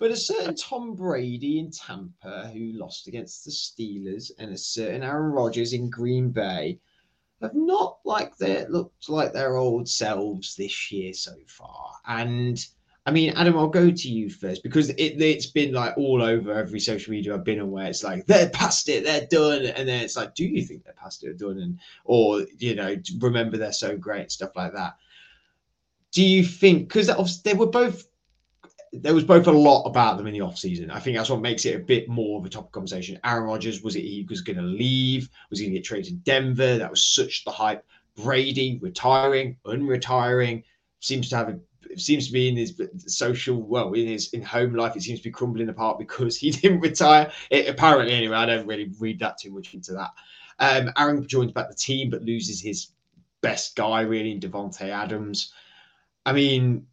But 0.00 0.10
a 0.10 0.16
certain 0.16 0.56
Tom 0.56 0.96
Brady 0.96 1.60
in 1.60 1.70
Tampa 1.70 2.50
who 2.52 2.72
lost 2.72 3.06
against 3.06 3.44
the 3.44 3.52
Steelers 3.52 4.32
and 4.38 4.52
a 4.52 4.58
certain 4.58 5.04
Aaron 5.04 5.30
Rodgers 5.30 5.72
in 5.72 5.88
Green 5.88 6.30
Bay 6.30 6.80
have 7.40 7.54
not 7.54 7.98
like 8.04 8.36
they 8.36 8.66
looked 8.66 9.08
like 9.08 9.32
their 9.32 9.56
old 9.56 9.88
selves 9.88 10.56
this 10.56 10.90
year 10.90 11.12
so 11.12 11.34
far. 11.46 11.92
And 12.08 12.58
I 13.06 13.10
mean, 13.10 13.34
Adam, 13.36 13.56
I'll 13.56 13.68
go 13.68 13.90
to 13.90 14.08
you 14.08 14.30
first 14.30 14.62
because 14.62 14.88
it, 14.88 15.20
has 15.20 15.46
been 15.46 15.74
like 15.74 15.96
all 15.98 16.22
over 16.22 16.54
every 16.54 16.80
social 16.80 17.10
media 17.10 17.34
I've 17.34 17.44
been 17.44 17.60
on 17.60 17.70
where 17.70 17.86
it's 17.86 18.02
like 18.02 18.26
they're 18.26 18.48
past 18.48 18.88
it, 18.88 19.04
they're 19.04 19.26
done, 19.26 19.66
and 19.66 19.86
then 19.86 20.02
it's 20.02 20.16
like, 20.16 20.34
do 20.34 20.44
you 20.44 20.62
think 20.62 20.84
they're 20.84 20.94
past 20.94 21.22
it 21.22 21.28
or 21.28 21.34
done, 21.34 21.58
and 21.58 21.78
or 22.04 22.46
you 22.58 22.74
know, 22.74 22.96
remember 23.18 23.58
they're 23.58 23.72
so 23.72 23.96
great, 23.96 24.32
stuff 24.32 24.56
like 24.56 24.72
that. 24.72 24.96
Do 26.12 26.24
you 26.24 26.44
think 26.44 26.88
because 26.88 27.42
they 27.42 27.54
were 27.54 27.66
both 27.66 28.06
there 28.94 29.14
was 29.14 29.24
both 29.24 29.46
a 29.46 29.52
lot 29.52 29.82
about 29.84 30.16
them 30.16 30.26
in 30.26 30.32
the 30.32 30.40
off 30.40 30.56
season. 30.56 30.90
I 30.90 31.00
think 31.00 31.16
that's 31.16 31.28
what 31.28 31.40
makes 31.40 31.64
it 31.64 31.74
a 31.74 31.80
bit 31.80 32.08
more 32.08 32.38
of 32.38 32.46
a 32.46 32.48
topic 32.48 32.72
conversation. 32.72 33.18
Aaron 33.24 33.44
Rodgers 33.44 33.82
was 33.82 33.96
it 33.96 34.02
he 34.02 34.24
was 34.28 34.40
going 34.40 34.56
to 34.56 34.62
leave? 34.62 35.28
Was 35.50 35.58
he 35.58 35.66
going 35.66 35.74
to 35.74 35.78
get 35.80 35.84
traded 35.84 36.06
to 36.06 36.12
Denver? 36.12 36.78
That 36.78 36.90
was 36.90 37.04
such 37.04 37.44
the 37.44 37.50
hype. 37.50 37.84
Brady 38.16 38.78
retiring, 38.80 39.56
unretiring, 39.66 40.62
seems 41.00 41.28
to 41.30 41.36
have 41.36 41.48
a 41.48 41.58
it 41.90 42.00
seems 42.00 42.26
to 42.26 42.32
be 42.32 42.48
in 42.48 42.56
his 42.56 42.80
social 43.06 43.60
well 43.62 43.92
in 43.92 44.06
his 44.06 44.32
in 44.32 44.42
home 44.42 44.74
life 44.74 44.96
it 44.96 45.02
seems 45.02 45.20
to 45.20 45.24
be 45.24 45.30
crumbling 45.30 45.68
apart 45.68 45.98
because 45.98 46.36
he 46.38 46.50
didn't 46.50 46.80
retire. 46.80 47.30
It, 47.50 47.68
apparently 47.68 48.14
anyway 48.14 48.36
i 48.36 48.46
don't 48.46 48.66
really 48.66 48.92
read 48.98 49.18
that 49.20 49.38
too 49.38 49.52
much 49.52 49.74
into 49.74 49.92
that. 49.92 50.10
Um 50.58 50.90
aaron 50.96 51.26
joins 51.26 51.52
back 51.52 51.68
the 51.68 51.74
team 51.74 52.10
but 52.10 52.22
loses 52.22 52.60
his 52.60 52.88
best 53.40 53.76
guy 53.76 54.02
really 54.02 54.32
in 54.32 54.40
davante 54.40 54.88
adams. 54.88 55.52
I 56.26 56.32
mean 56.32 56.86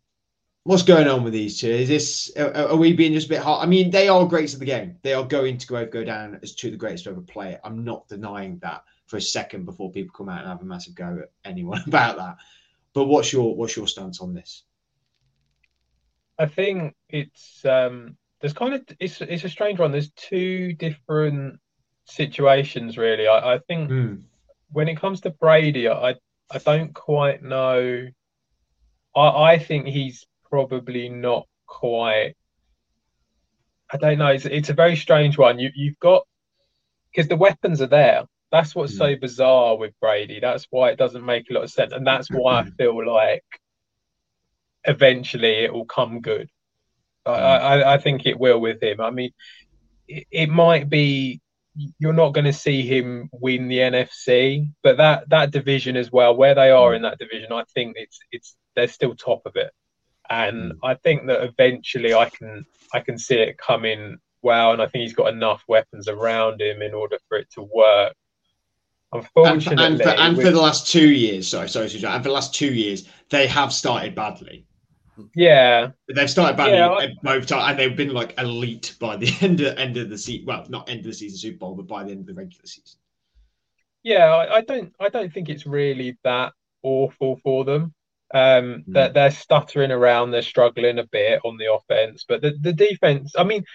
what's 0.64 0.84
going 0.84 1.08
on 1.08 1.24
with 1.24 1.34
these 1.34 1.60
two? 1.60 1.70
Is 1.70 1.90
this 1.90 2.32
are, 2.38 2.54
are 2.54 2.76
we 2.76 2.94
being 2.94 3.14
just 3.14 3.28
a 3.28 3.30
bit 3.30 3.42
hard? 3.42 3.66
I 3.66 3.70
mean 3.70 3.90
they 3.90 4.08
are 4.08 4.26
greats 4.26 4.54
of 4.54 4.60
the 4.60 4.66
game. 4.66 4.98
They 5.02 5.14
are 5.14 5.24
going 5.24 5.58
to 5.58 5.68
go, 5.68 5.86
go 5.86 6.04
down 6.04 6.40
as 6.44 6.54
two 6.54 6.68
of 6.68 6.74
the 6.74 6.78
greatest 6.78 7.06
to 7.06 7.12
ever 7.12 7.22
play. 7.22 7.58
I'm 7.64 7.84
not 7.84 8.08
denying 8.08 8.60
that 8.60 8.84
for 9.12 9.18
a 9.18 9.22
second 9.22 9.66
before 9.66 9.92
people 9.92 10.14
come 10.16 10.30
out 10.30 10.40
and 10.40 10.48
have 10.48 10.62
a 10.62 10.66
massive 10.66 10.96
go 10.96 11.20
at 11.24 11.32
anyone 11.44 11.84
about 11.88 12.18
that. 12.18 12.38
But 12.94 13.06
what's 13.06 13.32
your 13.32 13.56
what's 13.56 13.76
your 13.76 13.88
stance 13.88 14.22
on 14.22 14.34
this 14.34 14.64
I 16.42 16.48
think 16.48 16.96
it's 17.08 17.64
um, 17.66 18.18
there's 18.40 18.54
kind 18.54 18.74
of 18.74 18.82
it's 19.00 19.22
it's 19.22 19.44
a 19.44 19.50
strange 19.50 19.78
one. 19.78 19.92
There's 19.92 20.10
two 20.12 20.74
different 20.74 21.60
situations 22.06 22.98
really. 22.98 23.28
I, 23.28 23.54
I 23.54 23.60
think 23.60 23.92
mm. 23.92 24.24
when 24.72 24.88
it 24.88 25.00
comes 25.00 25.22
to 25.22 25.30
Brady, 25.30 25.88
I 25.88 26.16
I 26.50 26.58
don't 26.58 26.96
quite 26.96 27.44
know. 27.44 28.08
I 29.16 29.22
I 29.22 29.60
think 29.60 29.86
he's 29.86 30.26
probably 30.50 31.10
not 31.10 31.48
quite. 31.68 32.34
I 33.94 33.98
don't 33.98 34.18
know. 34.18 34.28
It's 34.28 34.46
it's 34.46 34.70
a 34.70 34.74
very 34.74 34.96
strange 34.96 35.38
one. 35.38 35.60
You 35.60 35.70
you've 35.76 36.00
got 36.00 36.24
because 37.12 37.28
the 37.28 37.36
weapons 37.36 37.84
are 37.84 37.88
there. 37.88 38.24
That's 38.52 38.74
what's 38.74 38.96
mm. 38.96 38.98
so 38.98 39.16
bizarre 39.16 39.78
with 39.78 39.94
Brady. 40.02 40.40
That's 40.40 40.66
why 40.72 40.90
it 40.90 40.98
doesn't 40.98 41.24
make 41.24 41.52
a 41.52 41.54
lot 41.54 41.66
of 41.66 41.72
sense, 41.72 41.94
and 41.94 42.08
that's 42.08 42.30
why 42.30 42.62
I 42.62 42.64
feel 42.64 43.06
like 43.06 43.46
eventually 44.86 45.64
it 45.64 45.74
will 45.74 45.86
come 45.86 46.22
good. 46.22 46.50
I, 47.26 47.32
hmm. 47.32 47.36
I, 47.36 47.94
I 47.94 47.98
think 47.98 48.26
it 48.26 48.40
will 48.40 48.60
with 48.60 48.82
him. 48.82 49.02
I 49.02 49.12
mean, 49.12 49.32
it, 50.08 50.28
it 50.32 50.50
might 50.50 50.90
be 50.90 51.42
you're 52.00 52.14
not 52.14 52.34
going 52.34 52.46
to 52.46 52.54
see 52.54 52.82
him 52.82 53.30
win 53.32 53.70
the 53.70 53.78
NFC, 53.78 54.70
but 54.84 54.98
that 54.98 55.30
that 55.30 55.52
division 55.52 55.96
as 55.96 56.12
well, 56.12 56.36
where 56.36 56.56
they 56.56 56.72
are 56.72 56.90
hmm. 56.90 56.98
in 56.98 57.02
that 57.04 57.20
division, 57.20 57.52
I 57.52 57.64
think 57.74 57.94
it's 57.98 58.20
it's 58.32 58.56
they're 58.76 58.88
still 58.88 59.16
top 59.16 59.42
of 59.46 59.56
it, 59.56 59.72
and 60.30 60.74
mm. 60.74 60.78
I 60.84 60.96
think 60.96 61.28
that 61.28 61.44
eventually 61.44 62.14
I 62.14 62.30
can 62.30 62.66
I 62.94 63.02
can 63.02 63.18
see 63.18 63.36
it 63.36 63.58
coming 63.58 64.18
well, 64.42 64.72
and 64.72 64.82
I 64.82 64.88
think 64.88 65.04
he's 65.04 65.14
got 65.14 65.34
enough 65.34 65.64
weapons 65.68 66.08
around 66.08 66.62
him 66.62 66.82
in 66.82 66.94
order 66.94 67.18
for 67.28 67.38
it 67.38 67.50
to 67.52 67.64
work. 67.64 68.14
Unfortunately, 69.14 69.86
and, 69.86 70.02
for, 70.02 70.08
and, 70.08 70.16
for, 70.18 70.22
and 70.22 70.38
with, 70.38 70.46
for 70.46 70.52
the 70.52 70.62
last 70.62 70.90
two 70.90 71.10
years, 71.10 71.50
sorry, 71.50 71.68
sorry, 71.68 71.88
and 71.88 72.24
for 72.24 72.30
the 72.30 72.34
last 72.34 72.56
two 72.56 72.74
years, 72.74 73.10
they 73.30 73.46
have 73.48 73.74
started 73.74 74.16
badly. 74.16 74.66
Yeah, 75.36 75.92
they've 76.14 76.30
started 76.30 76.58
badly 76.58 76.78
yeah, 76.78 76.90
I... 76.90 77.40
times, 77.40 77.52
and 77.52 77.80
they've 77.80 77.96
been 77.96 78.14
like 78.14 78.34
elite 78.38 78.96
by 79.00 79.18
the 79.18 79.34
end 79.42 79.62
of 79.62 79.78
end 79.78 79.98
of 79.98 80.10
the 80.10 80.18
season. 80.18 80.46
Well, 80.46 80.66
not 80.70 80.90
end 80.90 81.00
of 81.00 81.06
the 81.06 81.14
season 81.14 81.38
Super 81.38 81.58
Bowl, 81.58 81.76
but 81.76 81.88
by 81.88 82.04
the 82.04 82.12
end 82.12 82.22
of 82.22 82.26
the 82.28 82.34
regular 82.34 82.66
season. 82.66 83.00
Yeah, 84.04 84.26
I, 84.26 84.58
I 84.58 84.62
don't, 84.62 84.94
I 85.00 85.10
don't 85.10 85.32
think 85.32 85.50
it's 85.50 85.66
really 85.66 86.18
that 86.24 86.54
awful 86.84 87.40
for 87.44 87.66
them. 87.66 87.94
Um, 88.34 88.86
mm. 88.88 88.94
that 88.94 89.14
they're 89.14 89.30
stuttering 89.30 89.92
around, 89.92 90.32
they're 90.32 90.42
struggling 90.42 91.00
a 91.00 91.06
bit 91.06 91.42
on 91.44 91.58
the 91.58 91.72
offense, 91.74 92.24
but 92.26 92.42
the, 92.42 92.58
the 92.62 92.72
defense. 92.72 93.34
I 93.38 93.44
mean, 93.44 93.66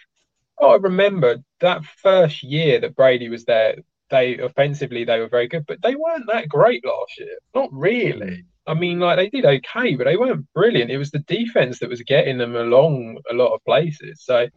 I 0.60 0.76
remember 0.76 1.36
that 1.60 1.84
first 1.84 2.42
year 2.42 2.80
that 2.80 2.96
Brady 2.96 3.28
was 3.28 3.44
there. 3.44 3.76
They 4.08 4.38
offensively 4.38 5.04
they 5.04 5.18
were 5.18 5.28
very 5.28 5.48
good, 5.48 5.66
but 5.66 5.82
they 5.82 5.94
weren't 5.94 6.26
that 6.32 6.48
great 6.48 6.84
last 6.86 7.18
year. 7.18 7.36
Not 7.54 7.68
really. 7.72 8.44
I 8.66 8.74
mean, 8.74 8.98
like 8.98 9.16
they 9.16 9.28
did 9.28 9.44
okay, 9.44 9.94
but 9.94 10.04
they 10.04 10.16
weren't 10.16 10.52
brilliant. 10.52 10.90
It 10.90 10.98
was 10.98 11.10
the 11.10 11.20
defense 11.20 11.78
that 11.78 11.88
was 11.88 12.02
getting 12.02 12.38
them 12.38 12.56
along 12.56 13.18
a 13.30 13.34
lot 13.34 13.54
of 13.54 13.64
places. 13.64 14.24
So 14.24 14.48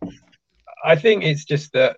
I 0.83 0.95
think 0.95 1.23
it's 1.23 1.45
just 1.45 1.73
that 1.73 1.97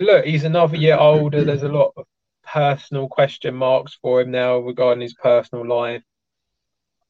look, 0.00 0.24
he's 0.24 0.44
another 0.44 0.76
year 0.76 0.98
older. 0.98 1.44
There's 1.44 1.62
a 1.62 1.68
lot 1.68 1.92
of 1.96 2.06
personal 2.44 3.08
question 3.08 3.54
marks 3.54 3.98
for 4.02 4.20
him 4.20 4.30
now 4.30 4.58
regarding 4.58 5.02
his 5.02 5.14
personal 5.14 5.66
life. 5.66 6.02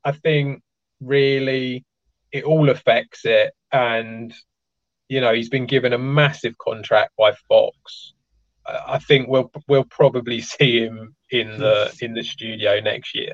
I 0.05 0.13
think 0.13 0.63
really 1.01 1.85
it 2.33 2.45
all 2.45 2.71
affects 2.71 3.25
it. 3.25 3.53
And, 3.73 4.35
you 5.09 5.21
know, 5.21 5.33
he's 5.33 5.49
been 5.49 5.67
given 5.67 5.93
a 5.93 5.99
massive 5.99 6.59
contract 6.59 7.13
by 7.17 7.33
Fox. 7.49 8.15
I 8.67 8.99
think 8.99 9.29
we'll 9.29 9.51
we'll 9.69 9.85
probably 9.85 10.41
see 10.53 10.81
him 10.81 11.17
in 11.31 11.59
the 11.59 11.97
in 12.01 12.15
the 12.15 12.23
studio 12.23 12.81
next 12.81 13.15
year. 13.15 13.33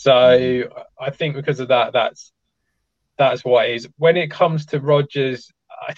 So 0.00 0.12
mm-hmm. 0.12 0.78
I 0.98 1.10
think 1.10 1.34
because 1.34 1.60
of 1.60 1.68
that, 1.68 1.92
that's 1.92 2.32
that's 3.18 3.44
what 3.44 3.68
it 3.68 3.74
is. 3.74 3.88
When 3.98 4.16
it 4.16 4.30
comes 4.30 4.64
to 4.66 4.80
Rodgers, 4.80 5.52
I, 5.70 5.92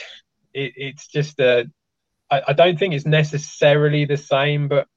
it, 0.52 0.72
it's 0.76 1.06
just 1.06 1.38
a. 1.38 1.70
I, 2.28 2.42
I 2.48 2.52
don't 2.52 2.76
think 2.76 2.94
it's 2.94 3.06
necessarily 3.06 4.04
the 4.04 4.16
same, 4.16 4.66
but 4.66 4.88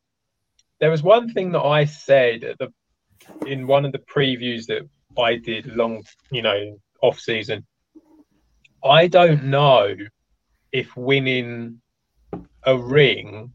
there 0.80 0.90
was 0.90 1.04
one 1.04 1.32
thing 1.32 1.52
that 1.52 1.62
I 1.62 1.86
said 1.86 2.44
at 2.44 2.58
the 2.58 2.74
in 3.46 3.68
one 3.68 3.86
of 3.86 3.92
the 3.92 4.00
previews 4.00 4.66
that 4.68 4.90
I 5.22 5.36
did 5.36 5.68
long, 5.68 6.04
you 6.32 6.42
know, 6.42 6.80
off 7.04 7.20
season. 7.20 7.64
I 8.84 9.06
don't 9.06 9.44
know 9.44 9.96
if 10.72 10.98
winning 10.98 11.80
a 12.64 12.76
ring 12.76 13.54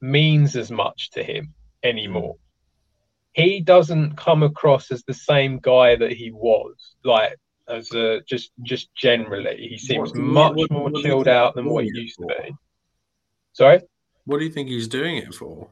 means 0.00 0.54
as 0.54 0.70
much 0.70 1.10
to 1.10 1.24
him 1.24 1.52
anymore 1.82 2.36
he 3.34 3.60
doesn't 3.60 4.16
come 4.16 4.42
across 4.42 4.90
as 4.90 5.02
the 5.02 5.14
same 5.14 5.58
guy 5.58 5.96
that 5.96 6.12
he 6.12 6.30
was. 6.30 6.74
Like 7.04 7.36
as 7.68 7.90
a 7.92 8.20
just 8.26 8.52
just 8.62 8.94
generally, 8.94 9.68
he 9.68 9.78
seems 9.78 10.10
what, 10.12 10.18
much 10.18 10.54
what, 10.54 10.70
more 10.70 10.90
chilled 11.02 11.28
out 11.28 11.54
than 11.54 11.66
what 11.66 11.84
he 11.84 11.90
used 11.92 12.18
to 12.20 12.26
be. 12.26 12.54
Sorry. 13.52 13.80
What 14.24 14.38
do 14.38 14.44
you 14.44 14.50
think 14.50 14.68
he's 14.68 14.88
doing 14.88 15.16
it 15.16 15.34
for? 15.34 15.68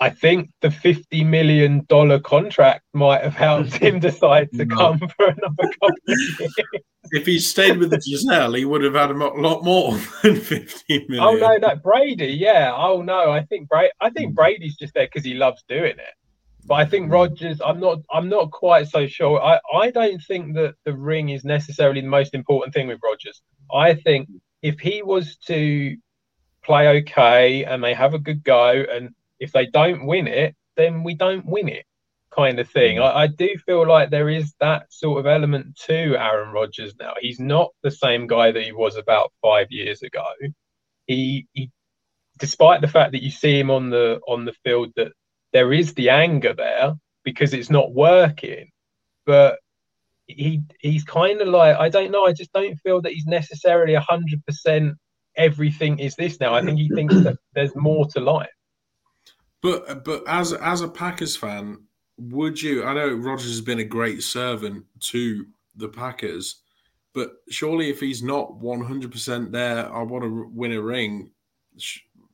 I 0.00 0.10
think 0.10 0.50
the 0.60 0.70
fifty 0.70 1.24
million 1.24 1.84
dollar 1.88 2.20
contract 2.20 2.84
might 2.92 3.22
have 3.22 3.34
helped 3.34 3.74
him 3.74 4.00
decide 4.00 4.50
to 4.52 4.64
no. 4.64 4.76
come 4.76 4.98
for 4.98 5.26
another 5.26 5.70
couple 5.80 5.88
of 5.88 6.18
years. 6.38 6.54
If 7.10 7.24
he 7.24 7.38
stayed 7.38 7.78
with 7.78 7.90
the 7.90 7.98
Gisele, 7.98 8.52
he 8.54 8.64
would 8.64 8.82
have 8.82 8.94
had 8.94 9.10
a 9.10 9.14
lot 9.14 9.64
more 9.64 9.92
than 10.22 10.36
fifty 10.36 11.06
million. 11.08 11.24
Oh 11.24 11.34
no, 11.34 11.56
no, 11.56 11.76
Brady, 11.76 12.26
yeah. 12.26 12.72
Oh 12.76 13.02
no, 13.02 13.30
I 13.30 13.44
think 13.44 13.68
Brady. 13.68 13.92
I 14.00 14.10
think 14.10 14.30
hmm. 14.30 14.34
Brady's 14.34 14.76
just 14.76 14.94
there 14.94 15.06
because 15.06 15.24
he 15.24 15.34
loves 15.34 15.64
doing 15.68 15.92
it. 15.92 16.14
But 16.68 16.74
I 16.74 16.84
think 16.84 17.10
Rodgers, 17.10 17.62
I'm 17.64 17.80
not, 17.80 18.00
I'm 18.12 18.28
not 18.28 18.50
quite 18.50 18.88
so 18.88 19.06
sure. 19.06 19.42
I, 19.42 19.58
I 19.74 19.90
don't 19.90 20.22
think 20.22 20.54
that 20.56 20.74
the 20.84 20.92
ring 20.92 21.30
is 21.30 21.42
necessarily 21.42 22.02
the 22.02 22.08
most 22.08 22.34
important 22.34 22.74
thing 22.74 22.88
with 22.88 23.00
Rodgers. 23.02 23.40
I 23.72 23.94
think 23.94 24.28
if 24.60 24.78
he 24.78 25.02
was 25.02 25.36
to 25.46 25.96
play 26.62 27.00
okay 27.00 27.64
and 27.64 27.82
they 27.82 27.94
have 27.94 28.12
a 28.12 28.18
good 28.18 28.44
go 28.44 28.68
and 28.68 29.14
if 29.40 29.50
they 29.52 29.64
don't 29.64 30.04
win 30.04 30.26
it, 30.26 30.54
then 30.76 31.04
we 31.04 31.14
don't 31.14 31.46
win 31.46 31.68
it, 31.68 31.86
kind 32.36 32.60
of 32.60 32.68
thing. 32.68 32.98
Mm. 32.98 33.02
I, 33.02 33.22
I, 33.22 33.26
do 33.28 33.48
feel 33.64 33.86
like 33.88 34.10
there 34.10 34.28
is 34.28 34.52
that 34.60 34.92
sort 34.92 35.20
of 35.20 35.26
element 35.26 35.74
to 35.86 36.16
Aaron 36.18 36.52
Rodgers 36.52 36.94
now. 37.00 37.14
He's 37.18 37.40
not 37.40 37.70
the 37.82 37.90
same 37.90 38.26
guy 38.26 38.52
that 38.52 38.62
he 38.62 38.72
was 38.72 38.96
about 38.96 39.32
five 39.40 39.68
years 39.70 40.02
ago. 40.02 40.26
He, 41.06 41.46
he 41.54 41.70
despite 42.38 42.82
the 42.82 42.88
fact 42.88 43.12
that 43.12 43.22
you 43.22 43.30
see 43.30 43.58
him 43.58 43.70
on 43.70 43.88
the 43.88 44.20
on 44.28 44.44
the 44.44 44.54
field, 44.64 44.92
that 44.96 45.12
there 45.52 45.72
is 45.72 45.94
the 45.94 46.10
anger 46.10 46.54
there 46.54 46.94
because 47.24 47.54
it's 47.54 47.70
not 47.70 47.94
working, 47.94 48.70
but 49.26 49.58
he 50.26 50.62
he's 50.80 51.04
kind 51.04 51.40
of 51.40 51.48
like 51.48 51.76
I 51.76 51.88
don't 51.88 52.10
know. 52.10 52.26
I 52.26 52.32
just 52.32 52.52
don't 52.52 52.76
feel 52.76 53.00
that 53.02 53.12
he's 53.12 53.26
necessarily 53.26 53.94
hundred 53.94 54.44
percent. 54.46 54.94
Everything 55.36 55.98
is 55.98 56.16
this 56.16 56.40
now. 56.40 56.54
I 56.54 56.64
think 56.64 56.78
he 56.78 56.88
thinks 56.88 57.14
that 57.14 57.36
there's 57.54 57.74
more 57.76 58.06
to 58.08 58.20
life. 58.20 58.48
But 59.62 60.04
but 60.04 60.22
as 60.26 60.52
as 60.52 60.80
a 60.82 60.88
Packers 60.88 61.36
fan, 61.36 61.78
would 62.18 62.60
you? 62.60 62.84
I 62.84 62.94
know 62.94 63.14
Rodgers 63.14 63.48
has 63.48 63.60
been 63.60 63.80
a 63.80 63.84
great 63.84 64.22
servant 64.22 64.84
to 65.00 65.46
the 65.76 65.88
Packers, 65.88 66.56
but 67.14 67.32
surely 67.48 67.88
if 67.88 68.00
he's 68.00 68.22
not 68.22 68.56
one 68.56 68.80
hundred 68.80 69.12
percent 69.12 69.52
there, 69.52 69.92
I 69.92 70.02
want 70.02 70.24
to 70.24 70.50
win 70.52 70.72
a 70.72 70.82
ring. 70.82 71.30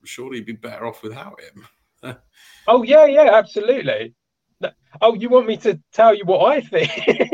Surely 0.04 0.40
be 0.40 0.52
better 0.52 0.86
off 0.86 1.02
without 1.02 1.40
him. 1.40 1.66
oh 2.66 2.82
yeah, 2.82 3.06
yeah, 3.06 3.30
absolutely. 3.32 4.14
Oh, 5.00 5.14
you 5.14 5.28
want 5.28 5.46
me 5.46 5.56
to 5.58 5.80
tell 5.92 6.14
you 6.14 6.24
what 6.24 6.52
I 6.52 6.60
think? 6.60 6.90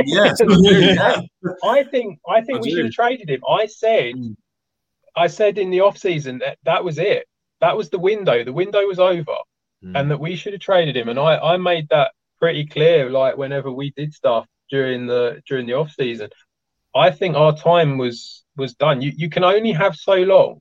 Yes, 0.07 0.41
I, 0.49 1.29
I 1.65 1.85
think 1.85 2.19
I 2.29 2.41
think 2.41 2.59
I 2.59 2.61
we 2.61 2.71
do. 2.71 2.77
should 2.77 2.85
have 2.87 2.95
traded 2.95 3.31
him. 3.31 3.43
I 3.49 3.67
said, 3.67 4.15
mm. 4.15 4.37
I 5.17 5.27
said 5.27 5.59
in 5.59 5.71
the 5.71 5.81
off 5.81 5.99
season 5.99 6.39
that 6.39 6.59
that 6.65 6.85
was 6.85 6.99
it. 6.99 7.27
That 7.61 7.77
was 7.77 7.91
the 7.91 7.99
window. 7.99 8.43
The 8.43 8.53
window 8.53 8.87
was 8.87 8.99
over 8.99 9.37
mm. 9.85 9.99
and 9.99 10.11
that 10.11 10.21
we 10.21 10.37
should 10.37 10.55
have 10.55 10.63
traded 10.63 10.97
him. 10.97 11.09
And 11.09 11.19
I, 11.19 11.37
I 11.39 11.57
made 11.59 11.89
that 11.91 12.13
pretty 12.39 12.67
clear, 12.67 13.11
like 13.11 13.37
whenever 13.37 13.71
we 13.71 13.91
did 13.91 14.15
stuff 14.15 14.47
during 14.71 15.07
the 15.07 15.43
during 15.47 15.67
the 15.67 15.75
off 15.75 15.93
season. 15.93 16.31
I 16.95 17.11
think 17.11 17.37
our 17.37 17.57
time 17.57 17.99
was 17.99 18.45
was 18.57 18.75
done. 18.75 19.03
You 19.03 19.13
you 19.15 19.29
can 19.29 19.45
only 19.45 19.73
have 19.73 19.95
so 19.95 20.15
long 20.15 20.61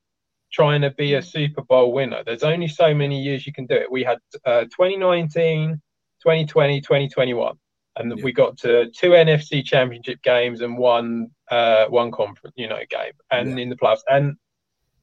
trying 0.51 0.81
to 0.81 0.91
be 0.91 1.13
a 1.15 1.21
Super 1.21 1.63
Bowl 1.63 1.93
winner. 1.93 2.23
There's 2.23 2.43
only 2.43 2.67
so 2.67 2.93
many 2.93 3.21
years 3.21 3.45
you 3.45 3.53
can 3.53 3.65
do 3.65 3.75
it. 3.75 3.91
We 3.91 4.03
had 4.03 4.19
uh, 4.45 4.61
2019, 4.63 5.81
2020, 6.21 6.81
2021, 6.81 7.55
and 7.95 8.17
yeah. 8.17 8.23
we 8.23 8.31
got 8.31 8.57
to 8.59 8.89
two 8.91 9.11
NFC 9.11 9.63
Championship 9.63 10.21
games 10.21 10.61
and 10.61 10.77
one 10.77 11.27
uh, 11.49 11.85
one 11.85 12.11
conference, 12.11 12.55
you 12.57 12.67
know, 12.67 12.79
game, 12.89 13.13
and 13.31 13.57
yeah. 13.57 13.63
in 13.63 13.69
the 13.69 13.75
playoffs. 13.75 14.01
And 14.09 14.37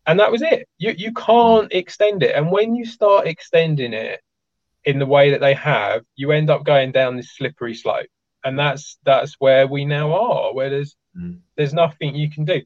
and 0.06 0.20
that 0.20 0.32
was 0.32 0.42
it. 0.42 0.68
You 0.78 0.94
you 0.96 1.12
can't 1.12 1.72
extend 1.72 2.22
it, 2.22 2.34
and 2.34 2.50
when 2.50 2.74
you 2.74 2.84
start 2.84 3.26
extending 3.26 3.92
it 3.92 4.20
in 4.84 4.98
the 4.98 5.06
way 5.06 5.30
that 5.32 5.40
they 5.40 5.54
have, 5.54 6.02
you 6.14 6.30
end 6.30 6.48
up 6.48 6.64
going 6.64 6.92
down 6.92 7.16
this 7.16 7.32
slippery 7.36 7.74
slope, 7.74 8.06
and 8.44 8.58
that's 8.58 8.98
that's 9.04 9.34
where 9.38 9.66
we 9.66 9.84
now 9.84 10.12
are, 10.12 10.54
where 10.54 10.70
there's 10.70 10.96
mm. 11.16 11.38
there's 11.56 11.74
nothing 11.74 12.14
you 12.14 12.30
can 12.30 12.44
do. 12.44 12.62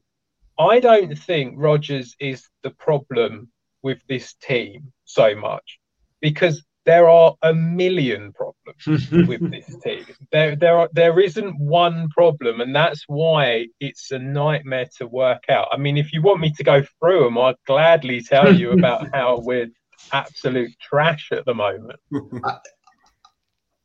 I 0.61 0.79
don't 0.79 1.17
think 1.17 1.55
Rodgers 1.57 2.15
is 2.19 2.47
the 2.61 2.69
problem 2.69 3.49
with 3.81 3.99
this 4.07 4.35
team 4.35 4.93
so 5.05 5.35
much 5.35 5.79
because 6.21 6.63
there 6.85 7.09
are 7.09 7.35
a 7.41 7.53
million 7.53 8.33
problems 8.33 9.11
with 9.27 9.49
this 9.51 9.75
team. 9.83 10.05
There, 10.31 10.55
there 10.55 10.77
are, 10.77 10.89
there 10.93 11.19
isn't 11.19 11.59
one 11.59 12.09
problem, 12.09 12.61
and 12.61 12.75
that's 12.75 13.03
why 13.07 13.67
it's 13.79 14.11
a 14.11 14.19
nightmare 14.19 14.87
to 14.97 15.07
work 15.07 15.43
out. 15.49 15.67
I 15.71 15.77
mean, 15.77 15.97
if 15.97 16.13
you 16.13 16.21
want 16.21 16.41
me 16.41 16.51
to 16.57 16.63
go 16.63 16.83
through 16.99 17.23
them, 17.23 17.37
I'd 17.37 17.55
gladly 17.65 18.21
tell 18.21 18.53
you 18.53 18.71
about 18.77 19.13
how 19.13 19.39
we're 19.39 19.69
absolute 20.11 20.71
trash 20.79 21.29
at 21.31 21.45
the 21.45 21.55
moment. 21.55 21.99
I, 22.43 22.57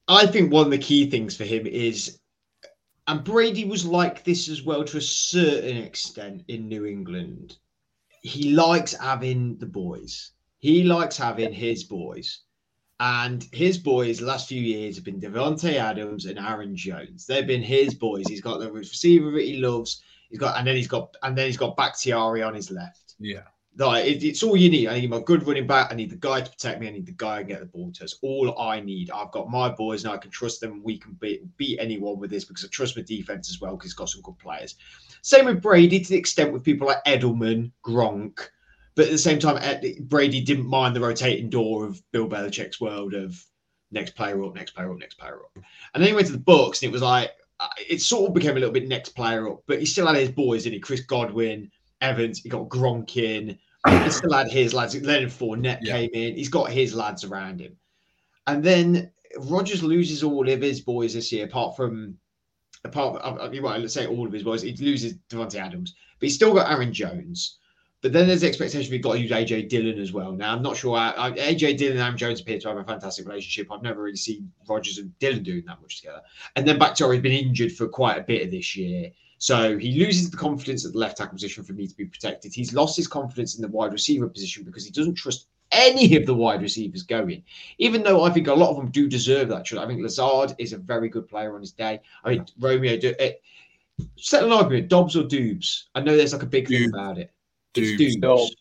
I 0.09 0.27
think 0.27 0.53
one 0.53 0.67
of 0.67 0.71
the 0.71 0.79
key 0.79 1.11
things 1.11 1.37
for 1.37 1.45
him 1.45 1.67
is, 1.67 2.19
and 3.07 3.25
Brady 3.25 3.65
was 3.65 3.85
like 3.85 4.25
this 4.25 4.49
as 4.49 4.63
well 4.63 4.85
to 4.85 4.99
a 4.99 5.03
certain 5.03 5.77
extent 5.77 6.43
in 6.49 6.69
New 6.69 6.87
England. 6.87 7.57
He 8.23 8.53
likes 8.53 8.95
having 8.95 9.59
the 9.59 9.67
boys. 9.67 10.33
He 10.59 10.83
likes 10.83 11.17
having 11.17 11.53
his 11.53 11.85
boys 11.85 12.41
and 12.99 13.47
his 13.53 13.79
boys 13.79 14.21
last 14.21 14.49
few 14.49 14.61
years 14.61 14.97
have 14.97 15.05
been 15.05 15.21
Davante 15.21 15.75
Adams 15.75 16.25
and 16.25 16.39
Aaron 16.39 16.75
Jones. 16.75 17.27
They've 17.27 17.47
been 17.47 17.63
his 17.63 17.95
boys. 17.95 18.25
He's 18.27 18.41
got 18.41 18.59
the 18.59 18.73
receiver 18.73 19.33
that 19.33 19.45
he 19.45 19.59
loves. 19.59 20.03
He's 20.31 20.39
got, 20.39 20.59
and 20.59 20.67
then 20.67 20.77
he's 20.77 20.89
got, 20.89 21.15
and 21.23 21.37
then 21.37 21.47
he's 21.47 21.59
got 21.59 21.77
Bakhtiari 21.77 22.43
on 22.43 22.55
his 22.55 22.71
left. 22.71 23.15
Yeah, 23.19 23.43
like 23.79 24.07
it, 24.07 24.25
it's 24.25 24.43
all 24.43 24.57
you 24.57 24.71
need. 24.71 24.89
I 24.89 24.99
need 24.99 25.11
my 25.11 25.21
good 25.21 25.47
running 25.47 25.67
back. 25.67 25.93
I 25.93 25.95
need 25.95 26.11
the 26.11 26.17
guy 26.17 26.41
to 26.41 26.51
protect 26.51 26.81
me. 26.81 26.89
I 26.89 26.93
need 26.93 27.07
the 27.07 27.13
guy 27.13 27.39
to 27.39 27.45
get 27.45 27.61
the 27.61 27.67
ball 27.67 27.93
to 27.93 28.05
us. 28.05 28.19
All 28.23 28.59
I 28.59 28.81
need. 28.81 29.11
I've 29.11 29.33
got 29.33 29.51
my 29.51 29.69
boys, 29.69 30.05
and 30.05 30.13
I 30.13 30.17
can 30.17 30.31
trust 30.31 30.61
them. 30.61 30.83
We 30.83 30.99
can 30.99 31.13
beat 31.21 31.43
beat 31.57 31.79
anyone 31.79 32.19
with 32.19 32.31
this 32.31 32.45
because 32.45 32.65
I 32.65 32.69
trust 32.69 32.97
my 32.97 33.03
defense 33.03 33.51
as 33.51 33.61
well 33.61 33.73
because 33.73 33.91
he's 33.91 33.95
got 33.95 34.09
some 34.09 34.23
good 34.23 34.39
players. 34.39 34.77
Same 35.23 35.47
with 35.47 35.63
Brady 35.63 36.01
to 36.01 36.09
the 36.09 36.17
extent 36.17 36.53
with 36.53 36.65
people 36.65 36.87
like 36.87 37.05
Edelman, 37.05 37.73
Gronk. 37.85 38.49
But 38.95 39.07
at 39.07 39.11
the 39.11 39.19
same 39.19 39.39
time, 39.39 39.63
Brady 40.01 40.41
didn't 40.41 40.67
mind 40.67 40.97
the 40.97 41.01
rotating 41.01 41.51
door 41.51 41.85
of 41.85 42.03
Bill 42.13 42.29
Belichick's 42.29 42.81
world 42.81 43.13
of 43.13 43.45
next 43.91 44.17
player 44.17 44.43
up, 44.43 44.55
next 44.55 44.73
player 44.73 44.91
up, 44.91 44.99
next 44.99 45.19
player 45.19 45.37
up. 45.37 45.65
And 45.93 46.03
then 46.03 46.09
he 46.09 46.15
went 46.15 46.27
to 46.29 46.33
the 46.33 46.39
Bucs 46.39 46.83
and 46.83 46.89
it 46.89 46.93
was 46.93 47.03
like 47.03 47.31
uh, 47.61 47.69
it 47.89 48.01
sort 48.01 48.29
of 48.29 48.35
became 48.35 48.53
a 48.57 48.61
little 48.61 48.73
bit 48.73 48.89
next 48.89 49.11
player 49.11 49.49
up, 49.49 49.63
but 49.67 49.81
he 49.81 49.87
still 49.87 50.07
had 50.07 50.17
his 50.17 50.31
boys, 50.31 50.67
in 50.67 50.75
it. 50.75 50.83
Chris 50.83 51.01
Godwin, 51.01 51.71
Evans, 52.01 52.41
he 52.41 52.49
got 52.49 52.69
Gronk 52.69 53.17
in. 53.17 53.59
He 53.89 54.11
still 54.11 54.33
had 54.33 54.51
his 54.51 54.75
lads. 54.75 55.01
Leonard 55.01 55.31
Fournette 55.31 55.79
yeah. 55.83 55.93
came 55.93 56.11
in. 56.13 56.37
He's 56.37 56.49
got 56.49 56.71
his 56.71 56.95
lads 56.95 57.25
around 57.25 57.61
him. 57.61 57.77
And 58.47 58.63
then 58.63 59.11
Rodgers 59.39 59.83
loses 59.83 60.23
all 60.23 60.49
of 60.49 60.61
his 60.61 60.81
boys 60.81 61.15
this 61.15 61.33
year, 61.33 61.47
apart 61.47 61.77
from 61.77 62.17
apart. 62.85 63.23
From, 63.23 63.63
well, 63.63 63.79
let's 63.79 63.95
say 63.95 64.07
all 64.07 64.27
of 64.27 64.33
his 64.33 64.43
boys. 64.43 64.63
He 64.63 64.75
loses 64.77 65.15
Davante 65.29 65.57
Adams, 65.57 65.95
but 66.19 66.27
he's 66.27 66.35
still 66.35 66.55
got 66.55 66.71
Aaron 66.71 66.93
Jones. 66.93 67.59
But 68.03 68.13
then 68.13 68.29
there's 68.29 68.43
the 68.43 68.49
expectation 68.49 68.93
we've 68.93 69.03
got 69.03 69.15
to 69.15 69.21
use 69.21 69.31
AJ 69.31 69.69
Dillon 69.69 69.99
as 69.99 70.13
well. 70.13 70.31
Now 70.33 70.55
I'm 70.55 70.63
not 70.63 70.77
sure. 70.77 70.97
I, 70.97 71.11
I, 71.11 71.31
AJ 71.33 71.79
Dillon 71.79 71.97
and 71.97 72.03
Aaron 72.03 72.17
Jones 72.17 72.41
appear 72.41 72.59
to 72.61 72.69
have 72.69 72.77
a 72.77 72.85
fantastic 72.85 73.27
relationship. 73.27 73.73
I've 73.73 73.83
never 73.83 74.03
really 74.03 74.17
seen 74.17 74.53
Rodgers 74.69 74.99
and 74.99 75.19
Dillon 75.19 75.43
doing 75.43 75.65
that 75.67 75.81
much 75.81 76.01
together. 76.01 76.21
And 76.55 76.69
then 76.69 76.79
Bakhtiari 76.79 77.17
has 77.17 77.23
been 77.23 77.33
injured 77.33 77.73
for 77.73 77.89
quite 77.89 78.19
a 78.19 78.23
bit 78.23 78.45
of 78.45 78.51
this 78.51 78.77
year. 78.77 79.11
So 79.39 79.79
he 79.79 79.99
loses 79.99 80.31
the 80.31 80.37
confidence 80.37 80.85
at 80.87 80.93
the 80.93 80.99
left 80.99 81.19
tackle 81.19 81.35
position 81.35 81.63
for 81.63 81.75
me 81.75 81.87
to 81.87 81.97
be 81.97 82.07
protected. 82.07 82.55
He's 82.55 82.73
lost 82.73 82.97
his 82.97 83.07
confidence 83.07 83.57
in 83.57 83.63
the 83.63 83.69
wide 83.69 83.93
receiver 83.93 84.29
position 84.29 84.65
because 84.65 84.85
he 84.85 84.91
doesn't 84.91 85.15
trust 85.15 85.49
any 85.73 86.17
of 86.17 86.27
the 86.27 86.35
wide 86.35 86.63
receivers 86.63 87.03
going. 87.03 87.43
Even 87.79 88.03
though 88.03 88.25
I 88.25 88.31
think 88.31 88.49
a 88.49 88.55
lot 88.55 88.71
of 88.71 88.77
them 88.77 88.91
do 88.91 89.09
deserve 89.09 89.49
that. 89.49 89.71
I 89.73 89.87
think 89.87 90.01
Lazard 90.01 90.55
is 90.59 90.73
a 90.73 90.79
very 90.79 91.09
good 91.09 91.29
player 91.29 91.55
on 91.55 91.61
his 91.61 91.73
day. 91.73 92.01
I 92.25 92.31
mean, 92.31 92.47
Romeo, 92.59 92.97
do, 92.97 93.15
it, 93.19 93.43
set 94.17 94.45
an 94.45 94.53
argument, 94.53 94.89
Dobbs 94.89 95.17
or 95.17 95.25
Doubs. 95.25 95.89
I 95.95 96.01
know 96.01 96.17
there's 96.17 96.33
like 96.33 96.43
a 96.43 96.47
big 96.47 96.69
thing 96.69 96.89
about 96.89 97.19
it. 97.19 97.31
Dude. 97.75 98.21
Dobbs. 98.21 98.55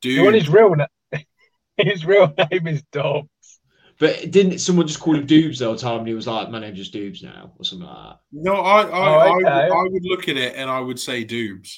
Dude. 0.00 0.24
What 0.24 0.34
his 0.34 0.48
real 0.48 0.74
name? 0.74 0.86
his 1.76 2.04
real 2.04 2.32
name 2.50 2.66
is 2.66 2.82
Dobbs. 2.92 3.28
But 4.02 4.32
didn't 4.32 4.58
someone 4.58 4.88
just 4.88 4.98
call 4.98 5.14
him 5.14 5.28
Doobs 5.28 5.60
the 5.60 5.66
whole 5.66 5.76
time? 5.76 6.00
And 6.00 6.08
he 6.08 6.14
was 6.14 6.26
like, 6.26 6.50
"My 6.50 6.58
name's 6.58 6.76
just 6.76 6.92
Doobs 6.92 7.22
now," 7.22 7.52
or 7.56 7.64
something 7.64 7.86
like 7.86 7.96
that. 7.96 8.16
No, 8.32 8.54
I, 8.56 8.82
I, 8.82 9.28
oh, 9.28 9.36
okay. 9.36 9.48
I, 9.48 9.68
I, 9.68 9.82
would 9.84 10.04
look 10.04 10.28
at 10.28 10.36
it 10.36 10.56
and 10.56 10.68
I 10.68 10.80
would 10.80 10.98
say 10.98 11.24
Doobs. 11.24 11.76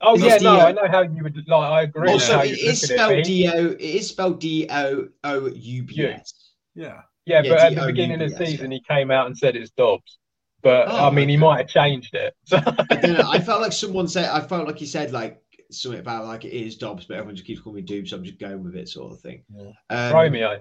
Oh 0.00 0.18
yeah, 0.18 0.38
no, 0.38 0.58
I 0.58 0.72
know 0.72 0.88
how 0.90 1.02
you 1.02 1.22
would 1.22 1.36
like. 1.46 1.70
I 1.70 1.82
agree. 1.82 2.10
Also, 2.10 2.40
it 2.40 2.58
is 2.58 2.82
spelled 2.82 3.22
D 3.22 3.48
O. 3.48 3.66
It 3.68 3.80
is 3.80 4.08
spelled 4.08 4.40
D 4.40 4.66
O 4.68 5.06
O 5.22 5.46
U 5.46 5.82
B 5.84 6.04
S. 6.04 6.34
Yeah. 6.74 7.02
Yeah, 7.26 7.42
but 7.42 7.60
at 7.60 7.74
the 7.76 7.86
beginning 7.86 8.22
of 8.22 8.36
the 8.36 8.44
season, 8.44 8.72
he 8.72 8.82
came 8.82 9.12
out 9.12 9.28
and 9.28 9.38
said 9.38 9.54
it's 9.54 9.70
Dobbs. 9.70 10.18
But 10.64 10.88
oh, 10.88 11.06
I 11.06 11.10
mean, 11.12 11.28
he 11.28 11.36
might 11.36 11.58
have 11.58 11.68
changed 11.68 12.12
it. 12.16 12.34
I. 12.52 13.36
I 13.36 13.38
felt 13.38 13.62
like 13.62 13.72
someone 13.72 14.08
said. 14.08 14.30
I 14.30 14.40
felt 14.40 14.66
like 14.66 14.78
he 14.78 14.86
said 14.86 15.12
like 15.12 15.40
something 15.70 16.00
about 16.00 16.24
like 16.24 16.44
it 16.44 16.52
is 16.52 16.76
Dobbs, 16.76 17.04
but 17.04 17.18
everyone 17.18 17.36
just 17.36 17.46
keeps 17.46 17.60
calling 17.60 17.76
me 17.76 17.82
Doom, 17.82 18.04
so 18.04 18.16
I'm 18.16 18.24
just 18.24 18.40
going 18.40 18.64
with 18.64 18.74
it, 18.74 18.88
sort 18.88 19.12
of 19.12 19.20
thing. 19.20 19.44
Yeah. 19.56 19.70
Um, 19.90 20.12
Romeo. 20.12 20.58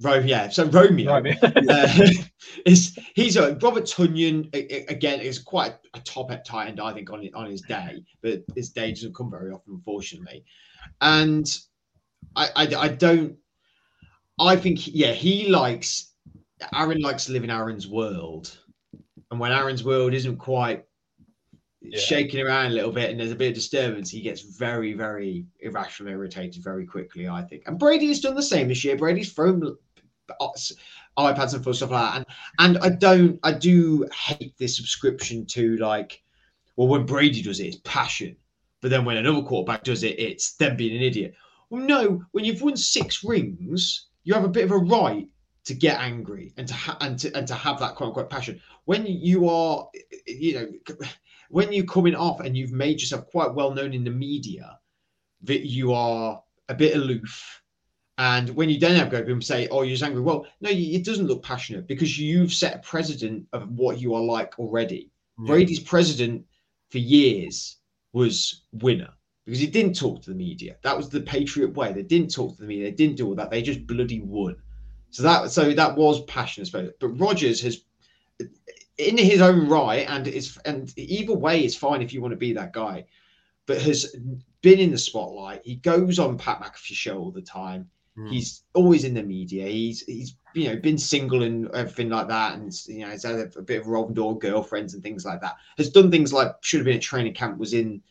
Ro- 0.00 0.20
yeah, 0.20 0.48
so 0.48 0.64
Romeo, 0.66 1.14
Romeo. 1.14 1.34
uh, 1.42 1.88
is 2.66 2.96
he's 3.14 3.36
a 3.36 3.56
Robert 3.56 3.84
Tonyan 3.84 4.48
again 4.88 5.20
is 5.20 5.38
quite 5.40 5.74
a 5.94 6.00
top 6.00 6.30
at 6.30 6.44
tight 6.44 6.68
end, 6.68 6.80
I 6.80 6.92
think, 6.92 7.10
on 7.10 7.28
on 7.34 7.50
his 7.50 7.62
day, 7.62 8.04
but 8.22 8.44
his 8.54 8.70
day 8.70 8.90
doesn't 8.92 9.14
come 9.14 9.30
very 9.30 9.50
often, 9.50 9.74
unfortunately. 9.74 10.44
And 11.00 11.46
I, 12.36 12.48
I, 12.54 12.74
I 12.76 12.88
don't. 12.88 13.36
I 14.38 14.54
think 14.54 14.86
yeah, 14.86 15.12
he 15.12 15.48
likes 15.48 16.12
Aaron 16.74 17.00
likes 17.00 17.24
to 17.26 17.32
live 17.32 17.42
in 17.42 17.50
Aaron's 17.50 17.88
world, 17.88 18.56
and 19.30 19.40
when 19.40 19.50
Aaron's 19.50 19.82
world 19.82 20.14
isn't 20.14 20.36
quite 20.36 20.84
Yeah. 21.80 21.98
shaking 21.98 22.40
around 22.40 22.66
a 22.66 22.74
little 22.74 22.92
bit 22.92 23.10
and 23.10 23.18
there's 23.18 23.32
a 23.32 23.36
bit 23.36 23.48
of 23.48 23.54
disturbance, 23.54 24.10
he 24.10 24.20
gets 24.20 24.42
very, 24.42 24.92
very 24.92 25.46
irrational, 25.60 26.12
irritated 26.12 26.62
very 26.62 26.86
quickly. 26.86 27.26
I 27.28 27.42
think, 27.42 27.64
and 27.66 27.78
Brady 27.78 28.08
has 28.08 28.20
done 28.20 28.36
the 28.36 28.42
same 28.42 28.68
this 28.68 28.84
year. 28.84 28.96
Brady's 28.96 29.32
thrown 29.32 29.76
Uh, 30.40 30.48
iPads 31.18 31.54
and 31.54 31.64
full 31.64 31.74
stuff 31.74 31.90
like 31.90 32.12
that, 32.12 32.16
and 32.16 32.26
and 32.58 32.84
I 32.84 32.90
don't, 32.90 33.40
I 33.42 33.52
do 33.52 34.06
hate 34.14 34.56
this 34.56 34.76
subscription 34.76 35.46
to 35.46 35.76
like, 35.78 36.22
well, 36.76 36.88
when 36.88 37.06
Brady 37.06 37.42
does 37.42 37.60
it, 37.60 37.66
it's 37.66 37.80
passion, 37.84 38.36
but 38.80 38.90
then 38.90 39.04
when 39.04 39.16
another 39.16 39.42
quarterback 39.42 39.82
does 39.82 40.04
it, 40.04 40.18
it's 40.18 40.52
them 40.52 40.76
being 40.76 40.96
an 40.96 41.02
idiot. 41.02 41.34
Well, 41.70 41.82
no, 41.82 42.22
when 42.32 42.44
you've 42.44 42.62
won 42.62 42.76
six 42.76 43.24
rings, 43.24 44.06
you 44.24 44.32
have 44.34 44.44
a 44.44 44.48
bit 44.48 44.64
of 44.64 44.70
a 44.70 44.78
right 44.78 45.28
to 45.64 45.74
get 45.74 46.00
angry 46.00 46.52
and 46.56 46.66
to 46.66 46.74
ha- 46.74 46.96
and 47.00 47.18
to 47.18 47.36
and 47.36 47.46
to 47.48 47.54
have 47.54 47.78
that 47.80 47.94
quote 47.94 48.08
unquote 48.08 48.30
passion. 48.30 48.60
When 48.84 49.04
you 49.06 49.48
are, 49.48 49.88
you 50.26 50.54
know, 50.54 50.96
when 51.50 51.72
you're 51.72 51.84
coming 51.84 52.14
off 52.14 52.40
and 52.40 52.56
you've 52.56 52.72
made 52.72 53.00
yourself 53.00 53.26
quite 53.26 53.52
well 53.52 53.72
known 53.72 53.92
in 53.92 54.04
the 54.04 54.10
media 54.10 54.78
that 55.42 55.66
you 55.66 55.92
are 55.92 56.42
a 56.68 56.74
bit 56.74 56.96
aloof. 56.96 57.62
And 58.18 58.50
when 58.50 58.68
you 58.68 58.80
don't 58.80 58.96
have 58.96 59.10
go 59.10 59.22
them 59.22 59.40
say, 59.40 59.68
"Oh, 59.68 59.82
you're 59.82 59.94
just 59.94 60.02
angry," 60.02 60.20
well, 60.20 60.44
no, 60.60 60.70
it 60.70 61.04
doesn't 61.04 61.28
look 61.28 61.42
passionate 61.42 61.86
because 61.86 62.18
you've 62.18 62.52
set 62.52 62.74
a 62.74 62.78
precedent 62.80 63.46
of 63.52 63.70
what 63.70 64.00
you 64.00 64.14
are 64.14 64.22
like 64.22 64.58
already. 64.58 65.10
Brady's 65.38 65.78
president 65.78 66.44
for 66.90 66.98
years 66.98 67.76
was 68.12 68.64
winner 68.72 69.10
because 69.44 69.60
he 69.60 69.68
didn't 69.68 69.94
talk 69.94 70.20
to 70.22 70.30
the 70.30 70.36
media. 70.36 70.76
That 70.82 70.96
was 70.96 71.08
the 71.08 71.20
Patriot 71.20 71.74
way. 71.74 71.92
They 71.92 72.02
didn't 72.02 72.34
talk 72.34 72.56
to 72.56 72.60
the 72.60 72.66
media. 72.66 72.86
They 72.86 72.96
didn't 72.96 73.16
do 73.16 73.28
all 73.28 73.34
that. 73.36 73.50
They 73.50 73.62
just 73.62 73.86
bloody 73.86 74.20
won. 74.20 74.56
So 75.10 75.22
that 75.22 75.50
so 75.52 75.72
that 75.72 75.96
was 75.96 76.24
passion, 76.24 76.62
I 76.62 76.64
suppose. 76.64 76.90
But 76.98 77.20
Rodgers 77.20 77.60
has, 77.60 77.82
in 78.98 79.16
his 79.16 79.40
own 79.40 79.68
right, 79.68 80.08
and 80.08 80.26
it's 80.26 80.58
and 80.64 80.92
either 80.96 81.34
way 81.34 81.64
is 81.64 81.76
fine 81.76 82.02
if 82.02 82.12
you 82.12 82.20
want 82.20 82.32
to 82.32 82.36
be 82.36 82.52
that 82.54 82.72
guy, 82.72 83.04
but 83.66 83.80
has 83.80 84.12
been 84.60 84.80
in 84.80 84.90
the 84.90 84.98
spotlight. 84.98 85.62
He 85.64 85.76
goes 85.76 86.18
on 86.18 86.36
Pat 86.36 86.60
McAfee 86.60 86.94
show 86.94 87.18
all 87.18 87.30
the 87.30 87.42
time. 87.42 87.88
Mm. 88.18 88.30
He's 88.30 88.64
always 88.74 89.04
in 89.04 89.14
the 89.14 89.22
media. 89.22 89.66
He's 89.66 90.02
he's 90.02 90.34
you 90.54 90.68
know 90.68 90.76
been 90.76 90.98
single 90.98 91.42
and 91.42 91.70
everything 91.74 92.08
like 92.08 92.28
that, 92.28 92.54
and 92.54 92.72
you 92.86 93.00
know 93.00 93.10
he's 93.10 93.24
had 93.24 93.36
a, 93.36 93.58
a 93.58 93.62
bit 93.62 93.80
of 93.80 93.86
revolving 93.86 94.14
door 94.14 94.38
girlfriends 94.38 94.94
and 94.94 95.02
things 95.02 95.24
like 95.24 95.40
that. 95.40 95.56
Has 95.76 95.90
done 95.90 96.10
things 96.10 96.32
like 96.32 96.52
should 96.60 96.80
have 96.80 96.86
been 96.86 96.96
at 96.96 97.02
training 97.02 97.34
camp, 97.34 97.58
was 97.58 97.74
in 97.74 98.02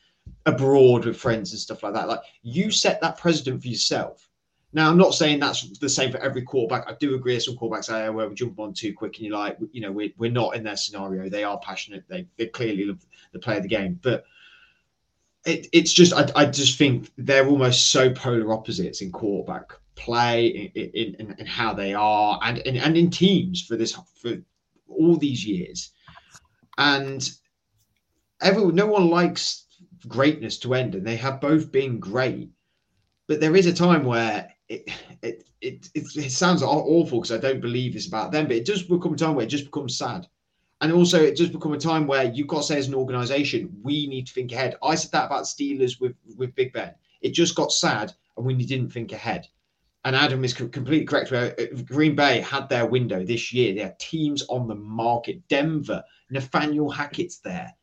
abroad 0.46 1.06
with 1.06 1.18
friends 1.18 1.52
and 1.52 1.60
stuff 1.60 1.84
like 1.84 1.94
that. 1.94 2.08
Like 2.08 2.22
you 2.42 2.72
set 2.72 3.02
that 3.02 3.18
precedent 3.18 3.62
for 3.62 3.68
yourself. 3.68 4.30
Now 4.74 4.90
I'm 4.90 4.98
not 4.98 5.14
saying 5.14 5.40
that's 5.40 5.78
the 5.80 5.90
same 5.90 6.12
for 6.12 6.20
every 6.20 6.42
quarterback. 6.42 6.88
I 6.88 6.96
do 7.00 7.16
agree. 7.16 7.40
Some 7.40 7.56
quarterbacks 7.56 7.86
say, 7.86 8.06
"Oh, 8.06 8.12
well, 8.12 8.30
we 8.30 8.36
jump 8.36 8.60
on 8.60 8.74
too 8.74 8.94
quick," 8.94 9.18
and 9.18 9.28
you're 9.28 9.38
like, 9.38 9.58
you 9.72 9.82
know, 9.82 9.92
we're, 9.92 10.12
we're 10.18 10.32
not 10.32 10.56
in 10.56 10.64
their 10.64 10.78
scenario. 10.78 11.30
They 11.30 11.44
are 11.44 11.60
passionate. 11.60 12.04
They 12.08 12.28
they 12.38 12.48
clearly 12.48 12.86
love 12.86 13.06
the 13.32 13.40
play 13.40 13.58
of 13.58 13.64
the 13.64 13.70
game, 13.70 14.00
but 14.02 14.26
it, 15.46 15.68
it's 15.72 15.94
just 15.94 16.14
I, 16.14 16.30
I 16.36 16.46
just 16.46 16.78
think 16.78 17.10
they're 17.18 17.48
almost 17.48 17.90
so 17.90 18.10
polar 18.12 18.54
opposites 18.54 19.02
in 19.02 19.12
quarterback 19.12 19.74
play 19.98 20.72
in, 20.76 21.16
in, 21.16 21.36
in, 21.40 21.46
how 21.46 21.74
they 21.74 21.94
are 21.94 22.40
and, 22.44 22.60
and 22.60 22.78
and 22.78 22.96
in 22.96 23.10
teams 23.10 23.64
for 23.64 23.76
this 23.76 23.98
for 24.22 24.38
all 24.88 25.18
these 25.18 25.46
years. 25.46 25.92
And 26.78 27.30
everyone 28.42 28.76
no 28.76 28.86
one 28.86 29.10
likes 29.10 29.66
greatness 30.08 30.58
to 30.60 30.76
end 30.76 30.96
and 30.96 31.06
they 31.06 31.18
have 31.18 31.42
both 31.42 31.72
been 31.72 32.00
great. 32.00 32.50
But 33.28 33.42
there 33.42 33.56
is 33.56 33.66
a 33.66 33.74
time 33.74 34.06
where 34.06 34.50
it 34.70 34.88
it 35.22 35.44
it, 35.60 35.90
it, 35.96 36.16
it 36.16 36.32
sounds 36.32 36.62
awful 36.62 37.20
because 37.20 37.32
i 37.32 37.38
don't 37.38 37.60
believe 37.60 37.96
it's 37.96 38.08
about 38.08 38.32
them 38.32 38.46
but 38.46 38.58
it 38.58 38.66
does 38.66 38.84
become 38.84 39.16
a 39.16 39.18
time 39.18 39.34
where 39.34 39.46
it 39.46 39.50
just 39.50 39.66
becomes 39.66 39.98
sad. 39.98 40.28
And 40.80 40.92
also 40.94 41.20
it 41.22 41.36
does 41.36 41.50
become 41.50 41.74
a 41.74 41.80
time 41.80 42.06
where 42.06 42.32
you've 42.32 42.48
got 42.48 42.58
to 42.58 42.68
say 42.68 42.78
as 42.78 42.88
an 42.88 42.94
organization 42.94 43.76
we 43.82 44.06
need 44.08 44.28
to 44.28 44.34
think 44.34 44.52
ahead. 44.52 44.76
I 44.84 44.94
said 44.94 45.12
that 45.12 45.26
about 45.26 45.46
steelers 45.46 46.00
with 46.00 46.16
with 46.38 46.56
big 46.56 46.72
ben. 46.72 46.94
It 47.22 47.32
just 47.32 47.56
got 47.56 47.72
sad 47.72 48.14
and 48.38 48.46
we 48.46 48.54
didn't 48.54 48.94
think 48.94 49.12
ahead 49.12 49.48
and 50.08 50.16
Adam 50.16 50.46
is 50.46 50.54
completely 50.54 51.04
correct. 51.04 51.32
Where 51.32 51.54
uh, 51.60 51.66
Green 51.84 52.16
Bay 52.16 52.40
had 52.40 52.70
their 52.70 52.86
window 52.86 53.26
this 53.26 53.52
year. 53.52 53.74
They 53.74 53.82
had 53.82 54.00
teams 54.00 54.42
on 54.48 54.66
the 54.66 54.76
market. 54.76 55.46
Denver, 55.50 56.02
Nathaniel 56.30 56.90
Hackett's 56.90 57.40
there. 57.40 57.74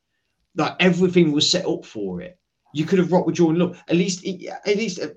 Like 0.56 0.74
everything 0.80 1.32
was 1.32 1.50
set 1.50 1.66
up 1.66 1.84
for 1.84 2.22
it. 2.22 2.38
You 2.72 2.86
could 2.86 2.98
have 2.98 3.12
rocked 3.12 3.26
with 3.26 3.36
Jordan 3.36 3.60
Love. 3.60 3.82
At 3.88 3.96
least, 3.96 4.24
at 4.24 4.76
least, 4.76 5.00
uh, 5.00 5.08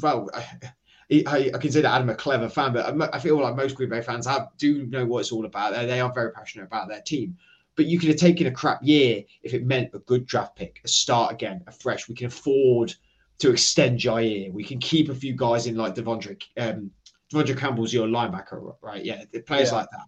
well, 0.00 0.30
I, 1.12 1.50
I 1.54 1.58
consider 1.58 1.86
Adam 1.86 2.08
a 2.08 2.14
clever 2.14 2.48
fan, 2.48 2.72
but 2.72 3.14
I 3.14 3.18
feel 3.18 3.38
like 3.38 3.56
most 3.56 3.74
Green 3.74 3.90
Bay 3.90 4.00
fans 4.00 4.26
have 4.26 4.48
do 4.56 4.86
know 4.86 5.04
what 5.04 5.20
it's 5.20 5.32
all 5.32 5.44
about. 5.44 5.74
They 5.74 6.00
are 6.00 6.14
very 6.14 6.32
passionate 6.32 6.64
about 6.64 6.88
their 6.88 7.02
team. 7.02 7.36
But 7.76 7.86
you 7.86 7.98
could 7.98 8.08
have 8.08 8.16
taken 8.16 8.46
a 8.46 8.50
crap 8.50 8.82
year 8.82 9.22
if 9.42 9.52
it 9.52 9.66
meant 9.66 9.90
a 9.92 9.98
good 9.98 10.24
draft 10.24 10.56
pick, 10.56 10.80
a 10.82 10.88
start 10.88 11.30
again, 11.30 11.62
a 11.66 11.72
fresh. 11.72 12.08
We 12.08 12.14
can 12.14 12.28
afford 12.28 12.94
to 13.38 13.50
extend 13.50 13.98
Jaire. 13.98 14.52
We 14.52 14.64
can 14.64 14.78
keep 14.78 15.08
a 15.08 15.14
few 15.14 15.34
guys 15.34 15.66
in 15.66 15.76
like 15.76 15.94
De'Vondre. 15.94 16.40
Um, 16.56 16.90
De'Vondre 17.32 17.56
Campbell's 17.58 17.92
your 17.92 18.06
linebacker, 18.06 18.76
right? 18.80 19.04
Yeah, 19.04 19.24
players 19.46 19.70
Yeah. 19.70 19.76
like 19.76 19.88
that. 19.90 20.06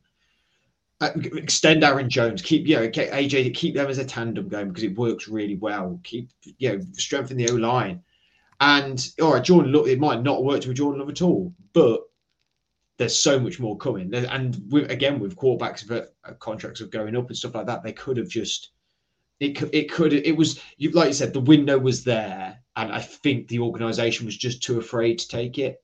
Uh, 0.99 1.21
extend 1.37 1.85
Aaron 1.85 2.09
Jones. 2.09 2.41
Keep 2.41 2.67
you 2.67 2.77
know 2.77 2.89
AJ. 2.89 3.55
Keep 3.55 3.75
them 3.75 3.89
as 3.89 3.99
a 3.99 4.05
tandem 4.05 4.49
going 4.49 4.69
because 4.69 4.85
it 4.85 4.97
works 4.97 5.29
really 5.29 5.57
well. 5.57 6.01
Keep 6.05 6.31
you 6.59 6.73
know 6.73 6.85
strengthen 6.93 7.37
the 7.37 7.51
O 7.51 7.55
line. 7.57 8.03
And 8.61 9.07
all 9.21 9.35
right, 9.35 9.45
Jordan. 9.45 9.73
Look, 9.73 9.89
it 9.89 10.01
might 10.01 10.23
not 10.23 10.45
work 10.45 10.65
with 10.65 10.77
Jordan 10.77 11.01
Love 11.01 11.11
at 11.11 11.21
all, 11.21 11.53
but 11.75 12.01
there's 12.97 13.21
so 13.21 13.39
much 13.39 13.61
more 13.61 13.77
coming. 13.77 14.15
And 14.15 14.59
with, 14.71 14.91
again, 14.91 15.21
with 15.21 15.37
quarterbacks 15.37 15.87
that 15.89 16.15
uh, 16.25 16.33
contracts 16.35 16.81
are 16.81 16.87
going 16.87 17.15
up 17.15 17.29
and 17.29 17.37
stuff 17.37 17.55
like 17.55 17.67
that, 17.67 17.83
they 17.83 17.93
could 17.93 18.17
have 18.17 18.29
just 18.29 18.71
it 19.39 19.51
could 19.51 19.75
it 19.75 19.93
could 19.93 20.15
it 20.15 20.35
was 20.35 20.61
you 20.79 20.91
like 20.93 21.09
you 21.09 21.13
said 21.13 21.35
the 21.35 21.41
window 21.41 21.79
was 21.79 22.05
there, 22.05 22.59
and 22.77 22.93
I 22.93 23.01
think 23.01 23.49
the 23.49 23.61
organization 23.61 24.27
was 24.27 24.37
just 24.37 24.63
too 24.63 24.79
afraid 24.79 25.19
to 25.21 25.29
take 25.29 25.59
it 25.59 25.83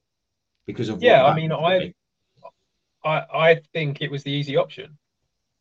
because 0.66 0.90
of 0.90 1.02
Yeah, 1.02 1.24
I 1.24 1.34
mean, 1.34 1.50
I-. 1.50 1.94
I 3.04 3.24
I 3.34 3.60
think 3.72 4.00
it 4.00 4.10
was 4.10 4.22
the 4.22 4.30
easy 4.30 4.56
option. 4.56 4.98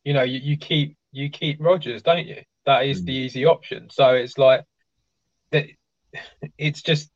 You 0.03 0.13
know, 0.13 0.23
you, 0.23 0.39
you 0.39 0.57
keep 0.57 0.97
you 1.11 1.29
keep 1.29 1.57
Rodgers, 1.59 2.03
don't 2.03 2.27
you? 2.27 2.43
That 2.65 2.86
is 2.86 3.03
the 3.03 3.13
easy 3.13 3.45
option. 3.45 3.89
So 3.89 4.09
it's 4.09 4.38
like 4.38 4.63
that. 5.51 5.65
It's 6.57 6.82
just 6.82 7.09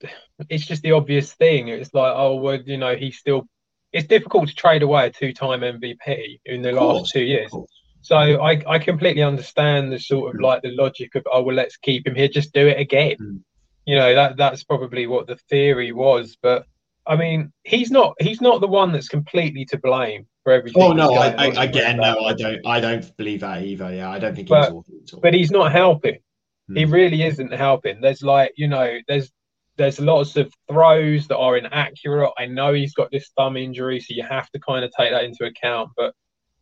it's 0.50 0.66
just 0.66 0.82
the 0.82 0.94
obvious 0.94 1.34
thing. 1.34 1.68
It's 1.68 1.94
like 1.94 2.14
oh 2.16 2.36
well, 2.36 2.62
you 2.62 2.78
know, 2.78 2.96
he's 2.96 3.18
still. 3.18 3.46
It's 3.92 4.08
difficult 4.08 4.48
to 4.50 4.56
trade 4.56 4.84
away 4.84 5.08
a 5.08 5.10
two-time 5.10 5.62
MVP 5.62 6.40
in 6.46 6.62
the 6.62 6.70
Of 6.70 6.76
last 6.76 7.12
two 7.14 7.24
years. 7.24 7.54
So 8.02 8.16
I 8.16 8.62
I 8.68 8.80
completely 8.80 9.24
understand 9.24 9.92
the 9.92 10.00
sort 10.00 10.34
of 10.34 10.42
like 10.42 10.62
the 10.62 10.72
logic 10.72 11.16
of 11.16 11.28
oh 11.32 11.44
well, 11.44 11.56
let's 11.56 11.76
keep 11.76 12.08
him 12.08 12.16
here, 12.16 12.30
just 12.30 12.54
do 12.54 12.68
it 12.68 12.80
again. 12.80 13.18
Mm. 13.22 13.42
You 13.86 13.96
know 13.96 14.16
that 14.16 14.38
that's 14.38 14.64
probably 14.64 15.08
what 15.08 15.28
the 15.28 15.38
theory 15.50 15.92
was, 15.92 16.38
but. 16.42 16.66
I 17.08 17.16
mean, 17.16 17.54
he's 17.64 17.92
not 17.92 18.16
he's 18.20 18.42
not 18.42 18.62
the 18.62 18.68
one 18.68 18.92
that's 18.92 19.10
completely 19.10 19.64
to 19.66 19.78
blame 19.78 20.26
for 20.44 20.52
everything. 20.54 20.82
Oh 20.82 20.92
no, 20.92 21.14
I, 21.14 21.30
that's 21.30 21.36
going 21.40 21.52
on 21.52 21.58
I, 21.60 21.64
again, 21.66 21.98
no, 21.98 22.20
I 22.26 22.34
don't, 22.34 22.66
I 22.66 22.80
don't 22.80 23.16
believe 23.16 23.42
that 23.42 23.62
either. 23.62 23.94
Yeah, 23.94 24.10
I 24.10 24.18
don't 24.18 24.34
think 24.36 24.48
But- 24.50 24.64
he's 24.64 24.72
awful 24.74 24.96
at 25.04 25.14
all. 25.14 25.20
but 25.20 25.34
he's 25.36 25.52
not 25.52 25.72
helping. 25.72 26.18
He 26.74 26.82
Hmm. 26.84 26.92
really 26.92 27.22
isn't 27.22 27.54
helping. 27.54 28.02
There's 28.02 28.24
like, 28.24 28.54
you 28.58 28.68
know, 28.68 28.98
there's 29.08 29.32
there's 29.78 30.00
lots 30.00 30.36
of 30.36 30.52
throws 30.68 31.28
that 31.28 31.38
are 31.38 31.58
inaccurate. 31.58 32.32
I 32.40 32.48
know 32.48 32.74
he's 32.74 32.96
got 32.96 33.12
this 33.12 33.30
thumb 33.38 33.56
injury, 33.56 34.00
so 34.00 34.16
you 34.16 34.24
have 34.24 34.50
to 34.50 34.60
kind 34.60 34.84
of 34.84 34.92
take 34.98 35.12
that 35.12 35.26
into 35.26 35.46
account. 35.46 35.92
But 35.96 36.16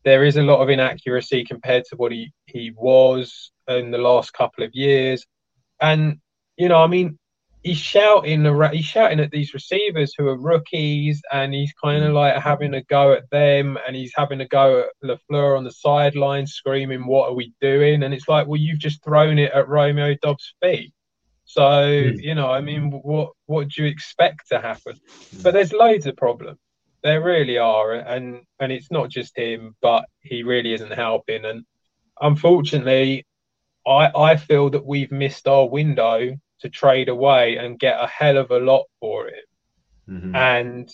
there 0.04 0.26
is 0.26 0.36
a 0.36 0.44
lot 0.44 0.60
of 0.60 0.68
inaccuracy 0.68 1.46
compared 1.46 1.86
to 1.86 1.96
what 1.96 2.12
he, 2.12 2.34
he 2.48 2.74
was 2.76 3.54
in 3.70 3.92
the 3.92 3.98
last 3.98 4.34
couple 4.34 4.66
of 4.66 4.72
years. 4.74 5.26
And, 5.80 6.20
you 6.58 6.70
know, 6.70 6.82
I 6.84 6.88
mean, 6.88 7.18
he's 7.64 7.78
shouting 7.78 8.46
around, 8.46 8.74
he's 8.76 8.86
shouting 8.86 9.20
at 9.20 9.32
these 9.32 9.54
receivers 9.54 10.14
who 10.18 10.28
are 10.28 10.38
rookies, 10.38 11.22
and 11.32 11.54
he's 11.54 11.74
kind 11.74 12.04
of 12.04 12.14
like 12.14 12.36
having 12.42 12.74
a 12.76 12.84
go 12.84 13.14
at 13.14 13.30
them, 13.32 13.78
and 13.88 13.96
he's 13.96 14.14
having 14.16 14.42
a 14.42 14.48
go 14.48 14.82
at 14.82 14.88
Lafleur 15.04 15.58
on 15.58 15.64
the 15.64 15.72
sideline, 15.72 16.48
screaming, 16.48 17.06
"What 17.08 17.30
are 17.30 17.36
we 17.36 17.54
doing?" 17.62 18.04
And 18.04 18.14
it's 18.14 18.28
like, 18.28 18.48
well, 18.48 18.60
you've 18.60 18.80
just 18.80 19.04
thrown 19.04 19.40
it 19.40 19.52
at 19.54 19.68
Romeo 19.70 20.16
Doubs' 20.22 20.54
feet. 20.62 20.94
So 21.46 21.88
Hmm. 22.00 22.18
you 22.20 22.36
know, 22.36 22.50
I 22.52 22.62
mean, 22.62 22.92
what 22.92 23.32
what 23.46 23.70
do 23.70 23.84
you 23.84 23.90
expect 23.90 24.50
to 24.50 24.60
happen? 24.62 25.00
But 25.44 25.54
there's 25.54 25.74
loads 25.74 26.06
of 26.08 26.16
problems. 26.18 26.60
There 27.04 27.22
really 27.22 27.58
are, 27.58 27.94
and 27.94 28.42
and 28.60 28.72
it's 28.72 28.92
not 28.92 29.10
just 29.10 29.38
him, 29.38 29.76
but 29.82 30.06
he 30.22 30.44
really 30.44 30.74
isn't 30.74 30.92
helping. 30.94 31.46
And 31.46 31.66
unfortunately, 32.22 33.26
I 33.88 34.12
I 34.16 34.36
feel 34.38 34.70
that 34.72 34.86
we've 34.86 35.12
missed 35.12 35.48
our 35.48 35.68
window 35.68 36.36
to 36.60 36.70
trade 36.70 37.10
away 37.10 37.58
and 37.58 37.80
get 37.80 38.00
a 38.02 38.08
hell 38.08 38.38
of 38.38 38.52
a 38.52 38.60
lot 38.60 38.86
for 39.00 39.28
it. 39.28 39.46
Mhm. 40.10 40.36
And 40.36 40.90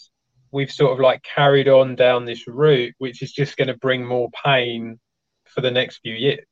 we've 0.51 0.71
sort 0.71 0.93
of 0.93 0.99
like 0.99 1.21
carried 1.23 1.67
on 1.67 1.95
down 1.95 2.25
this 2.25 2.47
route, 2.47 2.95
which 2.97 3.21
is 3.21 3.31
just 3.31 3.57
going 3.57 3.67
to 3.67 3.77
bring 3.77 4.05
more 4.05 4.29
pain 4.43 4.99
for 5.45 5.61
the 5.61 5.71
next 5.71 5.97
few 5.97 6.15
years. 6.15 6.45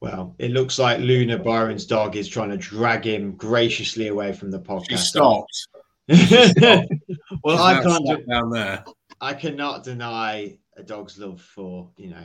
Well, 0.00 0.34
it 0.38 0.50
looks 0.52 0.78
like 0.78 0.98
Luna 1.00 1.38
Byron's 1.38 1.84
dog 1.84 2.16
is 2.16 2.26
trying 2.28 2.50
to 2.50 2.56
drag 2.56 3.04
him 3.04 3.32
graciously 3.36 4.06
away 4.08 4.32
from 4.32 4.50
the 4.50 4.60
podcast. 4.60 4.88
She 4.90 4.96
stopped. 4.96 5.68
well, 7.44 7.62
I 7.62 7.82
can't. 7.82 8.06
Sat 8.06 8.28
down 8.28 8.50
there. 8.50 8.84
I 9.20 9.34
cannot 9.34 9.84
deny 9.84 10.56
a 10.76 10.82
dog's 10.82 11.18
love 11.18 11.40
for 11.40 11.90
you 11.96 12.08
know 12.08 12.24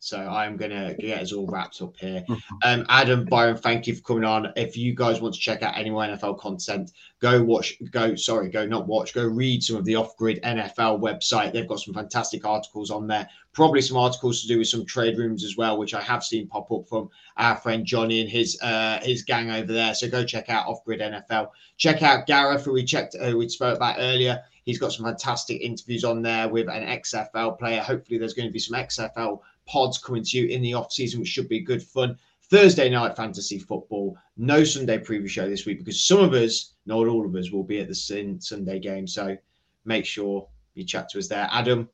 So 0.00 0.18
I'm 0.18 0.56
gonna 0.56 0.94
get 0.94 1.22
us 1.22 1.32
all 1.32 1.46
wrapped 1.46 1.80
up 1.82 1.96
here. 1.96 2.24
Um, 2.64 2.86
Adam, 2.88 3.24
Byron, 3.26 3.56
thank 3.56 3.86
you 3.86 3.94
for 3.94 4.02
coming 4.02 4.24
on. 4.24 4.52
If 4.56 4.76
you 4.76 4.94
guys 4.94 5.20
want 5.20 5.34
to 5.34 5.40
check 5.40 5.62
out 5.62 5.76
any 5.76 5.90
more 5.90 6.04
NFL 6.04 6.38
content, 6.38 6.90
go 7.20 7.42
watch. 7.42 7.76
Go 7.90 8.14
sorry, 8.16 8.48
go 8.48 8.66
not 8.66 8.86
watch. 8.86 9.14
Go 9.14 9.24
read 9.24 9.62
some 9.62 9.76
of 9.76 9.84
the 9.84 9.94
Off 9.94 10.16
Grid 10.16 10.40
NFL 10.42 11.00
website. 11.00 11.52
They've 11.52 11.68
got 11.68 11.80
some 11.80 11.92
fantastic 11.94 12.46
articles 12.46 12.90
on 12.90 13.06
there. 13.06 13.28
Probably 13.52 13.82
some 13.82 13.96
articles 13.96 14.42
to 14.42 14.48
do 14.48 14.58
with 14.58 14.68
some 14.68 14.86
trade 14.86 15.18
rooms 15.18 15.44
as 15.44 15.56
well, 15.56 15.78
which 15.78 15.94
I 15.94 16.00
have 16.00 16.24
seen 16.24 16.48
pop 16.48 16.70
up 16.72 16.88
from 16.88 17.08
our 17.36 17.56
friend 17.56 17.84
Johnny 17.84 18.20
and 18.20 18.30
his 18.30 18.58
uh, 18.62 19.00
his 19.02 19.22
gang 19.22 19.50
over 19.50 19.72
there. 19.72 19.94
So 19.94 20.08
go 20.08 20.24
check 20.24 20.48
out 20.48 20.66
Off 20.66 20.84
Grid 20.84 21.00
NFL. 21.00 21.50
Check 21.76 22.02
out 22.02 22.26
Gareth, 22.26 22.64
who 22.64 22.72
we 22.72 22.84
checked, 22.84 23.16
uh, 23.20 23.36
we 23.36 23.48
spoke 23.48 23.76
about 23.76 23.96
earlier. 23.98 24.42
He's 24.66 24.78
got 24.80 24.92
some 24.92 25.06
fantastic 25.06 25.60
interviews 25.60 26.02
on 26.02 26.22
there 26.22 26.48
with 26.48 26.68
an 26.68 26.82
XFL 26.82 27.56
player. 27.56 27.80
Hopefully, 27.80 28.18
there's 28.18 28.34
going 28.34 28.48
to 28.48 28.52
be 28.52 28.58
some 28.58 28.76
XFL 28.76 29.35
pods 29.66 29.98
coming 29.98 30.24
to 30.24 30.38
you 30.38 30.48
in 30.48 30.62
the 30.62 30.74
off 30.74 30.92
season, 30.92 31.20
which 31.20 31.28
should 31.28 31.48
be 31.48 31.60
good 31.60 31.82
fun. 31.82 32.16
Thursday 32.48 32.88
night 32.88 33.16
fantasy 33.16 33.58
football. 33.58 34.16
No 34.36 34.62
Sunday 34.62 34.98
preview 34.98 35.28
show 35.28 35.48
this 35.48 35.66
week 35.66 35.78
because 35.78 36.04
some 36.04 36.20
of 36.20 36.32
us, 36.32 36.74
not 36.86 37.06
all 37.06 37.26
of 37.26 37.34
us, 37.34 37.50
will 37.50 37.64
be 37.64 37.80
at 37.80 37.88
the 37.88 37.94
Sunday 37.94 38.78
game. 38.78 39.06
So 39.06 39.36
make 39.84 40.04
sure 40.04 40.46
you 40.74 40.84
chat 40.84 41.08
to 41.10 41.18
us 41.18 41.26
there. 41.26 41.48
Adam, 41.50 41.88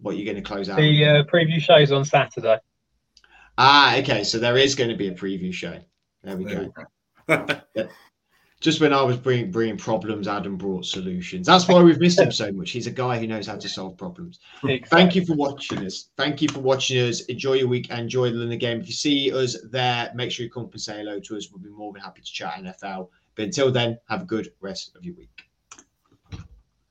what 0.00 0.14
are 0.14 0.18
you 0.18 0.24
going 0.24 0.36
to 0.36 0.42
close 0.42 0.68
out? 0.68 0.76
The 0.76 1.04
uh, 1.04 1.22
preview 1.24 1.60
shows 1.60 1.92
on 1.92 2.04
Saturday. 2.04 2.58
Ah, 3.56 3.96
okay. 3.98 4.24
So 4.24 4.38
there 4.38 4.56
is 4.56 4.74
going 4.74 4.90
to 4.90 4.96
be 4.96 5.08
a 5.08 5.14
preview 5.14 5.52
show. 5.52 5.78
There 6.22 6.36
we 6.36 6.44
There 6.44 6.70
go. 7.28 7.60
Just 8.64 8.80
when 8.80 8.94
I 8.94 9.02
was 9.02 9.18
bringing 9.18 9.50
bringing 9.50 9.76
problems, 9.76 10.26
Adam 10.26 10.56
brought 10.56 10.86
solutions. 10.86 11.46
That's 11.46 11.68
why 11.68 11.82
we've 11.82 12.00
missed 12.00 12.18
him 12.18 12.32
so 12.32 12.50
much. 12.50 12.70
He's 12.70 12.86
a 12.86 12.90
guy 12.90 13.18
who 13.18 13.26
knows 13.26 13.46
how 13.46 13.56
to 13.56 13.68
solve 13.68 13.98
problems. 13.98 14.40
Thank 14.88 15.14
you 15.14 15.22
for 15.26 15.34
watching 15.34 15.84
us. 15.84 16.08
Thank 16.16 16.40
you 16.40 16.48
for 16.48 16.60
watching 16.60 17.06
us. 17.06 17.20
Enjoy 17.26 17.52
your 17.52 17.68
week. 17.68 17.88
And 17.90 18.00
enjoy 18.00 18.30
the 18.30 18.36
London 18.36 18.58
game. 18.58 18.80
If 18.80 18.86
you 18.86 18.94
see 18.94 19.30
us 19.34 19.58
there, 19.70 20.10
make 20.14 20.30
sure 20.30 20.44
you 20.44 20.50
come 20.50 20.64
up 20.64 20.72
and 20.72 20.80
say 20.80 20.96
hello 20.96 21.20
to 21.20 21.36
us. 21.36 21.50
We'll 21.52 21.60
be 21.60 21.68
more 21.68 21.92
than 21.92 22.00
happy 22.00 22.22
to 22.22 22.32
chat 22.32 22.54
NFL. 22.54 23.10
But 23.34 23.44
until 23.44 23.70
then, 23.70 23.98
have 24.08 24.22
a 24.22 24.24
good 24.24 24.50
rest 24.62 24.96
of 24.96 25.04
your 25.04 25.14
week. 25.14 25.43